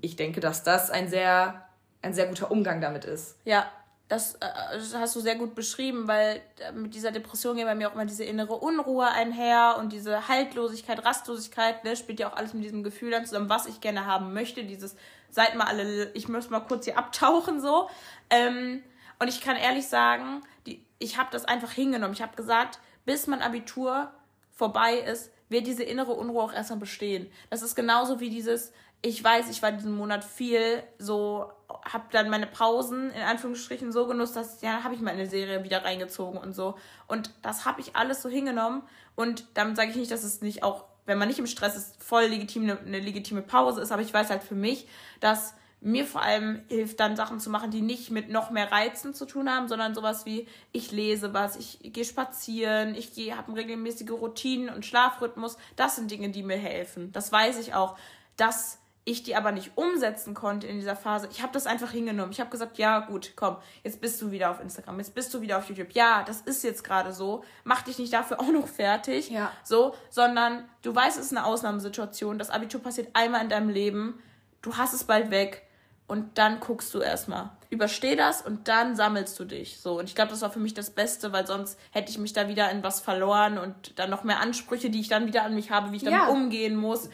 ich 0.00 0.16
denke, 0.16 0.40
dass 0.40 0.62
das 0.62 0.90
ein 0.90 1.08
sehr, 1.08 1.68
ein 2.02 2.14
sehr 2.14 2.26
guter 2.26 2.50
Umgang 2.50 2.80
damit 2.80 3.04
ist. 3.04 3.36
Ja, 3.44 3.70
das, 4.08 4.36
äh, 4.36 4.46
das 4.72 4.94
hast 4.94 5.14
du 5.16 5.20
sehr 5.20 5.36
gut 5.36 5.54
beschrieben, 5.54 6.08
weil 6.08 6.40
äh, 6.60 6.72
mit 6.72 6.94
dieser 6.94 7.12
Depression 7.12 7.56
geht 7.56 7.66
bei 7.66 7.74
mir 7.74 7.88
auch 7.88 7.94
immer 7.94 8.06
diese 8.06 8.24
innere 8.24 8.54
Unruhe 8.54 9.06
einher 9.06 9.76
und 9.78 9.92
diese 9.92 10.28
Haltlosigkeit, 10.28 11.04
Rastlosigkeit, 11.04 11.84
ne, 11.84 11.94
spielt 11.94 12.20
ja 12.20 12.30
auch 12.30 12.36
alles 12.36 12.54
mit 12.54 12.64
diesem 12.64 12.82
Gefühl 12.82 13.10
dann 13.10 13.26
zusammen, 13.26 13.50
was 13.50 13.66
ich 13.66 13.80
gerne 13.80 14.06
haben 14.06 14.32
möchte. 14.32 14.64
Dieses, 14.64 14.96
seid 15.30 15.54
mal 15.56 15.66
alle, 15.66 16.10
ich 16.14 16.28
muss 16.28 16.48
mal 16.50 16.60
kurz 16.60 16.86
hier 16.86 16.98
abtauchen, 16.98 17.60
so. 17.60 17.90
Ähm, 18.30 18.82
und 19.18 19.28
ich 19.28 19.40
kann 19.40 19.56
ehrlich 19.56 19.86
sagen, 19.86 20.42
die, 20.66 20.84
ich 20.98 21.18
habe 21.18 21.28
das 21.30 21.44
einfach 21.44 21.72
hingenommen. 21.72 22.14
Ich 22.14 22.22
habe 22.22 22.36
gesagt, 22.36 22.78
bis 23.04 23.26
mein 23.26 23.42
Abitur 23.42 24.10
vorbei 24.52 24.94
ist, 24.94 25.30
wird 25.50 25.66
diese 25.66 25.82
innere 25.82 26.12
Unruhe 26.12 26.42
auch 26.42 26.52
erstmal 26.52 26.78
bestehen. 26.78 27.30
Das 27.50 27.62
ist 27.62 27.74
genauso 27.74 28.20
wie 28.20 28.30
dieses, 28.30 28.72
ich 29.02 29.22
weiß, 29.22 29.48
ich 29.50 29.62
war 29.62 29.72
diesen 29.72 29.96
Monat 29.96 30.24
viel 30.24 30.82
so, 30.98 31.52
habe 31.84 32.04
dann 32.10 32.30
meine 32.30 32.46
Pausen 32.46 33.10
in 33.10 33.22
Anführungsstrichen 33.22 33.92
so 33.92 34.06
genutzt, 34.06 34.34
dass 34.34 34.60
ja, 34.60 34.82
habe 34.82 34.94
ich 34.94 35.00
meine 35.00 35.26
Serie 35.26 35.62
wieder 35.62 35.84
reingezogen 35.84 36.40
und 36.40 36.52
so. 36.52 36.74
Und 37.06 37.30
das 37.42 37.64
habe 37.64 37.80
ich 37.80 37.94
alles 37.94 38.22
so 38.22 38.28
hingenommen. 38.28 38.82
Und 39.14 39.44
damit 39.54 39.76
sage 39.76 39.90
ich 39.90 39.96
nicht, 39.96 40.10
dass 40.10 40.24
es 40.24 40.40
nicht 40.40 40.62
auch, 40.62 40.84
wenn 41.06 41.18
man 41.18 41.28
nicht 41.28 41.38
im 41.38 41.46
Stress 41.46 41.76
ist, 41.76 42.02
voll 42.02 42.24
legitim 42.24 42.64
eine, 42.64 42.78
eine 42.80 42.98
legitime 42.98 43.42
Pause 43.42 43.80
ist. 43.80 43.92
Aber 43.92 44.02
ich 44.02 44.12
weiß 44.12 44.30
halt 44.30 44.42
für 44.42 44.56
mich, 44.56 44.88
dass 45.20 45.54
mir 45.80 46.04
vor 46.04 46.22
allem 46.22 46.62
hilft 46.68 46.98
dann 46.98 47.14
Sachen 47.14 47.38
zu 47.38 47.50
machen, 47.50 47.70
die 47.70 47.82
nicht 47.82 48.10
mit 48.10 48.30
noch 48.30 48.50
mehr 48.50 48.72
Reizen 48.72 49.14
zu 49.14 49.26
tun 49.26 49.48
haben, 49.48 49.68
sondern 49.68 49.94
sowas 49.94 50.26
wie 50.26 50.48
ich 50.72 50.90
lese 50.90 51.34
was, 51.34 51.54
ich 51.54 51.78
gehe 51.92 52.04
spazieren, 52.04 52.96
ich 52.96 53.14
gehe 53.14 53.36
habe 53.36 53.54
regelmäßige 53.54 54.10
Routinen 54.10 54.74
und 54.74 54.84
Schlafrhythmus. 54.84 55.56
Das 55.76 55.94
sind 55.94 56.10
Dinge, 56.10 56.30
die 56.30 56.42
mir 56.42 56.56
helfen. 56.56 57.12
Das 57.12 57.30
weiß 57.30 57.60
ich 57.60 57.74
auch. 57.74 57.96
Das 58.36 58.78
ich 59.08 59.22
die 59.22 59.34
aber 59.34 59.52
nicht 59.52 59.72
umsetzen 59.74 60.34
konnte 60.34 60.66
in 60.66 60.76
dieser 60.76 60.94
Phase, 60.94 61.28
ich 61.30 61.42
habe 61.42 61.52
das 61.52 61.66
einfach 61.66 61.90
hingenommen. 61.90 62.30
Ich 62.30 62.40
habe 62.40 62.50
gesagt, 62.50 62.76
ja 62.76 63.00
gut, 63.00 63.32
komm, 63.36 63.56
jetzt 63.82 64.00
bist 64.02 64.20
du 64.20 64.30
wieder 64.30 64.50
auf 64.50 64.60
Instagram, 64.60 64.98
jetzt 64.98 65.14
bist 65.14 65.32
du 65.32 65.40
wieder 65.40 65.56
auf 65.58 65.68
YouTube. 65.68 65.92
Ja, 65.92 66.22
das 66.24 66.42
ist 66.42 66.62
jetzt 66.62 66.84
gerade 66.84 67.12
so. 67.12 67.42
Mach 67.64 67.82
dich 67.82 67.98
nicht 67.98 68.12
dafür 68.12 68.38
auch 68.40 68.52
noch 68.52 68.68
fertig. 68.68 69.30
Ja. 69.30 69.50
So, 69.64 69.94
sondern 70.10 70.64
du 70.82 70.94
weißt, 70.94 71.18
es 71.18 71.26
ist 71.26 71.36
eine 71.36 71.46
Ausnahmesituation. 71.46 72.38
Das 72.38 72.50
Abitur 72.50 72.82
passiert 72.82 73.08
einmal 73.14 73.42
in 73.42 73.48
deinem 73.48 73.70
Leben. 73.70 74.22
Du 74.60 74.76
hast 74.76 74.92
es 74.92 75.04
bald 75.04 75.30
weg 75.30 75.66
und 76.06 76.36
dann 76.36 76.60
guckst 76.60 76.92
du 76.92 77.00
erstmal. 77.00 77.50
Übersteh 77.70 78.14
das 78.14 78.42
und 78.42 78.68
dann 78.68 78.94
sammelst 78.94 79.38
du 79.38 79.44
dich. 79.44 79.78
So. 79.80 79.98
Und 79.98 80.04
ich 80.04 80.14
glaube, 80.14 80.30
das 80.30 80.42
war 80.42 80.50
für 80.50 80.58
mich 80.58 80.74
das 80.74 80.90
Beste, 80.90 81.32
weil 81.32 81.46
sonst 81.46 81.78
hätte 81.92 82.10
ich 82.10 82.18
mich 82.18 82.32
da 82.34 82.48
wieder 82.48 82.70
in 82.70 82.82
was 82.82 83.00
verloren 83.00 83.58
und 83.58 83.98
dann 83.98 84.10
noch 84.10 84.24
mehr 84.24 84.40
Ansprüche, 84.40 84.90
die 84.90 85.00
ich 85.00 85.08
dann 85.08 85.26
wieder 85.26 85.44
an 85.44 85.54
mich 85.54 85.70
habe, 85.70 85.92
wie 85.92 85.96
ich 85.96 86.04
damit 86.04 86.20
ja. 86.20 86.28
umgehen 86.28 86.76
muss 86.76 87.08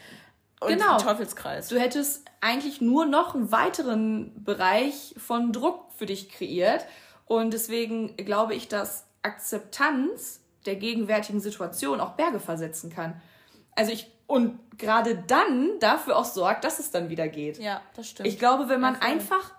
und 0.59 0.69
genau. 0.69 0.97
Teufelskreis. 0.97 1.67
Du 1.67 1.79
hättest 1.79 2.25
eigentlich 2.41 2.81
nur 2.81 3.05
noch 3.05 3.35
einen 3.35 3.51
weiteren 3.51 4.43
Bereich 4.43 5.15
von 5.17 5.51
Druck 5.51 5.91
für 5.95 6.05
dich 6.05 6.29
kreiert. 6.29 6.85
Und 7.25 7.53
deswegen 7.53 8.15
glaube 8.17 8.53
ich, 8.55 8.67
dass 8.67 9.05
Akzeptanz 9.21 10.41
der 10.65 10.75
gegenwärtigen 10.75 11.39
Situation 11.39 11.99
auch 11.99 12.11
Berge 12.11 12.39
versetzen 12.39 12.91
kann. 12.91 13.21
Also 13.75 13.91
ich, 13.91 14.11
und 14.27 14.59
gerade 14.77 15.15
dann 15.27 15.79
dafür 15.79 16.17
auch 16.17 16.25
sorgt, 16.25 16.63
dass 16.63 16.79
es 16.79 16.91
dann 16.91 17.09
wieder 17.09 17.27
geht. 17.27 17.57
Ja, 17.57 17.81
das 17.95 18.09
stimmt. 18.09 18.27
Ich 18.27 18.39
glaube, 18.39 18.69
wenn 18.69 18.79
man 18.79 18.95
einfach 18.95 19.51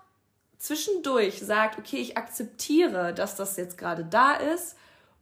zwischendurch 0.57 1.39
sagt, 1.39 1.77
okay, 1.77 1.97
ich 1.97 2.17
akzeptiere, 2.17 3.13
dass 3.13 3.35
das 3.35 3.57
jetzt 3.57 3.77
gerade 3.77 4.03
da 4.03 4.33
ist 4.33 4.75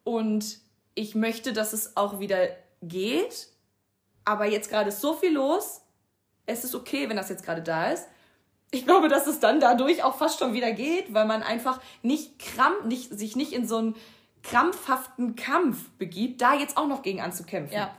und 0.03 0.59
ich 0.93 1.13
möchte, 1.13 1.51
dass 1.51 1.73
es 1.73 1.97
auch 1.97 2.19
wieder 2.19 2.47
geht, 2.81 3.49
aber 4.25 4.45
jetzt 4.45 4.69
gerade 4.69 4.89
ist 4.89 5.01
so 5.01 5.13
viel 5.13 5.33
los, 5.33 5.81
es 6.45 6.63
ist 6.63 6.75
okay, 6.75 7.07
wenn 7.09 7.15
das 7.15 7.29
jetzt 7.29 7.45
gerade 7.45 7.61
da 7.61 7.91
ist. 7.91 8.07
Ich 8.71 8.85
glaube, 8.85 9.07
dass 9.07 9.27
es 9.27 9.39
dann 9.39 9.59
dadurch 9.59 10.03
auch 10.03 10.17
fast 10.17 10.39
schon 10.39 10.53
wieder 10.53 10.71
geht, 10.71 11.13
weil 11.13 11.25
man 11.25 11.43
einfach 11.43 11.79
nicht 12.01 12.39
krampf, 12.39 12.83
nicht, 12.85 13.17
sich 13.17 13.35
nicht 13.35 13.53
in 13.53 13.67
so 13.67 13.77
einen 13.77 13.95
krampfhaften 14.43 15.35
Kampf 15.35 15.89
begibt, 15.97 16.41
da 16.41 16.53
jetzt 16.53 16.77
auch 16.77 16.87
noch 16.87 17.01
gegen 17.01 17.21
anzukämpfen. 17.21 17.77
Ja. 17.77 17.95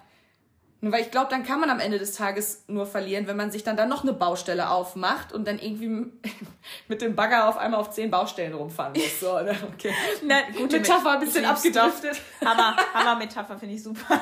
Weil 0.83 1.03
ich 1.03 1.11
glaube, 1.11 1.29
dann 1.31 1.43
kann 1.43 1.59
man 1.59 1.71
am 1.71 1.81
Ende 1.81 1.99
des 1.99 2.15
Tages 2.15 2.65
nur 2.69 2.85
verlieren, 2.85 3.27
wenn 3.27 3.37
man 3.37 3.51
sich 3.51 3.65
dann 3.65 3.79
da 3.79 3.87
noch 3.87 4.03
eine 4.03 4.13
Baustelle 4.13 4.71
aufmacht 4.71 5.33
und 5.33 5.47
dann 5.49 5.59
irgendwie 5.59 6.13
mit 6.89 7.01
dem 7.01 7.17
Bagger 7.17 7.49
auf 7.49 7.57
einmal 7.57 7.81
auf 7.81 7.91
zehn 7.91 8.11
Baustellen 8.11 8.53
rumfahren 8.53 8.93
muss. 8.93 9.21
So, 9.21 9.41
ne? 9.41 9.57
okay. 9.73 9.95
Na, 10.23 10.43
gute 10.57 10.79
Metapher, 10.79 11.13
ein 11.13 11.21
bisschen 11.21 11.47
abgedriftet. 11.47 12.21
Hammer, 12.45 12.77
Hammer 12.95 13.17
Metapher 13.17 13.59
finde 13.59 13.75
ich 13.75 13.83
super. 13.83 14.21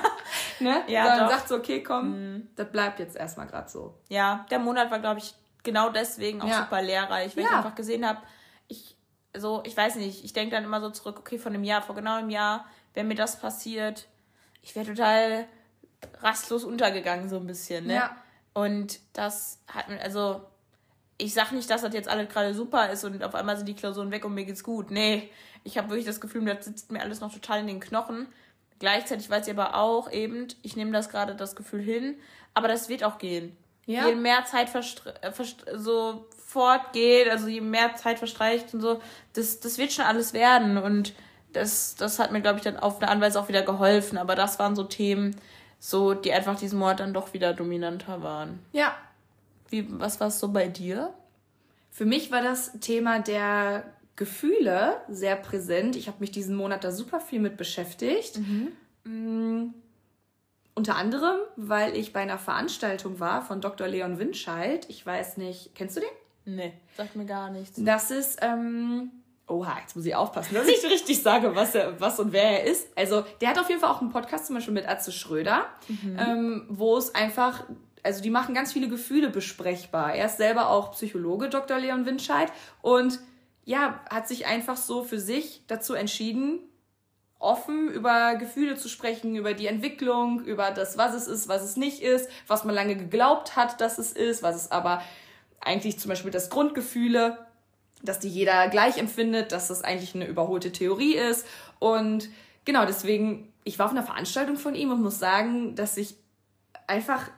ne? 0.60 0.84
Ja, 0.86 1.18
dann 1.18 1.28
sagt 1.28 1.48
so, 1.48 1.56
okay, 1.56 1.82
komm, 1.82 2.10
mhm. 2.10 2.48
das 2.54 2.70
bleibt 2.70 3.00
jetzt 3.00 3.16
erstmal 3.16 3.48
gerade 3.48 3.68
so. 3.68 3.98
Ja, 4.08 4.46
der 4.50 4.60
Monat 4.60 4.92
war, 4.92 5.00
glaube 5.00 5.18
ich, 5.18 5.34
genau 5.64 5.90
deswegen 5.90 6.40
auch 6.40 6.48
ja. 6.48 6.60
super 6.60 6.82
lehrreich, 6.82 7.36
weil 7.36 7.42
ja. 7.42 7.50
ich 7.50 7.56
einfach 7.56 7.74
gesehen 7.74 8.06
habe, 8.06 8.20
ich, 8.68 8.96
so, 9.36 9.60
ich 9.64 9.76
weiß 9.76 9.96
nicht, 9.96 10.24
ich 10.24 10.32
denke 10.32 10.54
dann 10.54 10.62
immer 10.62 10.80
so 10.80 10.90
zurück, 10.90 11.16
okay, 11.18 11.38
von 11.38 11.52
einem 11.52 11.64
Jahr, 11.64 11.82
vor 11.82 11.96
genau 11.96 12.14
einem 12.14 12.30
Jahr, 12.30 12.64
wenn 12.94 13.08
mir 13.08 13.16
das 13.16 13.40
passiert, 13.40 14.06
ich 14.62 14.76
wäre 14.76 14.86
total 14.86 15.48
rastlos 16.20 16.64
untergegangen, 16.64 17.28
so 17.28 17.36
ein 17.36 17.46
bisschen, 17.46 17.86
ne? 17.86 17.94
Ja. 17.94 18.16
Und 18.52 19.00
das 19.12 19.58
hat 19.66 19.88
mir, 19.88 20.00
also, 20.00 20.42
ich 21.18 21.34
sag 21.34 21.52
nicht, 21.52 21.68
dass 21.70 21.82
das 21.82 21.92
jetzt 21.92 22.08
alles 22.08 22.28
gerade 22.28 22.54
super 22.54 22.90
ist 22.90 23.04
und 23.04 23.22
auf 23.22 23.34
einmal 23.34 23.56
sind 23.56 23.66
die 23.66 23.74
Klausuren 23.74 24.10
weg 24.10 24.24
und 24.24 24.34
mir 24.34 24.44
geht's 24.44 24.64
gut. 24.64 24.90
Nee, 24.90 25.30
ich 25.64 25.78
habe 25.78 25.88
wirklich 25.88 26.06
das 26.06 26.20
Gefühl, 26.20 26.44
das 26.44 26.64
sitzt 26.64 26.92
mir 26.92 27.00
alles 27.00 27.20
noch 27.20 27.32
total 27.32 27.60
in 27.60 27.66
den 27.66 27.80
Knochen. 27.80 28.28
Gleichzeitig 28.78 29.30
weiß 29.30 29.46
ich 29.46 29.52
aber 29.52 29.76
auch 29.76 30.10
eben, 30.10 30.48
ich 30.62 30.76
nehme 30.76 30.92
das 30.92 31.08
gerade 31.08 31.34
das 31.34 31.56
Gefühl 31.56 31.80
hin, 31.80 32.16
aber 32.52 32.68
das 32.68 32.88
wird 32.88 33.04
auch 33.04 33.18
gehen. 33.18 33.56
Ja. 33.86 34.08
Je 34.08 34.14
mehr 34.14 34.44
Zeit 34.44 34.74
äh, 34.74 35.32
so 35.76 36.26
fortgeht, 36.44 37.28
also 37.28 37.48
je 37.48 37.60
mehr 37.60 37.94
Zeit 37.96 38.18
verstreicht 38.18 38.72
und 38.74 38.80
so, 38.80 39.00
das, 39.34 39.60
das 39.60 39.78
wird 39.78 39.92
schon 39.92 40.04
alles 40.04 40.32
werden. 40.32 40.78
Und 40.78 41.14
das, 41.52 41.94
das 41.94 42.18
hat 42.18 42.32
mir, 42.32 42.40
glaube 42.40 42.58
ich, 42.58 42.64
dann 42.64 42.78
auf 42.78 43.00
eine 43.00 43.10
Anweise 43.10 43.38
auch 43.40 43.48
wieder 43.48 43.62
geholfen. 43.62 44.18
Aber 44.18 44.34
das 44.34 44.58
waren 44.58 44.74
so 44.74 44.84
Themen, 44.84 45.36
so, 45.86 46.14
die 46.14 46.32
einfach 46.32 46.58
diesen 46.58 46.78
Mord 46.78 47.00
dann 47.00 47.12
doch 47.12 47.34
wieder 47.34 47.52
dominanter 47.52 48.22
waren. 48.22 48.58
Ja. 48.72 48.94
Wie, 49.68 49.86
was 50.00 50.18
war 50.18 50.28
es 50.28 50.40
so 50.40 50.48
bei 50.48 50.66
dir? 50.66 51.12
Für 51.90 52.06
mich 52.06 52.32
war 52.32 52.40
das 52.40 52.72
Thema 52.80 53.18
der 53.18 53.84
Gefühle 54.16 54.96
sehr 55.10 55.36
präsent. 55.36 55.94
Ich 55.94 56.08
habe 56.08 56.16
mich 56.20 56.30
diesen 56.30 56.56
Monat 56.56 56.84
da 56.84 56.90
super 56.90 57.20
viel 57.20 57.38
mit 57.38 57.58
beschäftigt. 57.58 58.38
Mhm. 58.38 58.72
Mhm. 59.04 59.74
Unter 60.74 60.96
anderem, 60.96 61.36
weil 61.56 61.94
ich 61.94 62.14
bei 62.14 62.20
einer 62.20 62.38
Veranstaltung 62.38 63.20
war 63.20 63.42
von 63.42 63.60
Dr. 63.60 63.86
Leon 63.86 64.18
Winscheid. 64.18 64.86
Ich 64.88 65.04
weiß 65.04 65.36
nicht, 65.36 65.74
kennst 65.74 65.98
du 65.98 66.00
den? 66.00 66.56
Nee, 66.56 66.72
sagt 66.96 67.14
mir 67.14 67.26
gar 67.26 67.50
nichts. 67.50 67.78
Das 67.84 68.10
ist 68.10 68.38
ähm, 68.40 69.10
Oha, 69.46 69.78
jetzt 69.80 69.94
muss 69.94 70.06
ich 70.06 70.14
aufpassen, 70.14 70.54
dass 70.54 70.66
ich 70.66 70.82
richtig 70.90 71.22
sage, 71.22 71.54
was, 71.54 71.74
er, 71.74 72.00
was 72.00 72.18
und 72.18 72.32
wer 72.32 72.62
er 72.62 72.64
ist. 72.64 72.88
Also, 72.96 73.24
der 73.40 73.50
hat 73.50 73.58
auf 73.58 73.68
jeden 73.68 73.80
Fall 73.80 73.90
auch 73.90 74.00
einen 74.00 74.10
Podcast 74.10 74.46
zum 74.46 74.54
Beispiel 74.54 74.74
mit 74.74 74.88
Atze 74.88 75.12
Schröder, 75.12 75.66
mhm. 75.88 76.16
ähm, 76.18 76.66
wo 76.68 76.96
es 76.96 77.14
einfach, 77.14 77.64
also 78.02 78.22
die 78.22 78.30
machen 78.30 78.54
ganz 78.54 78.72
viele 78.72 78.88
Gefühle 78.88 79.28
besprechbar. 79.28 80.14
Er 80.14 80.26
ist 80.26 80.38
selber 80.38 80.70
auch 80.70 80.92
Psychologe, 80.92 81.50
Dr. 81.50 81.78
Leon 81.78 82.06
Winscheid, 82.06 82.50
und 82.80 83.20
ja, 83.64 84.00
hat 84.10 84.28
sich 84.28 84.46
einfach 84.46 84.76
so 84.76 85.04
für 85.04 85.20
sich 85.20 85.62
dazu 85.66 85.94
entschieden, 85.94 86.60
offen 87.38 87.88
über 87.90 88.36
Gefühle 88.36 88.76
zu 88.76 88.88
sprechen, 88.88 89.36
über 89.36 89.52
die 89.52 89.66
Entwicklung, 89.66 90.40
über 90.40 90.70
das, 90.70 90.96
was 90.96 91.14
es 91.14 91.26
ist, 91.26 91.48
was 91.48 91.62
es 91.62 91.76
nicht 91.76 92.00
ist, 92.00 92.30
was 92.46 92.64
man 92.64 92.74
lange 92.74 92.96
geglaubt 92.96 93.56
hat, 93.56 93.80
dass 93.80 93.98
es 93.98 94.12
ist, 94.12 94.42
was 94.42 94.56
es 94.56 94.70
aber 94.70 95.02
eigentlich 95.60 95.98
zum 95.98 96.08
Beispiel 96.08 96.30
das 96.30 96.48
Grundgefühle 96.48 97.38
dass 98.04 98.20
die 98.20 98.28
jeder 98.28 98.68
gleich 98.68 98.98
empfindet, 98.98 99.52
dass 99.52 99.68
das 99.68 99.82
eigentlich 99.82 100.14
eine 100.14 100.26
überholte 100.26 100.72
Theorie 100.72 101.14
ist. 101.14 101.46
Und 101.78 102.28
genau, 102.64 102.84
deswegen, 102.86 103.52
ich 103.64 103.78
war 103.78 103.86
auf 103.86 103.92
einer 103.92 104.02
Veranstaltung 104.02 104.56
von 104.56 104.74
ihm 104.74 104.90
und 104.90 105.02
muss 105.02 105.18
sagen, 105.18 105.74
dass 105.74 105.96
ich 105.96 106.16
einfach 106.86 107.30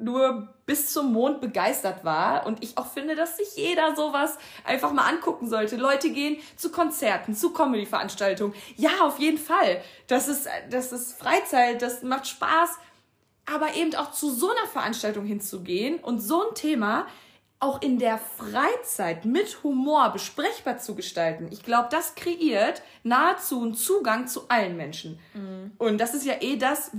nur 0.00 0.48
bis 0.66 0.92
zum 0.92 1.12
Mond 1.12 1.40
begeistert 1.40 2.04
war 2.04 2.46
und 2.46 2.62
ich 2.62 2.78
auch 2.78 2.86
finde, 2.86 3.14
dass 3.16 3.36
sich 3.36 3.48
jeder 3.56 3.94
sowas 3.94 4.38
einfach 4.64 4.92
mal 4.92 5.06
angucken 5.06 5.48
sollte. 5.48 5.76
Leute 5.76 6.10
gehen 6.10 6.38
zu 6.56 6.70
Konzerten, 6.70 7.34
zu 7.34 7.52
Comedy-Veranstaltungen. 7.52 8.54
Ja, 8.76 8.90
auf 9.02 9.18
jeden 9.18 9.38
Fall. 9.38 9.82
Das 10.06 10.28
ist, 10.28 10.48
das 10.70 10.92
ist 10.92 11.18
Freizeit, 11.18 11.82
das 11.82 12.02
macht 12.02 12.28
Spaß. 12.28 12.78
Aber 13.52 13.74
eben 13.74 13.94
auch 13.96 14.12
zu 14.12 14.30
so 14.30 14.50
einer 14.50 14.66
Veranstaltung 14.68 15.24
hinzugehen 15.24 15.98
und 15.98 16.20
so 16.20 16.48
ein 16.48 16.54
Thema 16.54 17.06
auch 17.60 17.82
in 17.82 17.98
der 17.98 18.18
Freizeit 18.18 19.26
mit 19.26 19.62
Humor 19.62 20.10
besprechbar 20.10 20.78
zu 20.78 20.94
gestalten, 20.94 21.48
ich 21.50 21.62
glaube, 21.62 21.88
das 21.90 22.14
kreiert 22.14 22.82
nahezu 23.02 23.62
einen 23.62 23.74
Zugang 23.74 24.26
zu 24.26 24.48
allen 24.48 24.76
Menschen. 24.76 25.18
Mhm. 25.34 25.72
Und 25.76 25.98
das 25.98 26.14
ist 26.14 26.24
ja 26.24 26.34
eh 26.40 26.56
das, 26.56 26.90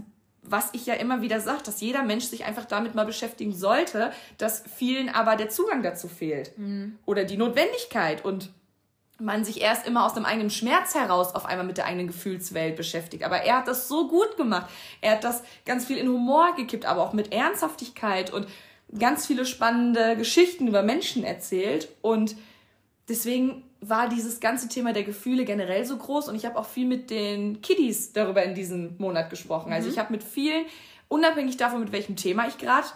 was 0.43 0.69
ich 0.73 0.85
ja 0.85 0.93
immer 0.95 1.21
wieder 1.21 1.39
sage, 1.39 1.63
dass 1.63 1.81
jeder 1.81 2.03
Mensch 2.03 2.25
sich 2.25 2.45
einfach 2.45 2.65
damit 2.65 2.95
mal 2.95 3.05
beschäftigen 3.05 3.53
sollte, 3.53 4.11
dass 4.37 4.63
vielen 4.75 5.09
aber 5.09 5.35
der 5.35 5.49
Zugang 5.49 5.81
dazu 5.81 6.07
fehlt. 6.07 6.57
Mhm. 6.57 6.97
Oder 7.05 7.23
die 7.23 7.37
Notwendigkeit. 7.37 8.23
Und 8.23 8.51
man 9.19 9.45
sich 9.45 9.61
erst 9.61 9.87
immer 9.87 10.05
aus 10.05 10.13
dem 10.13 10.25
eigenen 10.25 10.49
Schmerz 10.49 10.95
heraus 10.95 11.35
auf 11.35 11.45
einmal 11.45 11.65
mit 11.65 11.77
der 11.77 11.85
eigenen 11.85 12.07
Gefühlswelt 12.07 12.75
beschäftigt. 12.75 13.23
Aber 13.23 13.37
er 13.37 13.57
hat 13.57 13.67
das 13.67 13.87
so 13.87 14.07
gut 14.07 14.35
gemacht. 14.35 14.69
Er 14.99 15.13
hat 15.13 15.23
das 15.23 15.43
ganz 15.65 15.85
viel 15.85 15.97
in 15.97 16.09
Humor 16.09 16.55
gekippt, 16.55 16.85
aber 16.85 17.01
auch 17.01 17.13
mit 17.13 17.31
Ernsthaftigkeit 17.31 18.33
und 18.33 18.47
ganz 18.97 19.25
viele 19.25 19.45
spannende 19.45 20.15
Geschichten 20.15 20.67
über 20.67 20.83
Menschen 20.83 21.23
erzählt. 21.23 21.89
Und 22.01 22.35
deswegen 23.09 23.63
war 23.79 24.09
dieses 24.09 24.39
ganze 24.39 24.67
Thema 24.67 24.93
der 24.93 25.03
Gefühle 25.03 25.45
generell 25.45 25.85
so 25.85 25.97
groß. 25.97 26.29
Und 26.29 26.35
ich 26.35 26.45
habe 26.45 26.57
auch 26.57 26.65
viel 26.67 26.87
mit 26.87 27.09
den 27.09 27.61
Kiddies 27.61 28.13
darüber 28.13 28.43
in 28.43 28.55
diesem 28.55 28.95
Monat 28.97 29.29
gesprochen. 29.29 29.71
Also 29.71 29.85
mhm. 29.85 29.89
Also 29.89 29.89
ich 29.89 29.99
habe 29.99 30.11
mit 30.11 30.23
vielen, 30.23 30.65
unabhängig 31.07 31.57
davon, 31.57 31.79
mit 31.79 31.91
welchem 31.91 32.15
Thema 32.15 32.47
ich 32.47 32.57
gerade 32.57 32.87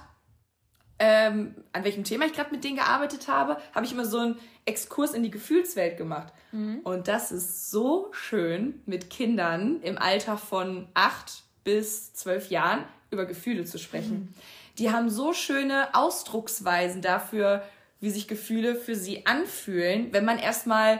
ähm, 0.97 1.55
an 1.73 1.83
welchem 1.83 2.03
Thema 2.03 2.25
ich 2.25 2.33
gerade 2.33 2.51
mit 2.51 2.63
denen 2.63 2.77
gearbeitet 2.77 3.27
habe, 3.27 3.57
habe 3.73 3.85
ich 3.85 3.91
immer 3.91 4.05
so 4.05 4.19
einen 4.19 4.35
Exkurs 4.65 5.13
in 5.13 5.23
die 5.23 5.31
Gefühlswelt 5.31 5.97
gemacht. 5.97 6.33
Mhm. 6.51 6.79
Und 6.83 7.07
das 7.07 7.31
ist 7.31 7.69
so 7.69 8.09
schön, 8.11 8.81
mit 8.85 9.09
Kindern 9.09 9.81
im 9.81 9.97
Alter 9.97 10.37
von 10.37 10.87
acht 10.93 11.43
bis 11.63 12.13
zwölf 12.13 12.49
Jahren 12.49 12.85
über 13.11 13.25
Gefühle 13.25 13.65
zu 13.65 13.77
sprechen. 13.77 14.13
Mhm. 14.13 14.33
Die 14.77 14.91
haben 14.91 15.09
so 15.09 15.33
schöne 15.33 15.93
Ausdrucksweisen 15.93 17.01
dafür, 17.01 17.63
wie 17.99 18.09
sich 18.09 18.27
Gefühle 18.27 18.75
für 18.75 18.95
sie 18.95 19.25
anfühlen, 19.25 20.09
wenn 20.11 20.25
man 20.25 20.37
erstmal 20.37 20.99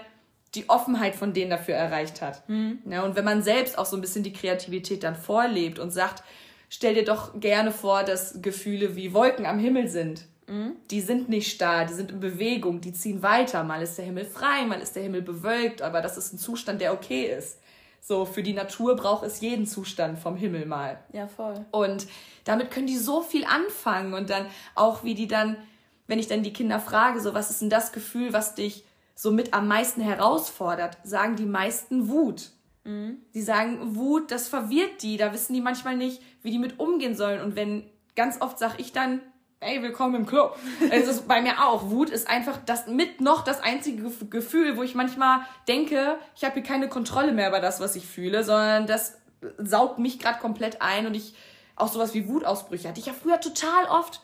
die 0.56 0.70
Offenheit 0.70 1.16
von 1.16 1.34
denen 1.34 1.52
dafür 1.52 1.76
erreicht 1.76 2.22
hat. 2.22 2.48
Mhm. 2.48 2.80
Ja, 2.90 3.04
und 3.04 3.16
wenn 3.16 3.26
man 3.26 3.44
selbst 3.44 3.78
auch 3.78 3.86
so 3.86 3.98
ein 3.98 4.02
bisschen 4.02 4.24
die 4.24 4.34
Kreativität 4.34 5.04
dann 5.04 5.16
vorlebt 5.16 5.80
und 5.80 5.92
sagt, 5.92 6.24
stell 6.70 6.94
dir 6.94 7.04
doch 7.04 7.40
gerne 7.40 7.72
vor, 7.72 8.04
dass 8.04 8.42
Gefühle 8.42 8.96
wie 8.96 9.14
Wolken 9.14 9.46
am 9.46 9.60
Himmel 9.60 9.90
sind. 9.90 10.26
Mhm. 10.48 10.78
Die 10.92 11.02
sind 11.02 11.28
nicht 11.28 11.52
starr, 11.52 11.86
die 11.86 11.94
sind 11.94 12.12
in 12.12 12.20
Bewegung, 12.20 12.80
die 12.80 12.94
ziehen 12.94 13.22
weiter. 13.22 13.64
Mal 13.64 13.82
ist 13.82 13.98
der 13.98 14.06
Himmel 14.06 14.26
frei, 14.26 14.64
mal 14.66 14.80
ist 14.80 14.96
der 14.96 15.04
Himmel 15.04 15.22
bewölkt, 15.22 15.82
aber 15.82 16.02
das 16.02 16.18
ist 16.18 16.34
ein 16.34 16.38
Zustand, 16.38 16.82
der 16.82 16.94
okay 16.94 17.26
ist. 17.26 17.60
So, 18.08 18.24
für 18.26 18.43
die 18.43 18.53
Natur 18.53 18.95
braucht 18.95 19.24
es 19.26 19.41
jeden 19.41 19.66
Zustand 19.66 20.20
vom 20.20 20.36
Himmel 20.36 20.68
mal. 20.68 20.99
Ja, 21.12 21.28
voll. 21.28 21.66
Und 21.72 22.06
damit 22.43 22.70
können 22.70 22.86
die 22.86 22.99
so 22.99 23.24
viel 23.24 23.45
anfangen 23.45 24.14
und 24.14 24.30
dann 24.30 24.45
auch, 24.76 25.03
wie 25.03 25.16
die 25.16 25.28
dann, 25.28 25.58
wenn 26.06 26.20
ich 26.20 26.28
dann 26.28 26.43
die 26.43 26.53
Kinder 26.53 26.80
frage, 26.80 27.20
so, 27.20 27.34
was 27.34 27.49
ist 27.49 27.64
denn 27.64 27.72
das 27.72 27.91
Gefühl, 27.93 28.32
was 28.32 28.53
dich 28.53 28.86
so 29.16 29.32
mit 29.32 29.56
am 29.56 29.68
meisten 29.68 30.01
herausfordert, 30.01 30.99
sagen 31.03 31.36
die 31.36 31.47
meisten 31.47 32.08
Wut. 32.08 32.51
Mhm. 32.84 33.24
Die 33.34 33.41
sagen, 33.41 33.95
Wut, 33.95 34.30
das 34.30 34.47
verwirrt 34.49 35.01
die, 35.01 35.18
da 35.18 35.34
wissen 35.34 35.56
die 35.56 35.62
manchmal 35.62 35.97
nicht, 35.97 36.22
wie 36.43 36.51
die 36.51 36.60
mit 36.60 36.80
umgehen 36.80 37.16
sollen. 37.16 37.41
Und 37.41 37.56
wenn, 37.56 37.89
ganz 38.16 38.39
oft 38.39 38.60
sag 38.60 38.80
ich 38.80 38.91
dann, 38.91 39.20
ey, 39.60 39.82
willkommen 39.82 40.16
im 40.16 40.26
Club. 40.26 40.58
Es 40.91 41.08
ist 41.08 41.28
bei 41.28 41.41
mir 41.41 41.66
auch. 41.66 41.89
Wut 41.89 42.10
ist 42.10 42.28
einfach 42.28 42.58
das 42.66 42.88
mit 42.88 43.22
noch 43.22 43.43
das 43.43 43.62
einzige 43.62 44.12
Gefühl, 44.30 44.78
wo 44.78 44.84
ich 44.84 44.95
manchmal 44.95 45.41
denke, 45.68 46.18
ich 46.36 46.43
habe 46.43 46.56
hier 46.56 46.64
keine 46.64 46.89
Kontrolle 46.89 47.32
mehr 47.32 47.49
über 47.49 47.60
das, 47.60 47.80
was 47.80 47.95
ich 47.95 48.06
fühle, 48.06 48.43
sondern 48.43 48.88
das 48.88 49.18
saugt 49.58 49.99
mich 49.99 50.20
gerade 50.20 50.39
komplett 50.39 50.82
ein 50.82 51.08
und 51.08 51.16
ich 51.16 51.36
auch 51.76 51.91
sowas 51.91 52.14
wie 52.14 52.28
Wutausbrüche 52.28 52.88
hatte 52.88 52.99
ich 52.99 53.06
ja 53.06 53.14
früher 53.14 53.39
total 53.41 53.86
oft, 53.86 54.22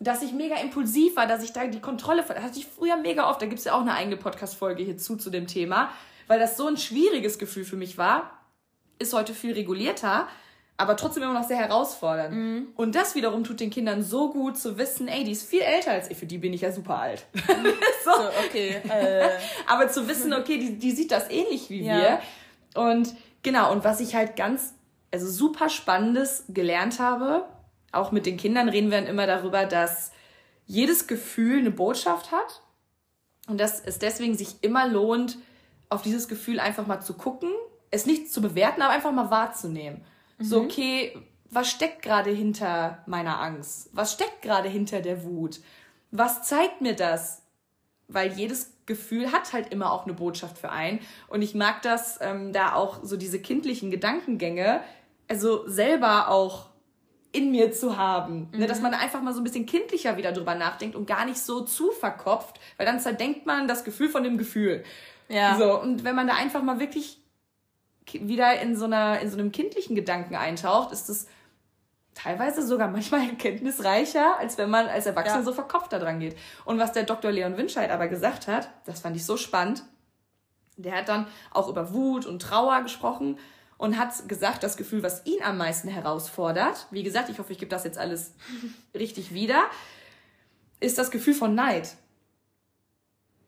dass 0.00 0.22
ich 0.22 0.32
mega 0.32 0.56
impulsiv 0.56 1.16
war, 1.16 1.26
dass 1.26 1.42
ich 1.42 1.52
da 1.52 1.66
die 1.66 1.80
Kontrolle 1.80 2.26
hatte 2.28 2.58
ich 2.58 2.66
früher 2.66 2.96
mega 2.96 3.30
oft. 3.30 3.42
Da 3.42 3.46
gibt's 3.46 3.64
ja 3.64 3.74
auch 3.74 3.80
eine 3.80 3.94
eigene 3.94 4.16
Podcast-Folge 4.16 4.82
hierzu 4.82 5.16
zu 5.16 5.30
dem 5.30 5.46
Thema, 5.46 5.90
weil 6.26 6.38
das 6.38 6.56
so 6.56 6.66
ein 6.66 6.76
schwieriges 6.76 7.38
Gefühl 7.38 7.64
für 7.64 7.76
mich 7.76 7.98
war. 7.98 8.30
Ist 8.98 9.12
heute 9.12 9.32
viel 9.32 9.52
regulierter, 9.52 10.28
aber 10.78 10.96
trotzdem 10.96 11.24
immer 11.24 11.34
noch 11.34 11.46
sehr 11.46 11.58
herausfordernd. 11.58 12.34
Mhm. 12.34 12.68
Und 12.76 12.94
das 12.94 13.16
wiederum 13.16 13.42
tut 13.42 13.58
den 13.58 13.68
Kindern 13.68 14.02
so 14.02 14.30
gut 14.30 14.56
zu 14.56 14.78
wissen, 14.78 15.08
ey, 15.08 15.24
die 15.24 15.32
ist 15.32 15.48
viel 15.48 15.60
älter 15.60 15.90
als 15.90 16.08
ich, 16.08 16.16
für 16.16 16.26
die 16.26 16.38
bin 16.38 16.52
ich 16.52 16.60
ja 16.60 16.70
super 16.70 17.00
alt. 17.00 17.26
so. 18.04 18.12
so. 18.12 18.28
okay. 18.46 18.80
Äh. 18.88 19.28
aber 19.66 19.88
zu 19.88 20.06
wissen, 20.08 20.32
okay, 20.32 20.56
die, 20.58 20.78
die 20.78 20.92
sieht 20.92 21.10
das 21.10 21.28
ähnlich 21.30 21.68
wie 21.68 21.82
ja. 21.82 21.96
wir. 21.96 22.20
Und 22.80 23.14
genau, 23.42 23.72
und 23.72 23.82
was 23.82 23.98
ich 23.98 24.14
halt 24.14 24.36
ganz, 24.36 24.74
also 25.12 25.28
super 25.28 25.68
spannendes 25.68 26.44
gelernt 26.48 27.00
habe, 27.00 27.44
auch 27.90 28.12
mit 28.12 28.24
den 28.24 28.36
Kindern 28.36 28.68
reden 28.68 28.92
wir 28.92 29.00
dann 29.00 29.10
immer 29.10 29.26
darüber, 29.26 29.66
dass 29.66 30.12
jedes 30.64 31.08
Gefühl 31.08 31.58
eine 31.58 31.72
Botschaft 31.72 32.30
hat 32.30 32.62
und 33.48 33.58
dass 33.58 33.80
es 33.84 33.98
deswegen 33.98 34.36
sich 34.36 34.56
immer 34.60 34.86
lohnt, 34.86 35.38
auf 35.88 36.02
dieses 36.02 36.28
Gefühl 36.28 36.60
einfach 36.60 36.86
mal 36.86 37.00
zu 37.00 37.14
gucken, 37.14 37.50
es 37.90 38.06
nicht 38.06 38.30
zu 38.32 38.40
bewerten, 38.40 38.82
aber 38.82 38.92
einfach 38.92 39.12
mal 39.12 39.30
wahrzunehmen. 39.30 40.04
Mhm. 40.38 40.44
So, 40.44 40.60
okay, 40.62 41.16
was 41.50 41.70
steckt 41.70 42.02
gerade 42.02 42.30
hinter 42.30 43.02
meiner 43.06 43.40
Angst? 43.40 43.90
Was 43.92 44.12
steckt 44.12 44.42
gerade 44.42 44.68
hinter 44.68 45.00
der 45.00 45.24
Wut? 45.24 45.60
Was 46.10 46.42
zeigt 46.42 46.80
mir 46.80 46.94
das? 46.94 47.42
Weil 48.08 48.32
jedes 48.32 48.72
Gefühl 48.86 49.32
hat 49.32 49.52
halt 49.52 49.72
immer 49.72 49.92
auch 49.92 50.04
eine 50.04 50.14
Botschaft 50.14 50.58
für 50.58 50.70
einen. 50.70 51.00
Und 51.28 51.42
ich 51.42 51.54
mag 51.54 51.82
das, 51.82 52.18
ähm, 52.20 52.52
da 52.52 52.74
auch 52.74 53.00
so 53.02 53.16
diese 53.16 53.40
kindlichen 53.40 53.90
Gedankengänge, 53.90 54.80
also 55.28 55.68
selber 55.68 56.28
auch 56.28 56.70
in 57.32 57.50
mir 57.50 57.72
zu 57.72 57.98
haben. 57.98 58.48
Mhm. 58.52 58.60
Ne, 58.60 58.66
dass 58.66 58.78
mhm. 58.78 58.84
man 58.84 58.94
einfach 58.94 59.20
mal 59.20 59.34
so 59.34 59.40
ein 59.40 59.44
bisschen 59.44 59.66
kindlicher 59.66 60.16
wieder 60.16 60.32
drüber 60.32 60.54
nachdenkt 60.54 60.96
und 60.96 61.06
gar 61.06 61.26
nicht 61.26 61.38
so 61.38 61.60
zu 61.60 61.90
verkopft, 61.90 62.58
weil 62.76 62.86
dann 62.86 63.00
zerdenkt 63.00 63.46
man 63.46 63.68
das 63.68 63.84
Gefühl 63.84 64.08
von 64.08 64.24
dem 64.24 64.38
Gefühl. 64.38 64.82
Ja. 65.28 65.56
So, 65.58 65.78
und 65.80 66.04
wenn 66.04 66.16
man 66.16 66.26
da 66.26 66.34
einfach 66.34 66.62
mal 66.62 66.80
wirklich 66.80 67.20
wieder 68.14 68.60
in 68.60 68.76
so 68.76 68.84
einer, 68.84 69.20
in 69.20 69.30
so 69.30 69.38
einem 69.38 69.52
kindlichen 69.52 69.94
Gedanken 69.94 70.36
eintaucht, 70.36 70.92
ist 70.92 71.08
es 71.08 71.26
teilweise 72.14 72.66
sogar 72.66 72.88
manchmal 72.88 73.20
erkenntnisreicher, 73.28 74.38
als 74.38 74.58
wenn 74.58 74.70
man 74.70 74.88
als 74.88 75.06
Erwachsener 75.06 75.38
ja. 75.38 75.44
so 75.44 75.52
verkopft 75.52 75.92
da 75.92 75.98
dran 75.98 76.20
geht. 76.20 76.36
Und 76.64 76.78
was 76.78 76.92
der 76.92 77.04
Dr. 77.04 77.30
Leon 77.30 77.56
Winscheid 77.56 77.90
aber 77.90 78.08
gesagt 78.08 78.48
hat, 78.48 78.70
das 78.84 79.00
fand 79.00 79.16
ich 79.16 79.24
so 79.24 79.36
spannend. 79.36 79.84
Der 80.76 80.96
hat 80.96 81.08
dann 81.08 81.26
auch 81.52 81.68
über 81.68 81.92
Wut 81.92 82.26
und 82.26 82.40
Trauer 82.40 82.82
gesprochen 82.82 83.38
und 83.78 83.98
hat 83.98 84.28
gesagt, 84.28 84.62
das 84.62 84.76
Gefühl, 84.76 85.02
was 85.02 85.24
ihn 85.26 85.42
am 85.42 85.56
meisten 85.56 85.88
herausfordert, 85.88 86.86
wie 86.90 87.02
gesagt, 87.02 87.30
ich 87.30 87.38
hoffe, 87.38 87.52
ich 87.52 87.58
gebe 87.58 87.70
das 87.70 87.84
jetzt 87.84 87.98
alles 87.98 88.34
richtig 88.94 89.32
wieder, 89.32 89.64
ist 90.80 90.98
das 90.98 91.10
Gefühl 91.10 91.34
von 91.34 91.54
Neid. 91.54 91.96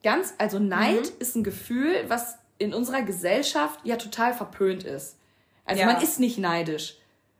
Ganz, 0.03 0.35
also 0.39 0.59
Neid 0.59 1.03
mhm. 1.03 1.19
ist 1.19 1.37
ein 1.37 1.45
Gefühl, 1.45 2.05
was 2.09 2.39
in 2.61 2.75
unserer 2.75 3.03
Gesellschaft 3.03 3.81
ja 3.85 3.97
total 3.97 4.35
verpönt 4.35 4.85
ist. 4.85 5.17
Also 5.65 5.81
ja. 5.81 5.87
man 5.87 6.03
ist 6.03 6.21
nicht 6.21 6.39
neidisch. 6.39 6.97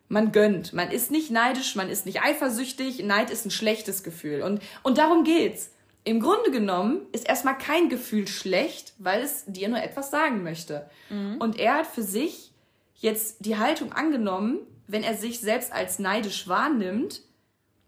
Man 0.09 0.33
gönnt. 0.33 0.73
Man 0.73 0.91
ist 0.91 1.11
nicht 1.11 1.31
neidisch, 1.31 1.77
man 1.77 1.89
ist 1.89 2.07
nicht 2.07 2.23
eifersüchtig. 2.23 3.05
Neid 3.05 3.31
ist 3.31 3.45
ein 3.45 3.51
schlechtes 3.51 4.03
Gefühl. 4.03 4.43
Und, 4.43 4.63
und 4.83 4.99
darum 4.99 5.23
geht's. 5.23 5.71
Im 6.05 6.21
Grunde 6.21 6.51
genommen 6.51 7.03
ist 7.13 7.29
erstmal 7.29 7.59
kein 7.59 7.91
Gefühl 7.91 8.27
schlecht, 8.27 8.95
weil 8.99 9.23
es 9.23 9.45
dir 9.47 9.69
nur 9.69 9.83
etwas 9.83 10.11
sagen 10.11 10.43
möchte. 10.43 10.89
Mhm. 11.11 11.37
Und 11.39 11.59
er 11.59 11.75
hat 11.75 11.87
für 11.87 12.03
sich 12.03 12.53
jetzt 12.97 13.45
die 13.45 13.59
Haltung 13.59 13.93
angenommen, 13.93 14.61
wenn 14.87 15.03
er 15.03 15.15
sich 15.15 15.41
selbst 15.41 15.71
als 15.71 15.99
neidisch 15.99 16.49
wahrnimmt, 16.49 17.21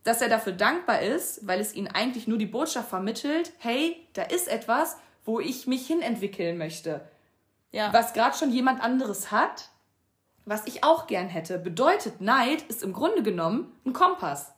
dass 0.04 0.20
er 0.20 0.28
dafür 0.28 0.52
dankbar 0.52 1.00
ist, 1.00 1.46
weil 1.46 1.60
es 1.60 1.74
ihn 1.74 1.88
eigentlich 1.88 2.26
nur 2.26 2.38
die 2.38 2.46
Botschaft 2.46 2.90
vermittelt, 2.90 3.52
hey, 3.58 3.96
da 4.12 4.22
ist 4.22 4.48
etwas, 4.48 4.96
wo 5.24 5.40
ich 5.40 5.66
mich 5.66 5.86
hinentwickeln 5.86 6.58
möchte 6.58 7.00
ja. 7.72 7.92
was 7.92 8.12
gerade 8.12 8.36
schon 8.36 8.50
jemand 8.50 8.82
anderes 8.82 9.30
hat, 9.30 9.70
was 10.44 10.66
ich 10.66 10.84
auch 10.84 11.06
gern 11.06 11.28
hätte. 11.28 11.58
Bedeutet, 11.58 12.20
Neid 12.20 12.62
ist 12.62 12.82
im 12.82 12.92
Grunde 12.92 13.22
genommen 13.22 13.72
ein 13.84 13.92
Kompass. 13.92 14.52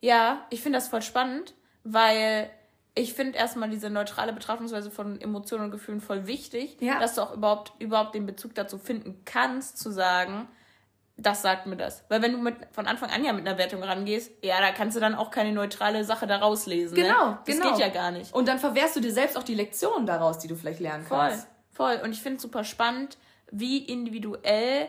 Ja, 0.00 0.46
ich 0.50 0.62
finde 0.62 0.78
das 0.78 0.88
voll 0.88 1.02
spannend, 1.02 1.54
weil 1.82 2.50
ich 2.94 3.14
finde 3.14 3.38
erstmal 3.38 3.70
diese 3.70 3.90
neutrale 3.90 4.32
Betrachtungsweise 4.32 4.90
von 4.90 5.20
Emotionen 5.20 5.64
und 5.64 5.70
Gefühlen 5.70 6.00
voll 6.00 6.26
wichtig, 6.26 6.76
ja. 6.80 7.00
dass 7.00 7.14
du 7.14 7.22
auch 7.22 7.32
überhaupt, 7.32 7.72
überhaupt 7.78 8.14
den 8.14 8.26
Bezug 8.26 8.54
dazu 8.54 8.78
finden 8.78 9.22
kannst, 9.24 9.78
zu 9.78 9.90
sagen, 9.90 10.48
das 11.16 11.42
sagt 11.42 11.66
mir 11.66 11.76
das. 11.76 12.04
Weil 12.08 12.22
wenn 12.22 12.32
du 12.32 12.38
mit, 12.38 12.56
von 12.72 12.86
Anfang 12.86 13.10
an 13.10 13.24
ja 13.24 13.32
mit 13.32 13.46
einer 13.46 13.56
Wertung 13.56 13.82
rangehst, 13.82 14.32
ja, 14.42 14.60
da 14.60 14.72
kannst 14.72 14.96
du 14.96 15.00
dann 15.00 15.14
auch 15.14 15.30
keine 15.30 15.52
neutrale 15.52 16.04
Sache 16.04 16.26
daraus 16.26 16.66
lesen. 16.66 16.94
Genau, 16.94 17.30
ne? 17.30 17.38
Das 17.46 17.56
genau. 17.56 17.70
geht 17.70 17.80
ja 17.80 17.88
gar 17.88 18.10
nicht. 18.10 18.32
Und 18.34 18.48
dann 18.48 18.58
verwehrst 18.58 18.96
du 18.96 19.00
dir 19.00 19.12
selbst 19.12 19.36
auch 19.36 19.44
die 19.44 19.54
Lektionen 19.54 20.06
daraus, 20.06 20.38
die 20.38 20.48
du 20.48 20.56
vielleicht 20.56 20.80
lernen 20.80 21.06
kannst. 21.08 21.48
Voll. 21.74 22.00
Und 22.02 22.12
ich 22.12 22.22
finde 22.22 22.36
es 22.36 22.42
super 22.42 22.64
spannend, 22.64 23.18
wie 23.50 23.78
individuell 23.78 24.88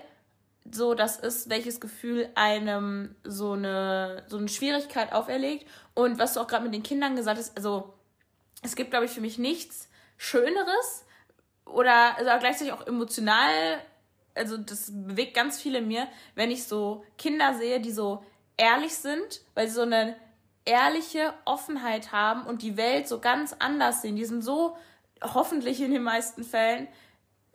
so 0.71 0.93
das 0.93 1.17
ist, 1.17 1.49
welches 1.49 1.79
Gefühl 1.79 2.29
einem 2.35 3.15
so 3.23 3.51
eine, 3.51 4.23
so 4.27 4.37
eine 4.37 4.47
Schwierigkeit 4.47 5.11
auferlegt. 5.11 5.67
Und 5.93 6.17
was 6.17 6.33
du 6.33 6.39
auch 6.39 6.47
gerade 6.47 6.63
mit 6.63 6.73
den 6.73 6.83
Kindern 6.83 7.15
gesagt 7.15 7.37
hast, 7.37 7.55
also 7.55 7.93
es 8.63 8.75
gibt, 8.75 8.91
glaube 8.91 9.05
ich, 9.05 9.11
für 9.11 9.21
mich 9.21 9.37
nichts 9.37 9.89
Schöneres 10.17 11.05
oder 11.65 12.17
also 12.17 12.31
gleichzeitig 12.39 12.73
auch 12.73 12.87
emotional, 12.87 13.51
also 14.33 14.57
das 14.57 14.91
bewegt 14.91 15.33
ganz 15.33 15.61
viel 15.61 15.75
in 15.75 15.87
mir, 15.87 16.07
wenn 16.35 16.51
ich 16.51 16.65
so 16.65 17.03
Kinder 17.17 17.53
sehe, 17.53 17.79
die 17.79 17.91
so 17.91 18.23
ehrlich 18.57 18.95
sind, 18.95 19.41
weil 19.53 19.67
sie 19.67 19.75
so 19.75 19.81
eine 19.81 20.15
ehrliche 20.65 21.33
Offenheit 21.45 22.11
haben 22.11 22.45
und 22.47 22.61
die 22.63 22.77
Welt 22.77 23.07
so 23.07 23.19
ganz 23.19 23.55
anders 23.59 24.01
sehen. 24.01 24.15
Die 24.15 24.25
sind 24.25 24.43
so, 24.43 24.77
hoffentlich 25.21 25.81
in 25.81 25.91
den 25.91 26.03
meisten 26.03 26.43
Fällen, 26.43 26.87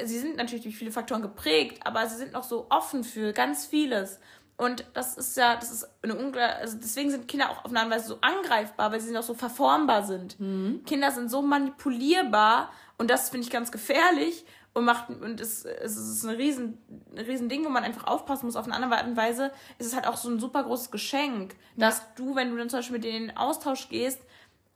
sie 0.02 0.18
sind 0.18 0.36
natürlich 0.36 0.62
durch 0.62 0.76
viele 0.76 0.92
Faktoren 0.92 1.22
geprägt, 1.22 1.80
aber 1.86 2.06
sie 2.06 2.16
sind 2.16 2.32
noch 2.32 2.44
so 2.44 2.66
offen 2.70 3.04
für 3.04 3.32
ganz 3.32 3.66
vieles. 3.66 4.18
Und 4.56 4.84
das 4.92 5.16
ist 5.16 5.38
ja, 5.38 5.56
das 5.56 5.70
ist 5.70 5.88
eine 6.02 6.14
unglaubliche, 6.14 6.56
also 6.56 6.76
deswegen 6.78 7.10
sind 7.10 7.28
Kinder 7.28 7.48
auch 7.48 7.64
auf 7.64 7.74
eine 7.74 7.90
Weise 7.90 8.08
so 8.08 8.18
angreifbar, 8.20 8.92
weil 8.92 9.00
sie 9.00 9.12
noch 9.12 9.22
so 9.22 9.32
verformbar 9.32 10.02
sind. 10.02 10.38
Mhm. 10.38 10.82
Kinder 10.84 11.10
sind 11.12 11.30
so 11.30 11.40
manipulierbar 11.40 12.70
und 12.98 13.08
das 13.08 13.30
finde 13.30 13.46
ich 13.46 13.50
ganz 13.50 13.72
gefährlich 13.72 14.44
und 14.74 14.84
macht 14.84 15.08
und 15.08 15.40
es, 15.40 15.64
es 15.64 15.96
ist 15.96 16.24
ein 16.24 16.36
riesen, 16.36 16.78
ein 17.16 17.24
riesen 17.24 17.48
Ding, 17.48 17.64
wo 17.64 17.70
man 17.70 17.84
einfach 17.84 18.06
aufpassen 18.06 18.44
muss. 18.44 18.56
Auf 18.56 18.66
eine 18.66 18.74
andere 18.74 18.98
Art 18.98 19.06
und 19.06 19.16
Weise 19.16 19.50
ist 19.78 19.86
es 19.86 19.94
halt 19.94 20.06
auch 20.06 20.18
so 20.18 20.28
ein 20.28 20.38
super 20.38 20.62
großes 20.62 20.90
Geschenk, 20.90 21.54
ja. 21.76 21.88
dass 21.88 22.14
du, 22.14 22.34
wenn 22.36 22.50
du 22.50 22.58
dann 22.58 22.68
zum 22.68 22.80
Beispiel 22.80 22.96
mit 22.96 23.04
denen 23.04 23.16
in 23.16 23.26
den 23.28 23.36
Austausch 23.38 23.88
gehst, 23.88 24.20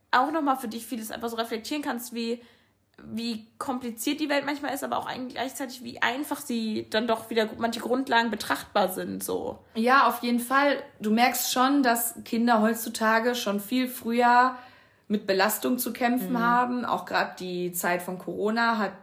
auch 0.09 0.31
nochmal 0.31 0.57
für 0.57 0.67
dich 0.67 0.85
vieles 0.85 1.11
einfach 1.11 1.29
so 1.29 1.35
reflektieren 1.35 1.83
kannst, 1.83 2.13
wie 2.15 2.41
wie 3.03 3.47
kompliziert 3.57 4.19
die 4.19 4.29
Welt 4.29 4.45
manchmal 4.45 4.73
ist, 4.73 4.83
aber 4.83 4.97
auch 4.97 5.07
eigentlich 5.07 5.35
gleichzeitig, 5.35 5.83
wie 5.83 6.01
einfach 6.01 6.39
sie 6.39 6.87
dann 6.89 7.07
doch 7.07 7.29
wieder 7.29 7.49
manche 7.57 7.79
Grundlagen 7.79 8.31
betrachtbar 8.31 8.89
sind, 8.89 9.23
so. 9.23 9.59
Ja, 9.75 10.07
auf 10.07 10.23
jeden 10.23 10.39
Fall. 10.39 10.81
Du 10.99 11.11
merkst 11.11 11.51
schon, 11.51 11.83
dass 11.83 12.15
Kinder 12.23 12.61
heutzutage 12.61 13.35
schon 13.35 13.59
viel 13.59 13.87
früher 13.87 14.55
mit 15.07 15.27
Belastung 15.27 15.77
zu 15.77 15.93
kämpfen 15.93 16.33
mhm. 16.33 16.39
haben. 16.39 16.85
Auch 16.85 17.05
gerade 17.05 17.35
die 17.39 17.71
Zeit 17.71 18.01
von 18.01 18.17
Corona 18.17 18.77
hat 18.77 18.93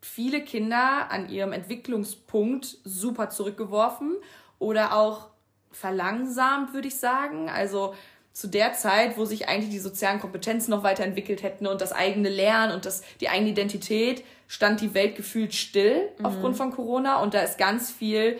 viele 0.00 0.42
Kinder 0.42 1.10
an 1.10 1.28
ihrem 1.28 1.52
Entwicklungspunkt 1.52 2.78
super 2.84 3.30
zurückgeworfen 3.30 4.16
oder 4.58 4.94
auch 4.94 5.28
verlangsamt, 5.70 6.72
würde 6.72 6.88
ich 6.88 6.98
sagen. 6.98 7.48
Also 7.48 7.94
zu 8.32 8.46
der 8.46 8.74
Zeit, 8.74 9.18
wo 9.18 9.24
sich 9.24 9.48
eigentlich 9.48 9.70
die 9.70 9.78
sozialen 9.78 10.20
Kompetenzen 10.20 10.70
noch 10.70 10.82
weiterentwickelt 10.82 11.42
hätten 11.42 11.66
und 11.66 11.80
das 11.80 11.92
eigene 11.92 12.28
Lernen 12.28 12.72
und 12.72 12.86
das, 12.86 13.02
die 13.20 13.28
eigene 13.28 13.50
Identität, 13.50 14.24
stand 14.46 14.80
die 14.80 14.94
Welt 14.94 15.16
gefühlt 15.16 15.54
still 15.54 16.08
mhm. 16.18 16.26
aufgrund 16.26 16.56
von 16.56 16.70
Corona 16.70 17.20
und 17.22 17.34
da 17.34 17.40
ist 17.40 17.58
ganz 17.58 17.90
viel 17.90 18.38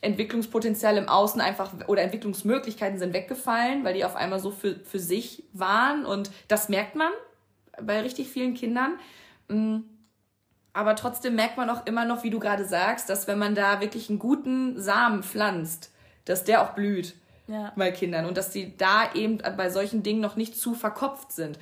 Entwicklungspotenzial 0.00 0.96
im 0.96 1.08
Außen 1.08 1.40
einfach 1.40 1.72
oder 1.88 2.02
Entwicklungsmöglichkeiten 2.02 2.98
sind 2.98 3.12
weggefallen, 3.12 3.84
weil 3.84 3.94
die 3.94 4.04
auf 4.04 4.14
einmal 4.14 4.38
so 4.38 4.50
für, 4.50 4.76
für 4.80 4.98
sich 4.98 5.42
waren 5.52 6.04
und 6.04 6.30
das 6.48 6.68
merkt 6.68 6.94
man 6.94 7.10
bei 7.82 8.00
richtig 8.00 8.28
vielen 8.28 8.54
Kindern. 8.54 8.98
Mm. 9.48 9.78
Aber 10.72 10.94
trotzdem 10.94 11.34
merkt 11.34 11.56
man 11.56 11.70
auch 11.70 11.86
immer 11.86 12.04
noch, 12.04 12.22
wie 12.22 12.28
du 12.28 12.38
gerade 12.38 12.66
sagst, 12.66 13.08
dass 13.08 13.26
wenn 13.26 13.38
man 13.38 13.54
da 13.54 13.80
wirklich 13.80 14.10
einen 14.10 14.18
guten 14.18 14.78
Samen 14.78 15.22
pflanzt, 15.22 15.90
dass 16.26 16.44
der 16.44 16.62
auch 16.62 16.74
blüht 16.74 17.14
ja. 17.48 17.72
bei 17.76 17.90
Kindern 17.90 18.26
und 18.26 18.36
dass 18.36 18.52
sie 18.52 18.76
da 18.76 19.12
eben 19.14 19.38
bei 19.56 19.70
solchen 19.70 20.02
Dingen 20.02 20.20
noch 20.20 20.36
nicht 20.36 20.56
zu 20.56 20.74
verkopft 20.74 21.32
sind. 21.32 21.58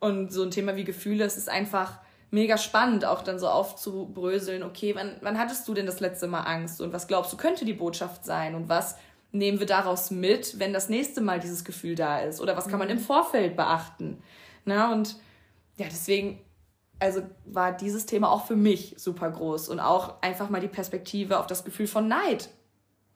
Und 0.00 0.32
so 0.32 0.42
ein 0.42 0.50
Thema 0.50 0.76
wie 0.76 0.84
Gefühle, 0.84 1.24
es 1.24 1.36
ist 1.36 1.48
einfach 1.48 1.98
mega 2.30 2.58
spannend, 2.58 3.04
auch 3.04 3.22
dann 3.22 3.38
so 3.38 3.48
aufzubröseln, 3.48 4.62
okay, 4.62 4.94
wann, 4.94 5.16
wann 5.20 5.38
hattest 5.38 5.66
du 5.68 5.74
denn 5.74 5.86
das 5.86 6.00
letzte 6.00 6.26
Mal 6.26 6.40
Angst 6.40 6.80
und 6.80 6.92
was 6.92 7.06
glaubst 7.06 7.32
du, 7.32 7.36
könnte 7.36 7.64
die 7.64 7.72
Botschaft 7.72 8.24
sein 8.24 8.54
und 8.54 8.68
was 8.68 8.96
nehmen 9.30 9.58
wir 9.60 9.66
daraus 9.66 10.10
mit, 10.10 10.58
wenn 10.58 10.72
das 10.72 10.88
nächste 10.88 11.20
Mal 11.20 11.40
dieses 11.40 11.64
Gefühl 11.64 11.94
da 11.94 12.20
ist 12.20 12.40
oder 12.40 12.56
was 12.56 12.68
kann 12.68 12.78
man 12.78 12.88
im 12.88 12.98
mhm. 12.98 13.02
Vorfeld 13.02 13.56
beachten. 13.56 14.22
Na, 14.64 14.92
und 14.92 15.16
ja, 15.76 15.86
deswegen, 15.86 16.40
also 16.98 17.22
war 17.44 17.72
dieses 17.72 18.06
Thema 18.06 18.30
auch 18.30 18.46
für 18.46 18.56
mich 18.56 18.94
super 18.96 19.30
groß 19.30 19.68
und 19.68 19.80
auch 19.80 20.22
einfach 20.22 20.50
mal 20.50 20.60
die 20.60 20.68
Perspektive 20.68 21.38
auf 21.38 21.46
das 21.46 21.64
Gefühl 21.64 21.86
von 21.86 22.08
Neid 22.08 22.48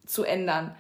zu 0.07 0.25
ändern. 0.25 0.75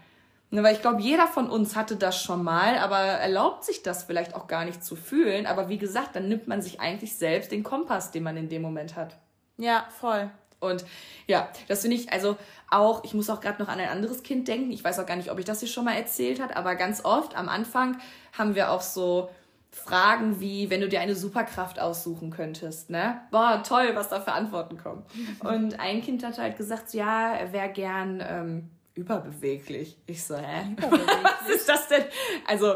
Ne, 0.51 0.63
weil 0.63 0.75
ich 0.75 0.81
glaube, 0.81 1.03
jeder 1.03 1.27
von 1.27 1.51
uns 1.51 1.77
hatte 1.77 1.97
das 1.97 2.23
schon 2.23 2.43
mal, 2.43 2.79
aber 2.79 2.97
erlaubt 2.97 3.65
sich 3.65 3.83
das 3.83 4.05
vielleicht 4.05 4.35
auch 4.35 4.47
gar 4.47 4.65
nicht 4.65 4.83
zu 4.83 4.97
fühlen. 4.97 5.47
Aber 5.47 5.69
wie 5.69 5.77
gesagt, 5.77 6.17
dann 6.17 6.29
nimmt 6.29 6.49
man 6.49 6.63
sich 6.63 6.81
eigentlich 6.81 7.17
selbst 7.17 7.53
den 7.53 7.63
Kompass, 7.63 8.11
den 8.13 8.23
man 8.23 8.37
in 8.37 8.49
dem 8.49 8.63
Moment 8.63 8.97
hat. 8.97 9.19
Ja, 9.59 9.87
voll. 10.01 10.31
Und 10.61 10.85
ja, 11.27 11.49
das 11.69 11.83
finde 11.83 11.97
ich, 11.97 12.13
also 12.13 12.37
auch, 12.71 13.05
ich 13.05 13.15
muss 13.15 13.31
auch 13.31 13.41
gerade 13.41 13.63
noch 13.63 13.69
an 13.69 13.79
ein 13.79 13.89
anderes 13.89 14.23
Kind 14.23 14.49
denken. 14.49 14.71
Ich 14.73 14.83
weiß 14.83 14.99
auch 14.99 15.07
gar 15.07 15.17
nicht, 15.17 15.31
ob 15.31 15.39
ich 15.39 15.45
das 15.45 15.61
hier 15.61 15.69
schon 15.69 15.85
mal 15.85 15.95
erzählt 15.95 16.41
hat, 16.41 16.57
aber 16.57 16.75
ganz 16.75 17.05
oft 17.05 17.37
am 17.37 17.49
Anfang 17.49 17.99
haben 18.37 18.55
wir 18.55 18.71
auch 18.71 18.81
so 18.81 19.29
Fragen 19.71 20.41
wie, 20.41 20.71
wenn 20.71 20.81
du 20.81 20.89
dir 20.89 21.01
eine 21.01 21.15
Superkraft 21.15 21.79
aussuchen 21.79 22.31
könntest, 22.31 22.91
ne? 22.91 23.21
Boah, 23.31 23.63
toll, 23.67 23.91
was 23.95 24.09
da 24.09 24.21
für 24.21 24.33
Antworten 24.33 24.79
kommen. 24.79 25.05
Und 25.41 25.79
ein 25.79 26.01
Kind 26.01 26.25
hat 26.25 26.39
halt 26.39 26.57
gesagt, 26.57 26.95
ja, 26.95 27.35
er 27.35 27.53
wäre 27.53 27.69
gern 27.69 28.23
ähm, 28.27 28.71
überbeweglich. 28.99 29.97
Ich 30.07 30.25
so, 30.25 30.37
hä? 30.37 30.77
Was 30.81 31.55
ist 31.55 31.69
das 31.69 31.89
denn? 31.89 32.05
Also, 32.47 32.75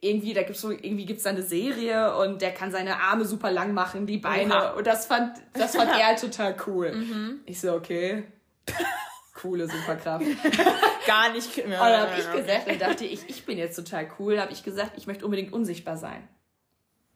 irgendwie, 0.00 0.34
da 0.34 0.42
gibt's 0.42 0.60
so, 0.60 0.70
irgendwie 0.70 1.06
gibt's 1.06 1.24
da 1.24 1.30
eine 1.30 1.42
Serie 1.42 2.16
und 2.18 2.42
der 2.42 2.52
kann 2.52 2.70
seine 2.70 3.00
Arme 3.00 3.24
super 3.24 3.50
lang 3.50 3.72
machen, 3.72 4.06
die 4.06 4.18
Beine. 4.18 4.54
Oha. 4.54 4.70
Und 4.72 4.86
das 4.86 5.06
fand, 5.06 5.36
das 5.54 5.74
fand 5.74 5.90
er 5.98 6.06
halt 6.06 6.20
total 6.20 6.54
cool. 6.66 6.92
Mhm. 6.92 7.40
Ich 7.46 7.60
so, 7.60 7.72
okay. 7.72 8.24
Coole 9.34 9.68
Superkraft. 9.68 10.24
Gar 11.06 11.32
nicht. 11.32 11.58
Und 11.58 11.70
dann 11.70 12.00
habe 12.00 12.12
ich 12.18 12.32
gesagt, 12.32 12.68
dann 12.68 12.78
dachte 12.78 13.04
ich, 13.04 13.28
ich 13.28 13.44
bin 13.44 13.58
jetzt 13.58 13.76
total 13.76 14.08
cool, 14.18 14.40
habe 14.40 14.52
ich 14.52 14.62
gesagt, 14.62 14.92
ich 14.96 15.06
möchte 15.06 15.24
unbedingt 15.26 15.52
unsichtbar 15.52 15.98
sein. 15.98 16.26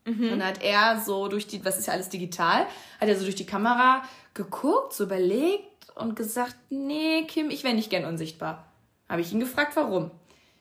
Mhm. 0.04 0.24
Und 0.24 0.30
dann 0.30 0.46
hat 0.46 0.62
er 0.62 1.00
so 1.00 1.28
durch 1.28 1.46
die, 1.46 1.64
was 1.64 1.78
ist 1.78 1.86
ja 1.86 1.94
alles 1.94 2.10
digital, 2.10 2.66
hat 3.00 3.08
er 3.08 3.16
so 3.16 3.24
durch 3.24 3.36
die 3.36 3.46
Kamera 3.46 4.02
geguckt, 4.34 4.92
so 4.92 5.04
überlegt, 5.04 5.64
und 5.94 6.16
gesagt, 6.16 6.56
nee, 6.70 7.24
Kim, 7.24 7.50
ich 7.50 7.64
wäre 7.64 7.74
nicht 7.74 7.90
gern 7.90 8.04
unsichtbar. 8.04 8.72
Habe 9.08 9.20
ich 9.20 9.32
ihn 9.32 9.40
gefragt, 9.40 9.76
warum. 9.76 10.10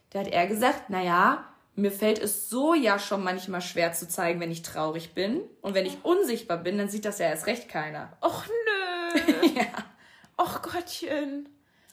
Da 0.09 0.19
hat 0.19 0.27
er 0.27 0.47
gesagt, 0.47 0.89
naja, 0.89 1.45
mir 1.75 1.91
fällt 1.91 2.19
es 2.19 2.49
so 2.49 2.73
ja 2.73 2.99
schon 2.99 3.23
manchmal 3.23 3.61
schwer 3.61 3.93
zu 3.93 4.07
zeigen, 4.07 4.39
wenn 4.39 4.51
ich 4.51 4.63
traurig 4.63 5.13
bin. 5.13 5.41
Und 5.61 5.75
wenn 5.75 5.86
ich 5.86 6.03
unsichtbar 6.03 6.57
bin, 6.57 6.77
dann 6.77 6.89
sieht 6.89 7.05
das 7.05 7.19
ja 7.19 7.27
erst 7.27 7.47
recht 7.47 7.69
keiner. 7.69 8.17
Och 8.21 8.45
nö. 8.47 9.47
ja. 9.55 9.67
Och 10.38 10.61
Gottchen. 10.61 11.49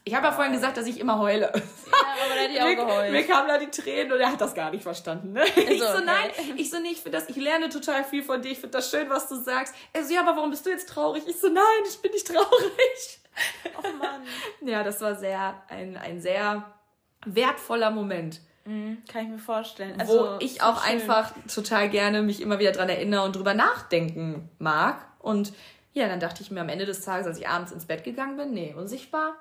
Ich 0.08 0.14
habe 0.14 0.28
ja 0.28 0.32
vorhin 0.32 0.52
gesagt, 0.52 0.76
dass 0.76 0.86
ich 0.86 1.00
immer 1.00 1.18
heule. 1.18 1.46
Ja, 1.46 1.52
aber 1.52 2.34
da 2.34 2.40
hätte 2.40 2.52
ich 2.52 2.62
auch 2.62 2.86
geheult. 2.86 3.10
Mir, 3.10 3.26
kamen 3.26 3.48
da 3.48 3.58
die 3.58 3.70
Tränen 3.70 4.12
und 4.12 4.20
er 4.20 4.30
hat 4.30 4.40
das 4.40 4.54
gar 4.54 4.70
nicht 4.70 4.84
verstanden. 4.84 5.32
Ne? 5.32 5.40
Also, 5.40 5.60
ich 5.60 5.80
so, 5.80 5.88
okay. 5.88 6.02
nein, 6.04 6.30
ich 6.56 6.70
so, 6.70 6.78
nee, 6.78 6.90
ich 6.90 7.00
finde 7.00 7.18
das, 7.18 7.28
ich 7.28 7.34
lerne 7.34 7.68
total 7.70 8.04
viel 8.04 8.22
von 8.22 8.40
dir, 8.40 8.52
ich 8.52 8.60
finde 8.60 8.78
das 8.78 8.88
schön, 8.88 9.10
was 9.10 9.28
du 9.28 9.34
sagst. 9.34 9.74
Er 9.92 10.04
so, 10.04 10.14
ja, 10.14 10.20
aber 10.20 10.36
warum 10.36 10.50
bist 10.50 10.64
du 10.64 10.70
jetzt 10.70 10.88
traurig? 10.88 11.24
Ich 11.26 11.40
so, 11.40 11.48
nein, 11.48 11.64
ich 11.88 12.00
bin 12.00 12.12
nicht 12.12 12.24
traurig. 12.24 13.20
Oh 13.78 13.96
Mann. 13.98 14.22
ja, 14.60 14.84
das 14.84 15.00
war 15.00 15.16
sehr, 15.16 15.60
ein, 15.68 15.96
ein 15.96 16.20
sehr 16.20 16.72
wertvoller 17.24 17.90
Moment. 17.90 18.40
Mhm, 18.64 19.02
kann 19.12 19.24
ich 19.24 19.28
mir 19.30 19.38
vorstellen. 19.38 19.98
Also, 19.98 20.20
wo 20.20 20.36
ich 20.38 20.62
auch 20.62 20.84
schön. 20.84 21.00
einfach 21.00 21.32
total 21.52 21.88
gerne 21.88 22.22
mich 22.22 22.40
immer 22.40 22.60
wieder 22.60 22.70
dran 22.70 22.88
erinnere 22.88 23.24
und 23.24 23.34
drüber 23.34 23.54
nachdenken 23.54 24.50
mag. 24.60 25.04
Und 25.18 25.52
ja, 25.94 26.06
dann 26.06 26.20
dachte 26.20 26.42
ich 26.44 26.52
mir 26.52 26.60
am 26.60 26.68
Ende 26.68 26.86
des 26.86 27.00
Tages, 27.00 27.26
als 27.26 27.38
ich 27.38 27.48
abends 27.48 27.72
ins 27.72 27.86
Bett 27.86 28.04
gegangen 28.04 28.36
bin, 28.36 28.52
nee, 28.52 28.72
unsichtbar 28.72 29.34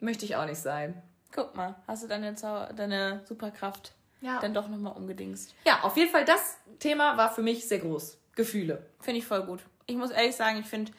möchte 0.00 0.24
ich 0.24 0.36
auch 0.36 0.46
nicht 0.46 0.60
sein. 0.60 1.00
Guck 1.32 1.54
mal, 1.54 1.76
hast 1.86 2.02
du 2.02 2.08
deine, 2.08 2.34
deine 2.74 3.20
Superkraft 3.26 3.92
ja. 4.20 4.40
dann 4.40 4.54
doch 4.54 4.68
nochmal 4.68 4.96
umgedingst. 4.96 5.54
Ja, 5.64 5.80
auf 5.82 5.96
jeden 5.96 6.10
Fall, 6.10 6.24
das 6.24 6.56
Thema 6.78 7.16
war 7.16 7.32
für 7.32 7.42
mich 7.42 7.68
sehr 7.68 7.78
groß. 7.78 8.18
Gefühle. 8.34 8.86
Finde 9.00 9.18
ich 9.18 9.26
voll 9.26 9.42
gut. 9.44 9.60
Ich 9.86 9.96
muss 9.96 10.10
ehrlich 10.10 10.36
sagen, 10.36 10.58
ich 10.60 10.66
finde, 10.66 10.92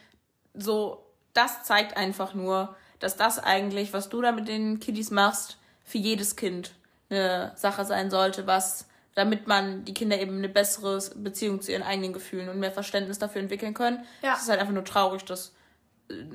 so, 0.54 1.06
das 1.34 1.64
zeigt 1.64 1.98
einfach 1.98 2.34
nur, 2.34 2.76
dass 3.00 3.18
das 3.18 3.40
eigentlich, 3.40 3.94
was 3.94 4.10
du 4.10 4.22
da 4.22 4.32
mit 4.32 4.48
den 4.48 4.80
Kiddies 4.80 5.12
machst, 5.12 5.58
für 5.84 5.98
jedes 5.98 6.36
Kind 6.36 6.74
eine 7.10 7.52
Sache 7.56 7.86
sein 7.86 8.10
sollte, 8.10 8.48
was, 8.48 8.88
damit 9.16 9.48
man 9.48 9.84
die 9.86 9.94
Kinder 9.94 10.20
eben 10.20 10.38
eine 10.38 10.50
bessere 10.50 11.02
Beziehung 11.16 11.62
zu 11.62 11.72
ihren 11.72 11.84
eigenen 11.84 12.14
Gefühlen 12.14 12.50
und 12.50 12.60
mehr 12.60 12.72
Verständnis 12.72 13.20
dafür 13.20 13.42
entwickeln 13.42 13.74
können. 13.74 14.06
Ja. 14.22 14.36
Es 14.36 14.44
ist 14.44 14.50
halt 14.50 14.60
einfach 14.60 14.74
nur 14.74 14.86
traurig, 14.86 15.26
dass 15.26 15.54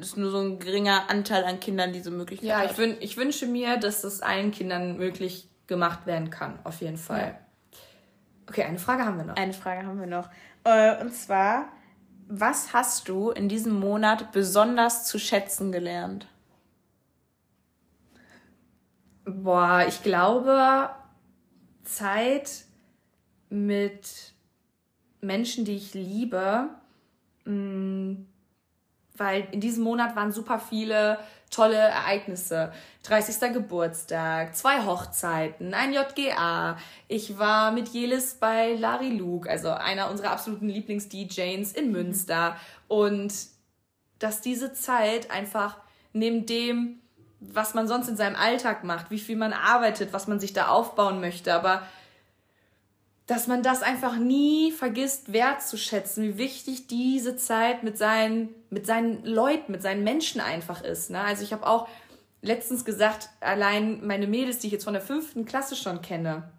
ist 0.01 0.17
nur 0.17 0.31
so 0.31 0.39
ein 0.39 0.59
geringer 0.59 1.11
Anteil 1.11 1.45
an 1.45 1.61
Kindern 1.61 1.93
diese 1.93 2.11
Möglichkeit 2.11 2.49
ja, 2.49 2.65
ich, 2.65 2.77
wün 2.79 2.97
ich 3.01 3.17
wünsche 3.17 3.47
mir, 3.47 3.77
dass 3.77 4.03
das 4.03 4.23
allen 4.23 4.51
Kindern 4.51 4.97
möglich 4.97 5.49
gemacht 5.67 6.07
werden 6.07 6.31
kann, 6.31 6.59
auf 6.65 6.81
jeden 6.81 6.97
Fall. 6.97 7.39
Ja. 7.39 7.79
Okay, 8.49 8.63
eine 8.63 8.79
Frage 8.79 9.05
haben 9.05 9.19
wir 9.19 9.25
noch. 9.25 9.37
Eine 9.37 9.53
Frage 9.53 9.87
haben 9.87 9.99
wir 9.99 10.07
noch. 10.07 10.31
Äh, 10.65 11.01
und 11.01 11.13
zwar, 11.13 11.67
was 12.29 12.73
hast 12.73 13.09
du 13.09 13.31
in 13.31 13.49
diesem 13.49 13.79
Monat 13.79 14.33
besonders 14.33 15.07
zu 15.07 15.19
schätzen 15.19 15.73
gelernt? 15.73 16.29
Boah, 19.25 19.85
ich 19.89 20.03
glaube, 20.05 20.91
Zeit 21.83 22.65
mit 23.49 24.35
Menschen, 25.21 25.65
die 25.65 25.77
ich 25.77 25.95
liebe, 25.95 26.69
mh, 27.45 27.53
mm, 27.53 28.27
weil 29.17 29.47
in 29.53 29.61
diesem 29.61 29.85
Monat 29.85 30.17
waren 30.17 30.33
super 30.33 30.59
viele 30.59 31.19
tolle 31.51 31.77
Ereignisse. 31.77 32.73
30. 33.05 33.53
Geburtstag, 33.53 34.57
zwei 34.57 34.85
Hochzeiten, 34.85 35.75
ein 35.75 35.93
JGA. 35.93 36.77
Ich 37.09 37.39
war 37.39 37.71
mit 37.71 37.89
Jelis 37.89 38.35
bei 38.35 38.75
Larry 38.75 39.11
Luke, 39.11 39.49
also 39.49 39.71
einer 39.71 40.11
unserer 40.11 40.33
absoluten 40.33 40.69
Lieblings-DJs 40.69 41.73
in 41.73 41.93
Münster. 41.93 42.57
Und 42.89 43.33
dass 44.19 44.41
diese 44.41 44.73
Zeit 44.73 45.31
einfach 45.31 45.77
neben 46.13 46.47
dem, 46.47 47.01
was 47.41 47.75
man 47.75 47.87
sonst 47.87 48.09
in 48.09 48.17
seinem 48.17 48.37
Alltag 48.37 48.83
macht, 48.83 49.11
wie 49.11 49.19
viel 49.19 49.37
man 49.37 49.53
arbeitet, 49.53 50.13
was 50.13 50.27
man 50.27 50.41
sich 50.41 50.53
da 50.53 50.69
aufbauen 50.69 51.21
möchte, 51.21 51.55
aber 51.55 51.83
dass 53.27 53.49
man 53.49 53.63
das 53.63 53.83
einfach 53.83 54.17
nie 54.17 54.73
vergisst 54.73 55.33
wertzuschätzen, 55.33 56.23
wie 56.25 56.39
wichtig 56.39 56.87
diese 56.87 57.37
Zeit 57.37 57.83
mit 57.83 57.99
seinen, 57.99 58.55
mit 58.71 58.87
seinen 58.87 59.25
Leuten, 59.25 59.73
mit 59.73 59.83
seinen 59.83 60.05
Menschen 60.05 60.41
einfach 60.41 60.83
ist. 60.83 61.11
Ne? 61.11 61.21
Also 61.21 61.43
ich 61.43 61.53
habe 61.53 61.67
auch 61.67 61.89
letztens 62.43 62.85
gesagt, 62.85 63.29
allein 63.41 64.07
meine 64.07 64.27
Mädels, 64.27 64.59
die 64.59 64.69
ich 64.69 64.73
jetzt 64.73 64.85
von 64.85 64.95
der 64.95 65.03
fünften 65.03 65.45
Klasse 65.45 65.77
schon 65.77 66.03
kenne, 66.03 66.51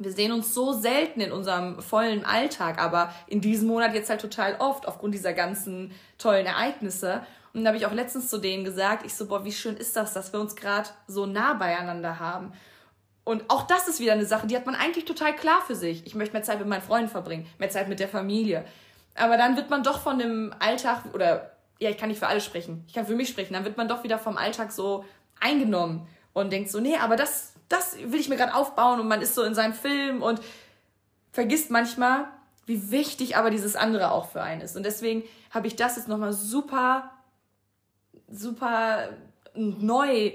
wir 0.00 0.12
sehen 0.12 0.32
uns 0.32 0.54
so 0.54 0.72
selten 0.72 1.20
in 1.20 1.30
unserem 1.30 1.82
vollen 1.82 2.24
Alltag, 2.24 2.82
aber 2.82 3.12
in 3.26 3.42
diesem 3.42 3.68
Monat 3.68 3.92
jetzt 3.92 4.08
halt 4.08 4.22
total 4.22 4.56
oft 4.58 4.88
aufgrund 4.88 5.14
dieser 5.14 5.34
ganzen 5.34 5.92
tollen 6.16 6.46
Ereignisse. 6.46 7.22
Und 7.52 7.64
da 7.64 7.68
habe 7.68 7.76
ich 7.76 7.84
auch 7.84 7.92
letztens 7.92 8.28
zu 8.28 8.38
denen 8.38 8.64
gesagt, 8.64 9.04
ich 9.04 9.14
so, 9.14 9.26
boah, 9.26 9.44
wie 9.44 9.52
schön 9.52 9.76
ist 9.76 9.96
das, 9.96 10.14
dass 10.14 10.32
wir 10.32 10.40
uns 10.40 10.56
gerade 10.56 10.88
so 11.06 11.26
nah 11.26 11.52
beieinander 11.52 12.18
haben. 12.18 12.52
Und 13.24 13.44
auch 13.48 13.66
das 13.66 13.88
ist 13.88 14.00
wieder 14.00 14.14
eine 14.14 14.24
Sache, 14.24 14.46
die 14.46 14.56
hat 14.56 14.64
man 14.64 14.74
eigentlich 14.74 15.04
total 15.04 15.36
klar 15.36 15.60
für 15.66 15.74
sich. 15.74 16.06
Ich 16.06 16.14
möchte 16.14 16.32
mehr 16.32 16.42
Zeit 16.42 16.58
mit 16.58 16.68
meinen 16.68 16.82
Freunden 16.82 17.10
verbringen, 17.10 17.46
mehr 17.58 17.68
Zeit 17.68 17.88
mit 17.88 18.00
der 18.00 18.08
Familie. 18.08 18.64
Aber 19.20 19.36
dann 19.36 19.56
wird 19.56 19.70
man 19.70 19.82
doch 19.82 20.00
von 20.00 20.18
dem 20.18 20.54
Alltag, 20.58 21.04
oder 21.12 21.52
ja, 21.78 21.90
ich 21.90 21.98
kann 21.98 22.08
nicht 22.08 22.18
für 22.18 22.26
alle 22.26 22.40
sprechen, 22.40 22.84
ich 22.86 22.94
kann 22.94 23.06
für 23.06 23.14
mich 23.14 23.28
sprechen, 23.28 23.54
dann 23.54 23.64
wird 23.64 23.76
man 23.76 23.88
doch 23.88 24.04
wieder 24.04 24.18
vom 24.18 24.36
Alltag 24.36 24.72
so 24.72 25.04
eingenommen 25.40 26.06
und 26.32 26.52
denkt 26.52 26.70
so, 26.70 26.80
nee, 26.80 26.96
aber 26.96 27.16
das, 27.16 27.54
das 27.68 27.96
will 27.98 28.20
ich 28.20 28.28
mir 28.28 28.36
gerade 28.36 28.54
aufbauen 28.54 29.00
und 29.00 29.08
man 29.08 29.22
ist 29.22 29.34
so 29.34 29.42
in 29.42 29.54
seinem 29.54 29.74
Film 29.74 30.22
und 30.22 30.40
vergisst 31.32 31.70
manchmal, 31.70 32.26
wie 32.66 32.90
wichtig 32.90 33.36
aber 33.36 33.50
dieses 33.50 33.76
andere 33.76 34.12
auch 34.12 34.30
für 34.30 34.42
einen 34.42 34.60
ist. 34.60 34.76
Und 34.76 34.84
deswegen 34.84 35.24
habe 35.50 35.66
ich 35.66 35.76
das 35.76 35.96
jetzt 35.96 36.08
nochmal 36.08 36.32
super, 36.32 37.10
super 38.28 39.08
neu 39.54 40.32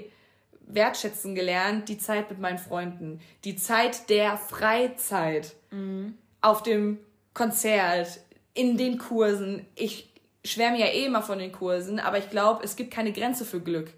wertschätzen 0.66 1.34
gelernt, 1.34 1.88
die 1.88 1.98
Zeit 1.98 2.28
mit 2.28 2.40
meinen 2.40 2.58
Freunden, 2.58 3.20
die 3.44 3.56
Zeit 3.56 4.10
der 4.10 4.36
Freizeit 4.36 5.54
mhm. 5.70 6.18
auf 6.40 6.62
dem 6.62 6.98
Konzert, 7.34 8.20
in 8.56 8.76
den 8.76 8.98
Kursen. 8.98 9.66
Ich 9.74 10.12
schwärme 10.44 10.78
ja 10.78 10.86
eh 10.86 11.04
immer 11.04 11.22
von 11.22 11.38
den 11.38 11.52
Kursen, 11.52 12.00
aber 12.00 12.18
ich 12.18 12.30
glaube, 12.30 12.64
es 12.64 12.76
gibt 12.76 12.92
keine 12.92 13.12
Grenze 13.12 13.44
für 13.44 13.60
Glück. 13.60 13.92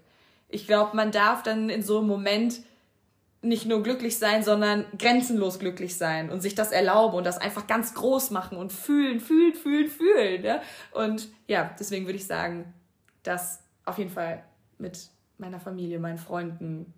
Ich 0.49 0.67
glaube, 0.67 0.95
man 0.95 1.11
darf 1.11 1.43
dann 1.43 1.69
in 1.69 1.81
so 1.81 1.99
einem 1.99 2.07
Moment 2.07 2.61
nicht 3.41 3.65
nur 3.65 3.83
glücklich 3.83 4.17
sein, 4.17 4.43
sondern 4.43 4.85
grenzenlos 4.97 5.59
glücklich 5.59 5.95
sein 5.95 6.29
und 6.29 6.41
sich 6.41 6.55
das 6.55 6.71
erlauben 6.71 7.15
und 7.15 7.23
das 7.23 7.37
einfach 7.37 7.67
ganz 7.67 7.93
groß 7.93 8.31
machen 8.31 8.57
und 8.57 8.73
fühlen, 8.73 9.21
fühlen, 9.21 9.53
fühlen, 9.53 9.87
fühlen. 9.87 10.43
Ja? 10.43 10.61
Und 10.91 11.29
ja, 11.47 11.73
deswegen 11.79 12.05
würde 12.05 12.17
ich 12.17 12.27
sagen, 12.27 12.73
dass 13.23 13.63
auf 13.85 13.97
jeden 13.97 14.09
Fall 14.09 14.43
mit 14.77 15.07
meiner 15.37 15.59
Familie, 15.61 15.99
meinen 15.99 16.17
Freunden, 16.17 16.93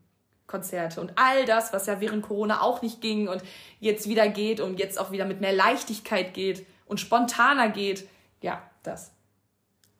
Konzerte 0.47 0.99
und 0.99 1.13
all 1.15 1.45
das, 1.45 1.71
was 1.71 1.85
ja 1.85 2.01
während 2.01 2.23
Corona 2.23 2.61
auch 2.61 2.81
nicht 2.81 2.99
ging 2.99 3.29
und 3.29 3.41
jetzt 3.79 4.09
wieder 4.09 4.27
geht 4.27 4.59
und 4.59 4.79
jetzt 4.79 4.99
auch 4.99 5.11
wieder 5.11 5.25
mit 5.25 5.39
mehr 5.39 5.53
Leichtigkeit 5.53 6.33
geht 6.33 6.65
und 6.91 6.99
spontaner 6.99 7.69
geht. 7.69 8.07
Ja, 8.41 8.61
das. 8.83 9.13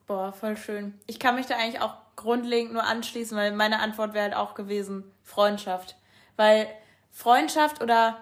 Boah, 0.08 0.34
voll 0.34 0.58
schön. 0.58 1.00
Ich 1.08 1.20
kann 1.20 1.36
mich 1.36 1.46
da 1.46 1.56
eigentlich 1.56 1.82
auch 1.82 1.96
grundlegend 2.18 2.74
nur 2.74 2.84
anschließen, 2.84 3.36
weil 3.38 3.54
meine 3.54 3.80
Antwort 3.80 4.14
wäre 4.14 4.26
halt 4.26 4.36
auch 4.36 4.56
gewesen 4.56 5.10
Freundschaft. 5.24 5.96
Weil 6.36 6.68
Freundschaft 7.10 7.82
oder 7.82 8.18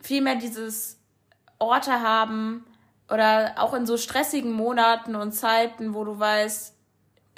vielmehr 0.00 0.36
dieses 0.36 1.00
Orte 1.58 2.00
haben 2.00 2.64
oder 3.10 3.54
auch 3.56 3.74
in 3.74 3.86
so 3.86 3.96
stressigen 3.96 4.52
Monaten 4.52 5.16
und 5.16 5.32
Zeiten, 5.32 5.92
wo 5.92 6.04
du 6.04 6.16
weißt, 6.16 6.76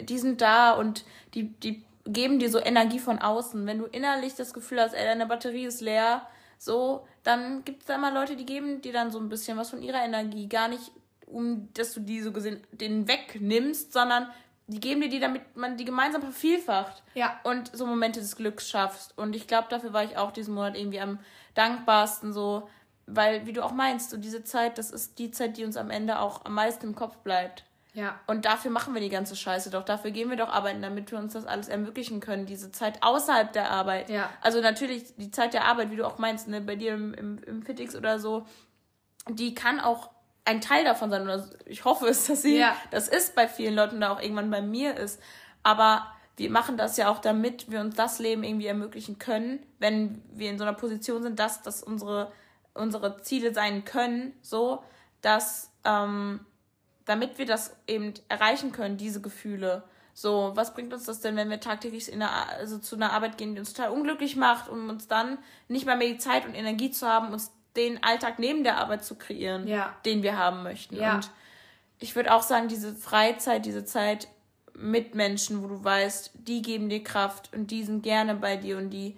die 0.03 0.19
sind 0.19 0.43
da 0.43 0.73
und 0.73 1.07
die, 1.33 1.49
die 1.61 1.83
geben 2.05 2.39
dir 2.39 2.51
so 2.51 2.59
Energie 2.59 2.99
von 2.99 3.19
außen. 3.19 3.67
Wenn 3.67 3.79
du 3.79 3.87
innerlich 3.87 4.35
das 4.35 4.53
Gefühl 4.53 4.83
hast, 4.83 4.93
ey, 4.93 5.05
deine 5.05 5.25
Batterie 5.25 5.65
ist 5.65 5.81
leer, 5.81 6.27
so, 6.59 7.07
dann 7.29 7.63
gibt 7.63 7.83
es 7.83 7.87
da 7.87 7.97
immer 7.97 8.11
Leute, 8.11 8.37
die 8.37 8.47
geben 8.47 8.81
dir 8.81 8.95
dann 8.95 9.11
so 9.11 9.19
ein 9.19 9.29
bisschen 9.29 9.59
was 9.59 9.69
von 9.69 9.83
ihrer 9.83 10.03
Energie. 10.03 10.49
Gar 10.49 10.69
nicht, 10.69 10.93
um 11.27 11.69
dass 11.75 11.93
du 11.93 12.01
die 12.01 12.23
so 12.23 12.33
gesehen 12.33 12.63
den 12.73 13.07
wegnimmst, 13.07 13.93
sondern 13.93 14.29
die 14.67 14.81
geben 14.81 15.03
dir 15.03 15.11
die, 15.11 15.21
damit 15.21 15.55
man 15.55 15.77
die 15.77 15.85
gemeinsam 15.85 16.23
vervielfacht. 16.23 17.03
Ja. 17.13 17.39
Und 17.45 17.77
so 17.77 17.85
Momente 17.85 18.21
des 18.21 18.35
Glücks 18.35 18.71
schaffst. 18.71 19.17
Und 19.19 19.37
ich 19.37 19.47
glaube, 19.47 19.69
dafür 19.69 19.93
war 19.93 20.05
ich 20.05 20.17
auch 20.17 20.31
diesen 20.31 20.55
Monat 20.55 20.75
irgendwie 20.75 21.01
am 21.01 21.19
dankbarsten 21.55 22.33
so, 22.33 22.71
weil, 23.07 23.45
wie 23.45 23.53
du 23.53 23.63
auch 23.63 23.73
meinst, 23.73 24.09
so 24.09 24.17
diese 24.17 24.43
Zeit, 24.43 24.79
das 24.79 24.91
ist 24.91 25.19
die 25.19 25.31
Zeit, 25.31 25.59
die 25.59 25.67
uns 25.67 25.77
am 25.77 25.91
Ende 25.91 26.21
auch 26.21 26.47
am 26.47 26.55
meisten 26.55 26.87
im 26.87 26.95
Kopf 26.95 27.19
bleibt. 27.19 27.65
Ja. 27.99 28.21
Und 28.29 28.45
dafür 28.45 28.71
machen 28.71 28.95
wir 28.95 29.01
die 29.01 29.09
ganze 29.09 29.35
Scheiße 29.35 29.71
doch. 29.71 29.85
Dafür 29.85 30.13
gehen 30.13 30.31
wir 30.31 30.37
doch 30.37 30.51
arbeiten, 30.51 30.81
damit 30.81 31.11
wir 31.11 31.19
uns 31.19 31.33
das 31.33 31.47
alles 31.47 31.67
ermöglichen 31.67 32.21
können. 32.21 32.47
Diese 32.47 32.71
Zeit 32.71 33.03
außerhalb 33.03 33.53
der 33.53 33.73
Arbeit. 33.73 34.09
Ja. 34.09 34.31
Also 34.41 34.61
natürlich 34.61 35.17
die 35.17 35.33
Zeit 35.33 35.53
der 35.53 35.65
Arbeit, 35.65 35.91
wie 35.91 35.97
du 35.97 36.07
auch 36.07 36.19
meinst, 36.19 36.47
ne, 36.47 36.61
bei 36.61 36.77
dir 36.77 36.95
im, 36.95 37.13
im, 37.13 37.43
im 37.43 37.63
Fitix 37.65 37.97
oder 37.97 38.21
so, 38.21 38.47
die 39.29 39.53
kann 39.53 39.81
auch 39.81 40.11
ein 40.45 40.61
Teil 40.61 40.85
davon 40.85 41.11
sein. 41.11 41.23
Oder 41.23 41.51
ich 41.67 41.85
hoffe 41.85 42.07
es, 42.07 42.29
dass 42.29 42.43
sie 42.43 42.59
ja. 42.59 42.77
das 42.93 43.09
ist 43.09 43.35
bei 43.35 43.49
vielen 43.49 43.75
Leuten 43.75 44.01
da 44.01 44.13
auch 44.13 44.23
irgendwann 44.23 44.53
bei 44.53 44.63
mir 44.63 44.97
ist. 44.97 45.21
Aber 45.65 46.07
wir 46.37 46.51
machen 46.51 46.77
das 46.77 46.97
ja 46.99 47.09
auch, 47.09 47.19
damit 47.19 47.69
wir 47.69 47.81
uns 47.81 47.97
das 47.97 48.21
Leben 48.21 48.45
irgendwie 48.45 48.69
ermöglichen 48.69 49.19
können, 49.19 49.59
wenn 49.81 50.23
wir 50.33 50.51
in 50.51 50.59
so 50.59 50.63
einer 50.63 50.75
Position 50.75 51.25
sind, 51.25 51.41
dass 51.41 51.63
das 51.63 51.83
unsere, 51.83 52.31
unsere 52.75 53.21
Ziele 53.23 53.53
sein 53.53 53.85
können, 53.85 54.35
so, 54.41 54.85
dass 55.21 55.73
ähm, 55.85 56.47
damit 57.09 57.39
wir 57.39 57.47
das 57.47 57.75
eben 57.87 58.13
erreichen 58.29 58.71
können, 58.71 58.99
diese 58.99 59.23
Gefühle. 59.23 59.83
So, 60.13 60.53
was 60.55 60.75
bringt 60.75 60.93
uns 60.93 61.05
das 61.05 61.21
denn, 61.21 61.37
wenn 61.37 61.49
wir 61.49 61.59
tagtäglich 61.59 62.13
in 62.13 62.19
der, 62.19 62.31
also 62.51 62.79
zu 62.79 62.97
einer 62.97 63.13
Arbeit 63.13 63.39
gehen, 63.39 63.55
die 63.55 63.61
uns 63.61 63.73
total 63.73 63.93
unglücklich 63.93 64.37
macht, 64.37 64.69
um 64.69 64.91
uns 64.91 65.09
dann 65.09 65.39
nicht 65.69 65.87
mal 65.87 65.97
mehr 65.97 66.09
die 66.09 66.19
Zeit 66.19 66.45
und 66.45 66.55
Energie 66.55 66.91
zu 66.91 67.09
haben, 67.09 67.33
uns 67.33 67.51
den 67.77 68.03
Alltag 68.03 68.39
neben 68.39 68.63
der 68.63 68.77
Arbeit 68.77 69.05
zu 69.05 69.15
kreieren, 69.15 69.67
ja. 69.67 69.97
den 70.05 70.23
wir 70.23 70.37
haben 70.37 70.63
möchten. 70.63 70.97
Ja. 70.97 71.15
Und 71.15 71.31
ich 71.99 72.15
würde 72.15 72.35
auch 72.35 72.43
sagen, 72.43 72.69
diese 72.69 72.95
Freizeit, 72.95 73.65
diese 73.65 73.87
Zeit 73.87 74.29
mit 74.75 75.15
Menschen, 75.15 75.63
wo 75.63 75.67
du 75.67 75.83
weißt, 75.83 76.33
die 76.35 76.61
geben 76.61 76.91
dir 76.91 77.03
Kraft 77.03 77.55
und 77.55 77.71
die 77.71 77.85
sind 77.85 78.03
gerne 78.03 78.35
bei 78.35 78.57
dir 78.57 78.77
und 78.77 78.91
die, 78.91 79.17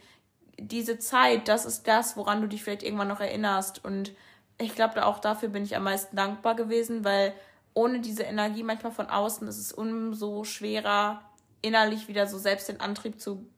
diese 0.59 1.01
Zeit, 1.01 1.49
das 1.49 1.64
ist 1.64 1.88
das, 1.88 2.16
woran 2.16 2.41
du 2.41 2.47
dich 2.47 2.62
vielleicht 2.62 2.84
irgendwann 2.84 3.09
noch 3.09 3.20
erinnerst. 3.20 3.84
Und 3.84 4.12
ich 4.59 4.76
glaube, 4.76 5.05
auch 5.05 5.18
dafür 5.18 5.49
bin 5.49 5.64
ich 5.64 5.74
am 5.74 5.84
meisten 5.84 6.14
dankbar 6.14 6.55
gewesen, 6.55 7.05
weil 7.05 7.34
ohne 7.75 8.01
diese 8.01 8.25
Energie 8.25 8.62
manchmal 8.62 8.93
von 8.93 9.07
außen 9.07 9.47
ist 9.49 9.59
es 9.59 9.73
umso 9.73 10.45
schwerer, 10.45 11.23
innerlich 11.62 12.09
wieder 12.09 12.27
so 12.27 12.39
selbst 12.39 12.68
den 12.68 12.81
Antrieb 12.81 13.21
zu, 13.21 13.49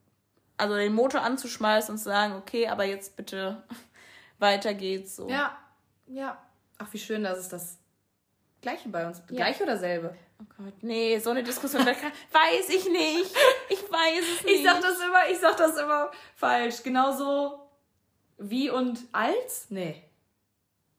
also 0.57 0.77
den 0.77 0.95
Motor 0.95 1.23
anzuschmeißen 1.23 1.93
und 1.93 1.99
zu 1.99 2.05
sagen, 2.05 2.35
okay, 2.35 2.69
aber 2.69 2.85
jetzt 2.85 3.17
bitte 3.17 3.63
weiter 4.39 4.75
geht's 4.75 5.17
so. 5.17 5.29
Ja, 5.29 5.57
ja. 6.07 6.41
Ach, 6.79 6.93
wie 6.93 6.99
schön, 6.99 7.23
dass 7.23 7.39
es 7.39 7.49
das 7.49 7.79
Gleiche 8.61 8.89
bei 8.89 9.07
uns. 9.07 9.19
Ja. 9.31 9.37
Gleich 9.37 9.63
oder 9.63 9.77
selbe? 9.77 10.17
Oh 10.41 10.45
Gott, 10.57 10.75
nee, 10.83 11.19
so 11.19 11.31
eine 11.31 11.43
Diskussion 11.43 11.87
weiß 11.87 12.69
ich 12.69 12.89
nicht. 12.91 13.35
Ich 13.69 13.91
weiß 13.91 14.25
es 14.37 14.45
nicht. 14.45 14.57
Ich 14.57 14.65
sag 14.65 14.81
das 14.81 15.01
immer, 15.01 15.31
ich 15.31 15.39
sag 15.39 15.57
das 15.57 15.77
immer 15.79 16.11
falsch. 16.35 16.83
Genauso 16.83 17.61
wie 18.39 18.71
und 18.71 19.01
als? 19.13 19.67
Nee. 19.71 20.03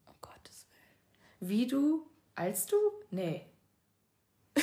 Oh 0.06 0.14
Gottes 0.20 0.66
Willen. 1.40 1.50
Wie 1.50 1.66
du 1.66 2.06
als 2.34 2.66
du? 2.66 2.76
Nee. 3.10 3.46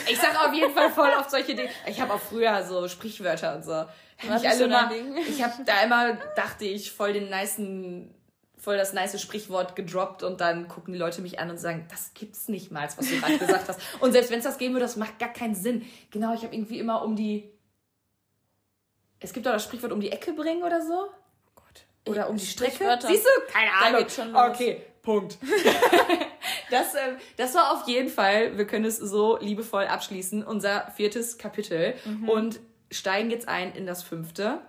Ich 0.09 0.17
sag 0.17 0.47
auf 0.47 0.53
jeden 0.53 0.73
Fall 0.73 0.89
voll 0.89 1.11
oft 1.19 1.29
solche 1.29 1.53
Dinge. 1.53 1.69
Ich 1.85 1.99
habe 1.99 2.13
auch 2.13 2.19
früher 2.19 2.63
so 2.63 2.87
Sprichwörter 2.87 3.55
und 3.55 3.63
so. 3.63 3.85
Was 4.27 4.43
ich 4.43 4.49
alle 4.49 4.65
immer, 4.65 4.91
ich 5.27 5.43
habe 5.43 5.63
da 5.65 5.81
immer, 5.81 6.13
dachte 6.35 6.65
ich, 6.65 6.91
voll 6.91 7.13
den 7.13 7.29
niceen, 7.29 8.13
voll 8.57 8.77
das 8.77 8.93
nice 8.93 9.19
Sprichwort 9.19 9.75
gedroppt 9.75 10.23
und 10.23 10.39
dann 10.39 10.67
gucken 10.67 10.93
die 10.93 10.99
Leute 10.99 11.21
mich 11.21 11.39
an 11.39 11.49
und 11.49 11.57
sagen, 11.57 11.87
das 11.89 12.13
gibt's 12.13 12.47
nicht 12.47 12.71
mal, 12.71 12.87
was 12.95 13.09
du 13.09 13.19
gerade 13.19 13.37
gesagt 13.37 13.67
hast. 13.67 13.81
Und 13.99 14.11
selbst 14.11 14.29
wenn 14.31 14.37
es 14.37 14.45
das 14.45 14.57
geben 14.57 14.75
würde, 14.75 14.85
das 14.85 14.95
macht 14.95 15.17
gar 15.19 15.33
keinen 15.33 15.55
Sinn. 15.55 15.85
Genau, 16.11 16.33
ich 16.33 16.43
habe 16.43 16.55
irgendwie 16.55 16.79
immer 16.79 17.03
um 17.03 17.15
die, 17.15 17.51
es 19.19 19.33
gibt 19.33 19.47
auch 19.47 19.53
das 19.53 19.63
Sprichwort 19.63 19.91
um 19.91 19.99
die 19.99 20.11
Ecke 20.11 20.33
bringen 20.33 20.63
oder 20.63 20.81
so. 20.81 21.07
Oh 21.47 21.51
Gott. 21.55 21.85
Oder 22.07 22.29
um 22.29 22.37
die 22.37 22.45
Strecke. 22.45 22.99
Siehst 23.01 23.25
du? 23.25 23.51
Keine 23.51 23.71
Ahnung. 23.73 24.05
Okay, 24.51 24.85
Punkt. 25.01 25.37
das, 26.71 26.95
äh, 26.95 27.15
das 27.37 27.55
war 27.55 27.73
auf 27.73 27.87
jeden 27.87 28.09
Fall, 28.09 28.57
wir 28.57 28.65
können 28.65 28.85
es 28.85 28.97
so 28.97 29.37
liebevoll 29.39 29.85
abschließen, 29.85 30.43
unser 30.43 30.91
viertes 30.91 31.37
Kapitel 31.37 31.95
mhm. 32.05 32.29
und 32.29 32.59
steigen 32.91 33.31
jetzt 33.31 33.47
ein 33.47 33.73
in 33.73 33.85
das 33.85 34.03
fünfte. 34.03 34.59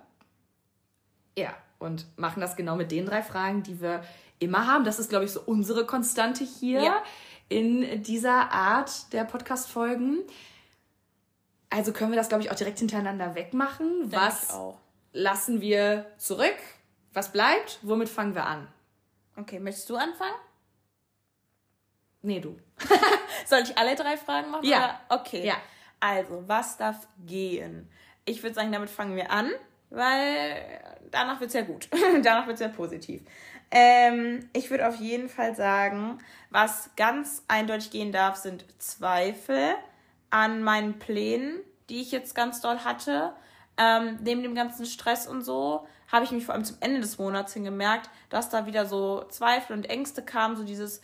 Ja, 1.37 1.55
und 1.79 2.07
machen 2.17 2.41
das 2.41 2.57
genau 2.57 2.77
mit 2.77 2.93
den 2.93 3.07
drei 3.07 3.23
Fragen, 3.23 3.63
die 3.63 3.81
wir 3.81 4.03
immer 4.39 4.67
haben. 4.67 4.85
Das 4.85 4.99
ist, 4.99 5.09
glaube 5.09 5.25
ich, 5.25 5.33
so 5.33 5.41
unsere 5.45 5.87
Konstante 5.87 6.45
hier 6.45 6.83
ja. 6.83 7.03
in 7.49 8.03
dieser 8.03 8.53
Art 8.53 9.13
der 9.13 9.25
Podcast-Folgen. 9.25 10.19
Also 11.71 11.93
können 11.93 12.13
wir 12.13 12.19
das, 12.19 12.29
glaube 12.29 12.45
ich, 12.45 12.51
auch 12.51 12.55
direkt 12.55 12.79
hintereinander 12.79 13.35
wegmachen. 13.35 14.11
Denk 14.11 14.13
Was 14.13 14.55
lassen 15.13 15.61
wir 15.61 16.07
zurück? 16.19 16.57
Was 17.13 17.33
bleibt? 17.33 17.79
Womit 17.83 18.09
fangen 18.09 18.35
wir 18.35 18.47
an? 18.47 18.69
Okay, 19.37 19.59
möchtest 19.61 19.89
du 19.91 19.97
anfangen? 19.97 20.35
Nee, 22.23 22.41
du. 22.41 22.57
Soll 23.47 23.61
ich 23.61 23.77
alle 23.77 23.95
drei 23.97 24.17
Fragen 24.17 24.51
machen? 24.51 24.65
Ja. 24.65 25.01
Oder? 25.09 25.21
Okay. 25.21 25.47
Ja. 25.47 25.57
Also, 26.01 26.45
was 26.47 26.77
darf 26.77 27.07
gehen? 27.27 27.91
Ich 28.25 28.43
würde 28.43 28.55
sagen, 28.55 28.71
damit 28.73 28.91
fangen 28.91 29.17
wir 29.17 29.31
an. 29.31 29.51
weil 29.91 30.81
danach 31.11 31.41
wird 31.41 31.49
es 31.49 31.55
ja 31.55 31.63
gut. 31.63 31.89
danach 32.23 32.47
wird 32.47 32.55
es 32.55 32.61
ja 32.61 32.69
positiv. 32.69 33.23
Ähm, 33.71 34.49
ich 34.53 34.71
würde 34.71 34.87
auf 34.89 34.97
jeden 34.97 35.29
Fall 35.29 35.55
sagen, 35.55 36.19
was 36.51 36.91
ganz 36.97 37.43
eindeutig 37.49 37.91
gehen 37.91 38.13
darf, 38.13 38.37
sind 38.37 38.65
Zweifel 38.81 39.75
an 40.31 40.63
meinen 40.63 40.99
Plänen, 40.99 41.61
die 41.89 42.01
ich 42.03 42.13
jetzt 42.13 42.35
ganz 42.35 42.61
doll 42.61 42.79
hatte. 42.81 43.35
Ähm, 43.79 44.19
neben 44.23 44.43
dem 44.43 44.55
ganzen 44.55 44.85
Stress 44.87 45.27
und 45.27 45.43
so 45.43 45.87
habe 46.13 46.25
ich 46.25 46.31
mich 46.31 46.45
vor 46.45 46.55
allem 46.55 46.65
zum 46.65 46.77
Ende 46.81 47.01
des 47.01 47.19
Monats 47.19 47.55
hingemerkt, 47.55 48.11
dass 48.29 48.51
da 48.51 48.67
wieder 48.67 48.87
so 48.87 49.25
Zweifel 49.31 49.75
und 49.75 49.89
Ängste 49.89 50.23
kamen, 50.23 50.57
so 50.57 50.63
dieses 50.63 51.01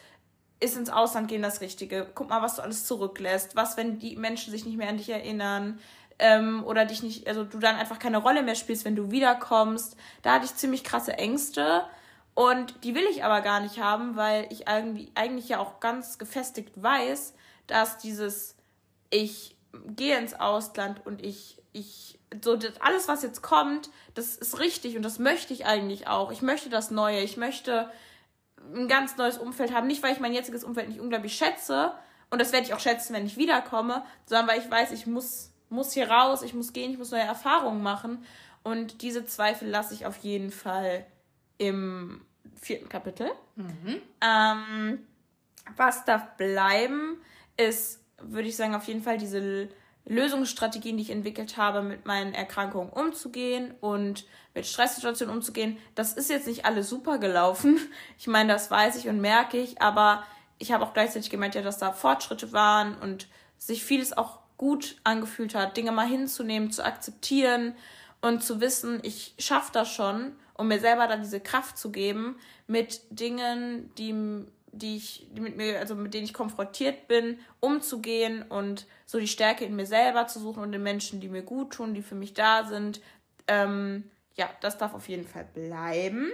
ist 0.60 0.76
ins 0.76 0.90
Ausland 0.90 1.28
gehen 1.28 1.42
das 1.42 1.60
Richtige. 1.60 2.08
Guck 2.14 2.30
mal, 2.30 2.42
was 2.42 2.56
du 2.56 2.62
alles 2.62 2.84
zurücklässt. 2.84 3.56
Was, 3.56 3.76
wenn 3.76 3.98
die 3.98 4.16
Menschen 4.16 4.50
sich 4.50 4.64
nicht 4.64 4.76
mehr 4.76 4.88
an 4.88 4.96
dich 4.96 5.08
erinnern? 5.08 5.78
Ähm, 6.18 6.64
oder 6.64 6.84
dich 6.84 7.02
nicht, 7.02 7.28
also 7.28 7.44
du 7.44 7.58
dann 7.60 7.76
einfach 7.76 8.00
keine 8.00 8.18
Rolle 8.18 8.42
mehr 8.42 8.56
spielst, 8.56 8.84
wenn 8.84 8.96
du 8.96 9.12
wiederkommst. 9.12 9.96
Da 10.22 10.34
hatte 10.34 10.46
ich 10.46 10.56
ziemlich 10.56 10.82
krasse 10.82 11.12
Ängste. 11.12 11.84
Und 12.34 12.84
die 12.84 12.94
will 12.94 13.04
ich 13.10 13.24
aber 13.24 13.40
gar 13.40 13.60
nicht 13.60 13.80
haben, 13.80 14.16
weil 14.16 14.46
ich 14.50 14.68
irgendwie, 14.68 15.10
eigentlich 15.14 15.48
ja 15.48 15.58
auch 15.58 15.80
ganz 15.80 16.18
gefestigt 16.18 16.70
weiß, 16.80 17.34
dass 17.66 17.98
dieses, 17.98 18.56
ich 19.10 19.56
gehe 19.86 20.18
ins 20.18 20.34
Ausland 20.34 21.04
und 21.06 21.24
ich, 21.24 21.62
ich, 21.72 22.17
so 22.42 22.56
das, 22.56 22.80
alles, 22.80 23.08
was 23.08 23.22
jetzt 23.22 23.42
kommt, 23.42 23.90
das 24.14 24.36
ist 24.36 24.60
richtig 24.60 24.96
und 24.96 25.02
das 25.02 25.18
möchte 25.18 25.52
ich 25.54 25.66
eigentlich 25.66 26.08
auch. 26.08 26.30
Ich 26.30 26.42
möchte 26.42 26.68
das 26.68 26.90
Neue. 26.90 27.20
Ich 27.20 27.36
möchte 27.36 27.90
ein 28.74 28.88
ganz 28.88 29.16
neues 29.16 29.38
Umfeld 29.38 29.72
haben. 29.72 29.86
Nicht, 29.86 30.02
weil 30.02 30.12
ich 30.12 30.20
mein 30.20 30.34
jetziges 30.34 30.64
Umfeld 30.64 30.88
nicht 30.88 31.00
unglaublich 31.00 31.34
schätze, 31.34 31.92
und 32.30 32.40
das 32.40 32.52
werde 32.52 32.66
ich 32.66 32.74
auch 32.74 32.80
schätzen, 32.80 33.14
wenn 33.14 33.26
ich 33.26 33.36
wiederkomme, 33.36 34.04
sondern 34.26 34.48
weil 34.48 34.60
ich 34.60 34.70
weiß, 34.70 34.92
ich 34.92 35.06
muss, 35.06 35.50
muss 35.70 35.92
hier 35.92 36.10
raus, 36.10 36.42
ich 36.42 36.54
muss 36.54 36.72
gehen, 36.72 36.90
ich 36.90 36.98
muss 36.98 37.10
neue 37.10 37.22
Erfahrungen 37.22 37.82
machen. 37.82 38.24
Und 38.62 39.02
diese 39.02 39.24
Zweifel 39.24 39.68
lasse 39.68 39.94
ich 39.94 40.04
auf 40.04 40.18
jeden 40.18 40.50
Fall 40.50 41.06
im 41.56 42.20
vierten 42.60 42.88
Kapitel. 42.88 43.30
Mhm. 43.56 44.02
Ähm, 44.20 45.06
was 45.76 46.04
darf 46.04 46.36
bleiben, 46.36 47.20
ist, 47.56 48.00
würde 48.20 48.48
ich 48.48 48.56
sagen, 48.56 48.74
auf 48.74 48.84
jeden 48.84 49.02
Fall 49.02 49.16
diese 49.16 49.68
Lösungsstrategien, 50.08 50.96
die 50.96 51.02
ich 51.02 51.10
entwickelt 51.10 51.58
habe, 51.58 51.82
mit 51.82 52.06
meinen 52.06 52.32
Erkrankungen 52.32 52.90
umzugehen 52.90 53.74
und 53.80 54.26
mit 54.54 54.66
Stresssituationen 54.66 55.34
umzugehen. 55.34 55.76
Das 55.94 56.14
ist 56.14 56.30
jetzt 56.30 56.46
nicht 56.46 56.64
alles 56.64 56.88
super 56.88 57.18
gelaufen. 57.18 57.78
Ich 58.18 58.26
meine, 58.26 58.52
das 58.52 58.70
weiß 58.70 58.96
ich 58.96 59.08
und 59.08 59.20
merke 59.20 59.58
ich, 59.58 59.80
aber 59.80 60.24
ich 60.58 60.72
habe 60.72 60.84
auch 60.84 60.92
gleichzeitig 60.92 61.30
gemerkt, 61.30 61.54
ja, 61.54 61.62
dass 61.62 61.78
da 61.78 61.92
Fortschritte 61.92 62.52
waren 62.52 62.96
und 62.98 63.28
sich 63.58 63.84
vieles 63.84 64.16
auch 64.16 64.40
gut 64.56 64.96
angefühlt 65.04 65.54
hat, 65.54 65.76
Dinge 65.76 65.92
mal 65.92 66.06
hinzunehmen, 66.06 66.72
zu 66.72 66.84
akzeptieren 66.84 67.74
und 68.20 68.42
zu 68.42 68.60
wissen, 68.60 68.98
ich 69.02 69.34
schaffe 69.38 69.70
das 69.72 69.92
schon, 69.92 70.32
um 70.54 70.68
mir 70.68 70.80
selber 70.80 71.06
dann 71.06 71.22
diese 71.22 71.40
Kraft 71.40 71.78
zu 71.78 71.92
geben 71.92 72.36
mit 72.66 73.02
Dingen, 73.10 73.94
die 73.96 74.44
die 74.72 74.96
ich, 74.96 75.26
die 75.32 75.40
mit 75.40 75.56
mir, 75.56 75.78
also 75.78 75.94
mit 75.94 76.14
denen 76.14 76.24
ich 76.24 76.34
konfrontiert 76.34 77.08
bin, 77.08 77.38
umzugehen 77.60 78.42
und 78.42 78.86
so 79.06 79.18
die 79.18 79.28
Stärke 79.28 79.64
in 79.64 79.76
mir 79.76 79.86
selber 79.86 80.26
zu 80.26 80.40
suchen 80.40 80.62
und 80.62 80.72
in 80.72 80.82
Menschen, 80.82 81.20
die 81.20 81.28
mir 81.28 81.42
gut 81.42 81.72
tun, 81.72 81.94
die 81.94 82.02
für 82.02 82.14
mich 82.14 82.34
da 82.34 82.64
sind. 82.64 83.00
Ähm, 83.46 84.10
ja, 84.34 84.48
das 84.60 84.78
darf 84.78 84.94
auf 84.94 85.08
jeden 85.08 85.26
Fall 85.26 85.46
bleiben. 85.52 86.32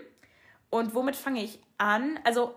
Und 0.70 0.94
womit 0.94 1.16
fange 1.16 1.42
ich 1.42 1.60
an? 1.78 2.18
Also, 2.24 2.54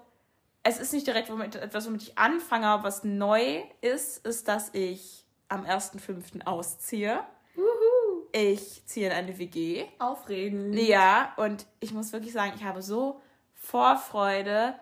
es 0.64 0.80
ist 0.80 0.94
nicht 0.94 1.08
direkt 1.08 1.30
womit, 1.30 1.56
etwas, 1.56 1.88
womit 1.88 2.02
ich 2.02 2.18
anfange, 2.18 2.68
aber 2.68 2.84
was 2.84 3.04
neu 3.04 3.62
ist, 3.82 4.26
ist, 4.26 4.48
dass 4.48 4.74
ich 4.74 5.26
am 5.48 5.66
1.5. 5.66 6.46
ausziehe. 6.46 7.22
Uhu. 7.56 8.28
Ich 8.34 8.86
ziehe 8.86 9.08
in 9.08 9.14
eine 9.14 9.38
WG. 9.38 9.86
Aufregend. 10.00 10.76
Ja, 10.76 11.34
und 11.38 11.66
ich 11.80 11.94
muss 11.94 12.12
wirklich 12.12 12.34
sagen, 12.34 12.54
ich 12.56 12.64
habe 12.64 12.82
so 12.82 13.22
Vorfreude 13.54 14.76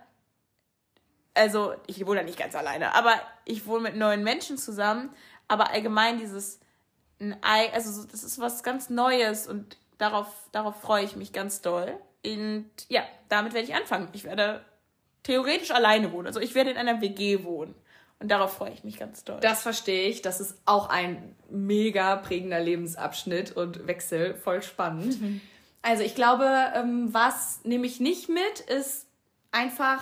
also 1.36 1.75
ich 1.86 2.05
wohne 2.05 2.21
ja 2.21 2.25
nicht 2.25 2.39
ganz 2.39 2.55
alleine, 2.55 2.95
aber 2.95 3.13
ich 3.43 3.67
wohne 3.67 3.83
mit 3.83 3.95
neuen 3.95 4.23
Menschen 4.23 4.57
zusammen. 4.57 5.11
Aber 5.47 5.69
allgemein 5.69 6.17
dieses, 6.17 6.59
also 7.41 8.03
das 8.03 8.23
ist 8.23 8.39
was 8.39 8.63
ganz 8.63 8.89
Neues 8.89 9.47
und 9.47 9.77
darauf, 9.97 10.27
darauf 10.51 10.81
freue 10.81 11.03
ich 11.03 11.15
mich 11.15 11.33
ganz 11.33 11.61
doll. 11.61 11.99
Und 12.25 12.69
ja, 12.89 13.03
damit 13.29 13.53
werde 13.53 13.67
ich 13.67 13.75
anfangen. 13.75 14.07
Ich 14.13 14.23
werde 14.23 14.65
theoretisch 15.23 15.71
alleine 15.71 16.11
wohnen. 16.11 16.27
Also 16.27 16.39
ich 16.39 16.55
werde 16.55 16.71
in 16.71 16.77
einer 16.77 17.01
WG 17.01 17.43
wohnen. 17.43 17.75
Und 18.19 18.31
darauf 18.31 18.53
freue 18.53 18.71
ich 18.71 18.83
mich 18.83 18.97
ganz 18.97 19.23
doll. 19.23 19.39
Das 19.41 19.61
verstehe 19.61 20.07
ich. 20.07 20.21
Das 20.21 20.39
ist 20.39 20.57
auch 20.65 20.89
ein 20.89 21.36
mega 21.49 22.15
prägender 22.15 22.59
Lebensabschnitt 22.59 23.51
und 23.51 23.88
Wechsel. 23.88 24.36
Voll 24.36 24.63
spannend. 24.63 25.21
Mhm. 25.21 25.41
Also 25.81 26.01
ich 26.01 26.15
glaube, 26.15 26.49
ähm, 26.73 27.13
was 27.13 27.59
nehme 27.63 27.86
ich 27.86 27.99
nicht 27.99 28.29
mit, 28.29 28.61
ist 28.67 29.05
einfach 29.51 30.01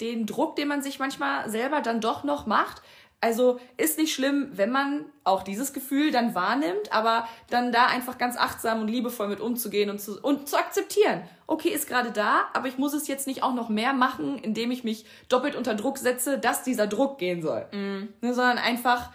den 0.00 0.26
Druck, 0.26 0.56
den 0.56 0.68
man 0.68 0.82
sich 0.82 0.98
manchmal 0.98 1.48
selber 1.50 1.80
dann 1.80 2.00
doch 2.00 2.24
noch 2.24 2.46
macht. 2.46 2.82
Also 3.20 3.58
ist 3.76 3.98
nicht 3.98 4.14
schlimm, 4.14 4.50
wenn 4.52 4.70
man 4.70 5.06
auch 5.24 5.42
dieses 5.42 5.72
Gefühl 5.72 6.12
dann 6.12 6.36
wahrnimmt, 6.36 6.92
aber 6.92 7.26
dann 7.50 7.72
da 7.72 7.86
einfach 7.86 8.16
ganz 8.16 8.36
achtsam 8.36 8.80
und 8.80 8.88
liebevoll 8.88 9.26
mit 9.26 9.40
umzugehen 9.40 9.90
und 9.90 10.00
zu, 10.00 10.20
und 10.20 10.48
zu 10.48 10.56
akzeptieren. 10.56 11.22
Okay, 11.48 11.70
ist 11.70 11.88
gerade 11.88 12.12
da, 12.12 12.42
aber 12.52 12.68
ich 12.68 12.78
muss 12.78 12.94
es 12.94 13.08
jetzt 13.08 13.26
nicht 13.26 13.42
auch 13.42 13.54
noch 13.54 13.70
mehr 13.70 13.92
machen, 13.92 14.38
indem 14.38 14.70
ich 14.70 14.84
mich 14.84 15.04
doppelt 15.28 15.56
unter 15.56 15.74
Druck 15.74 15.98
setze, 15.98 16.38
dass 16.38 16.62
dieser 16.62 16.86
Druck 16.86 17.18
gehen 17.18 17.42
soll. 17.42 17.66
Mm. 17.72 18.08
Ne, 18.20 18.34
sondern 18.34 18.58
einfach, 18.58 19.10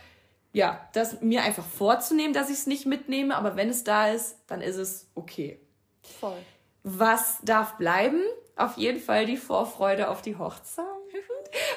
ja, 0.52 0.86
das 0.92 1.22
mir 1.22 1.44
einfach 1.44 1.66
vorzunehmen, 1.66 2.34
dass 2.34 2.50
ich 2.50 2.58
es 2.58 2.68
nicht 2.68 2.86
mitnehme, 2.86 3.38
aber 3.38 3.56
wenn 3.56 3.70
es 3.70 3.86
da 3.86 4.10
ist, 4.10 4.38
dann 4.48 4.60
ist 4.60 4.76
es 4.76 5.08
okay. 5.16 5.62
Voll. 6.20 6.38
Was 6.84 7.38
darf 7.44 7.78
bleiben? 7.78 8.20
Auf 8.56 8.78
jeden 8.78 9.00
Fall 9.00 9.26
die 9.26 9.38
Vorfreude 9.38 10.10
auf 10.10 10.22
die 10.22 10.38
Hochzeit 10.38 10.86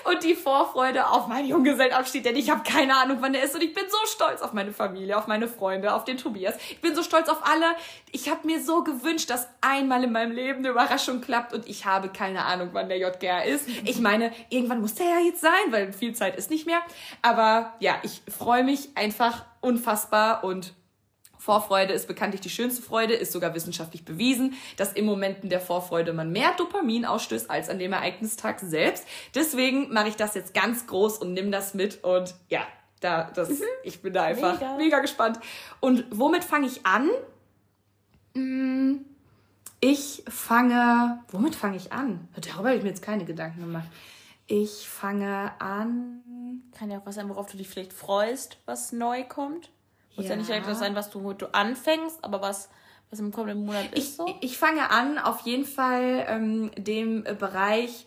und 0.04 0.24
die 0.24 0.34
Vorfreude 0.34 1.08
auf 1.10 1.26
meinen 1.26 1.48
Junggesellenabschied, 1.48 2.24
denn 2.24 2.36
ich 2.36 2.50
habe 2.50 2.62
keine 2.62 2.96
Ahnung, 2.96 3.18
wann 3.20 3.32
der 3.32 3.42
ist 3.42 3.54
und 3.54 3.62
ich 3.62 3.74
bin 3.74 3.84
so 3.88 3.98
stolz 4.06 4.42
auf 4.42 4.52
meine 4.52 4.72
Familie, 4.72 5.16
auf 5.16 5.26
meine 5.26 5.48
Freunde, 5.48 5.94
auf 5.94 6.04
den 6.04 6.16
Tobias. 6.16 6.56
Ich 6.70 6.80
bin 6.80 6.94
so 6.94 7.02
stolz 7.02 7.28
auf 7.28 7.46
alle. 7.46 7.76
Ich 8.12 8.30
habe 8.30 8.46
mir 8.46 8.62
so 8.62 8.84
gewünscht, 8.84 9.30
dass 9.30 9.48
einmal 9.60 10.04
in 10.04 10.12
meinem 10.12 10.32
Leben 10.32 10.60
eine 10.60 10.68
Überraschung 10.68 11.20
klappt 11.20 11.52
und 11.52 11.68
ich 11.68 11.84
habe 11.84 12.08
keine 12.08 12.44
Ahnung, 12.44 12.70
wann 12.72 12.88
der 12.88 12.98
JGR 12.98 13.44
ist. 13.44 13.68
Ich 13.84 14.00
meine, 14.00 14.32
irgendwann 14.48 14.80
muss 14.80 14.94
der 14.94 15.06
ja 15.06 15.20
jetzt 15.20 15.40
sein, 15.40 15.52
weil 15.70 15.92
viel 15.92 16.14
Zeit 16.14 16.36
ist 16.36 16.50
nicht 16.50 16.66
mehr. 16.66 16.80
Aber 17.22 17.74
ja, 17.80 17.96
ich 18.02 18.22
freue 18.28 18.64
mich 18.64 18.96
einfach 18.96 19.44
unfassbar 19.60 20.44
und 20.44 20.72
Vorfreude 21.46 21.92
ist 21.92 22.08
bekanntlich 22.08 22.40
die 22.40 22.50
schönste 22.50 22.82
Freude, 22.82 23.14
ist 23.14 23.30
sogar 23.30 23.54
wissenschaftlich 23.54 24.04
bewiesen, 24.04 24.54
dass 24.78 24.92
in 24.92 25.04
Momenten 25.04 25.48
der 25.48 25.60
Vorfreude 25.60 26.12
man 26.12 26.32
mehr 26.32 26.52
Dopamin 26.58 27.04
ausstößt 27.04 27.48
als 27.48 27.68
an 27.68 27.78
dem 27.78 27.92
Ereignistag 27.92 28.58
selbst. 28.58 29.06
Deswegen 29.32 29.92
mache 29.92 30.08
ich 30.08 30.16
das 30.16 30.34
jetzt 30.34 30.54
ganz 30.54 30.88
groß 30.88 31.18
und 31.18 31.34
nimm 31.34 31.52
das 31.52 31.72
mit 31.72 32.02
und 32.02 32.34
ja, 32.48 32.66
da, 32.98 33.30
das, 33.32 33.50
mhm. 33.50 33.62
ich 33.84 34.02
bin 34.02 34.12
da 34.12 34.24
einfach 34.24 34.54
mega. 34.54 34.76
mega 34.76 34.98
gespannt. 34.98 35.38
Und 35.78 36.04
womit 36.10 36.42
fange 36.42 36.66
ich 36.66 36.84
an? 36.84 37.08
Hm, 38.34 39.04
ich 39.78 40.24
fange, 40.26 41.20
womit 41.28 41.54
fange 41.54 41.76
ich 41.76 41.92
an? 41.92 42.26
Darüber 42.34 42.70
habe 42.70 42.76
ich 42.78 42.82
mir 42.82 42.88
jetzt 42.88 43.02
keine 43.02 43.24
Gedanken 43.24 43.60
gemacht. 43.60 43.86
Ich 44.48 44.88
fange 44.88 45.52
an. 45.60 46.64
Kann 46.76 46.90
ja 46.90 46.98
auch 46.98 47.06
was 47.06 47.14
sein, 47.14 47.28
worauf 47.28 47.46
du 47.46 47.56
dich 47.56 47.68
vielleicht 47.68 47.92
freust, 47.92 48.58
was 48.66 48.90
neu 48.90 49.22
kommt. 49.22 49.70
Muss 50.16 50.24
ja, 50.24 50.32
ja 50.32 50.36
nicht 50.36 50.48
direkt 50.48 50.66
das 50.66 50.78
sein, 50.78 50.94
was 50.94 51.10
du, 51.10 51.32
du 51.32 51.46
anfängst, 51.52 52.18
aber 52.22 52.40
was, 52.40 52.68
was 53.10 53.20
im 53.20 53.32
kommenden 53.32 53.66
Monat 53.66 53.92
ist. 53.92 53.98
Ich, 53.98 54.16
so. 54.16 54.26
ich 54.40 54.58
fange 54.58 54.90
an, 54.90 55.18
auf 55.18 55.40
jeden 55.40 55.64
Fall 55.64 56.26
ähm, 56.28 56.70
dem 56.76 57.24
Bereich 57.38 58.06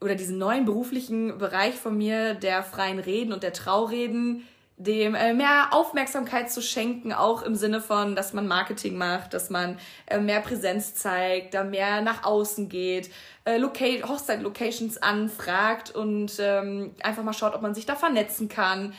oder 0.00 0.14
diesen 0.14 0.38
neuen 0.38 0.64
beruflichen 0.64 1.38
Bereich 1.38 1.74
von 1.74 1.96
mir 1.96 2.34
der 2.34 2.62
freien 2.62 2.98
Reden 2.98 3.32
und 3.32 3.42
der 3.42 3.52
Traureden 3.52 4.46
dem 4.76 5.14
äh, 5.14 5.32
mehr 5.32 5.68
Aufmerksamkeit 5.70 6.50
zu 6.50 6.60
schenken, 6.60 7.12
auch 7.12 7.42
im 7.42 7.54
Sinne 7.54 7.80
von, 7.80 8.16
dass 8.16 8.32
man 8.32 8.48
Marketing 8.48 8.96
macht, 8.96 9.32
dass 9.32 9.48
man 9.48 9.78
äh, 10.06 10.18
mehr 10.18 10.40
Präsenz 10.40 10.96
zeigt, 10.96 11.54
da 11.54 11.62
mehr 11.62 12.00
nach 12.00 12.24
außen 12.24 12.68
geht, 12.68 13.10
äh, 13.44 13.60
Hochzeit-Locations 13.62 15.00
anfragt 15.00 15.94
und 15.94 16.32
ähm, 16.40 16.94
einfach 17.02 17.22
mal 17.22 17.32
schaut, 17.32 17.54
ob 17.54 17.62
man 17.62 17.74
sich 17.74 17.86
da 17.86 17.94
vernetzen 17.94 18.48
kann 18.48 18.94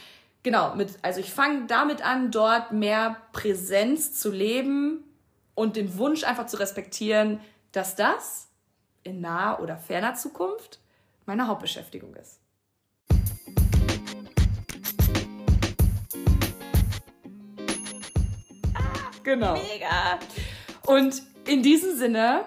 genau, 0.45 0.75
mit, 0.75 0.99
also 1.01 1.19
ich 1.19 1.33
fange 1.33 1.65
damit 1.65 2.05
an, 2.05 2.31
dort 2.31 2.71
mehr 2.71 3.17
Präsenz 3.33 4.13
zu 4.13 4.31
leben 4.31 5.03
und 5.55 5.75
den 5.75 5.97
Wunsch 5.97 6.23
einfach 6.23 6.45
zu 6.45 6.57
respektieren, 6.57 7.41
dass 7.73 7.95
das 7.95 8.47
in 9.03 9.19
naher 9.19 9.59
oder 9.59 9.75
ferner 9.75 10.13
Zukunft 10.13 10.79
meine 11.25 11.47
Hauptbeschäftigung 11.47 12.15
ist. 12.15 12.39
Ah, 18.75 19.11
genau. 19.23 19.53
Mega. 19.53 20.19
Und 20.85 21.23
in 21.47 21.63
diesem 21.63 21.97
Sinne 21.97 22.45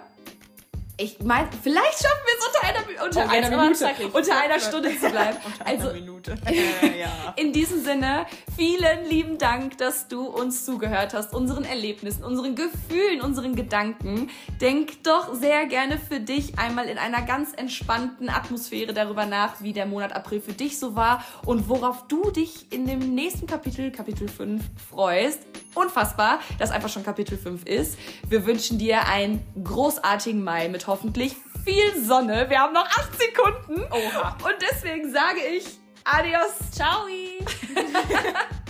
Ich 1.00 1.20
meine, 1.22 1.48
vielleicht 1.62 2.02
schaffen 2.02 2.22
wir 2.24 2.38
es 2.38 2.46
unter 2.46 2.64
einer, 2.66 3.06
unter 3.06 3.24
Oh, 3.24 3.28
einer 3.28 3.62
Minute, 3.62 3.88
unter 4.12 4.36
einer 4.36 4.58
Stunde 4.58 4.98
zu 4.98 5.08
bleiben. 5.10 5.38
also, 5.64 5.92
Minute. 5.92 6.34
Äh, 6.48 7.00
ja. 7.00 7.34
in 7.36 7.52
diesem 7.52 7.82
Sinne, 7.84 8.26
vielen 8.56 9.04
lieben 9.08 9.38
Dank, 9.38 9.78
dass 9.78 10.08
du 10.08 10.26
uns 10.26 10.64
zugehört 10.64 11.14
hast, 11.14 11.34
unseren 11.34 11.64
Erlebnissen, 11.64 12.24
unseren 12.24 12.54
Gefühlen, 12.54 13.20
unseren 13.20 13.54
Gedanken. 13.54 14.30
Denk 14.60 15.04
doch 15.04 15.34
sehr 15.34 15.66
gerne 15.66 15.98
für 15.98 16.20
dich 16.20 16.58
einmal 16.58 16.86
in 16.86 16.98
einer 16.98 17.22
ganz 17.22 17.52
entspannten 17.54 18.28
Atmosphäre 18.28 18.92
darüber 18.92 19.24
nach, 19.24 19.60
wie 19.60 19.72
der 19.72 19.86
Monat 19.86 20.12
April 20.14 20.40
für 20.40 20.52
dich 20.52 20.78
so 20.78 20.96
war 20.96 21.24
und 21.44 21.68
worauf 21.68 22.08
du 22.08 22.30
dich 22.30 22.72
in 22.72 22.86
dem 22.86 23.14
nächsten 23.14 23.46
Kapitel, 23.46 23.92
Kapitel 23.92 24.28
5, 24.28 24.62
freust. 24.90 25.40
Unfassbar, 25.74 26.40
dass 26.58 26.72
einfach 26.72 26.88
schon 26.88 27.04
Kapitel 27.04 27.38
5 27.38 27.64
ist. 27.66 27.96
Wir 28.28 28.46
wünschen 28.46 28.78
dir 28.78 29.06
einen 29.06 29.46
großartigen 29.62 30.42
Mai 30.42 30.68
mit 30.68 30.87
hoffentlich 30.88 31.36
viel 31.64 32.02
Sonne. 32.02 32.48
Wir 32.48 32.60
haben 32.60 32.72
noch 32.72 32.86
8 32.86 33.10
Sekunden. 33.18 33.82
Oha. 33.92 34.36
Und 34.42 34.56
deswegen 34.60 35.12
sage 35.12 35.40
ich 35.56 35.78
Adios. 36.04 36.72
Ciao. 36.72 37.06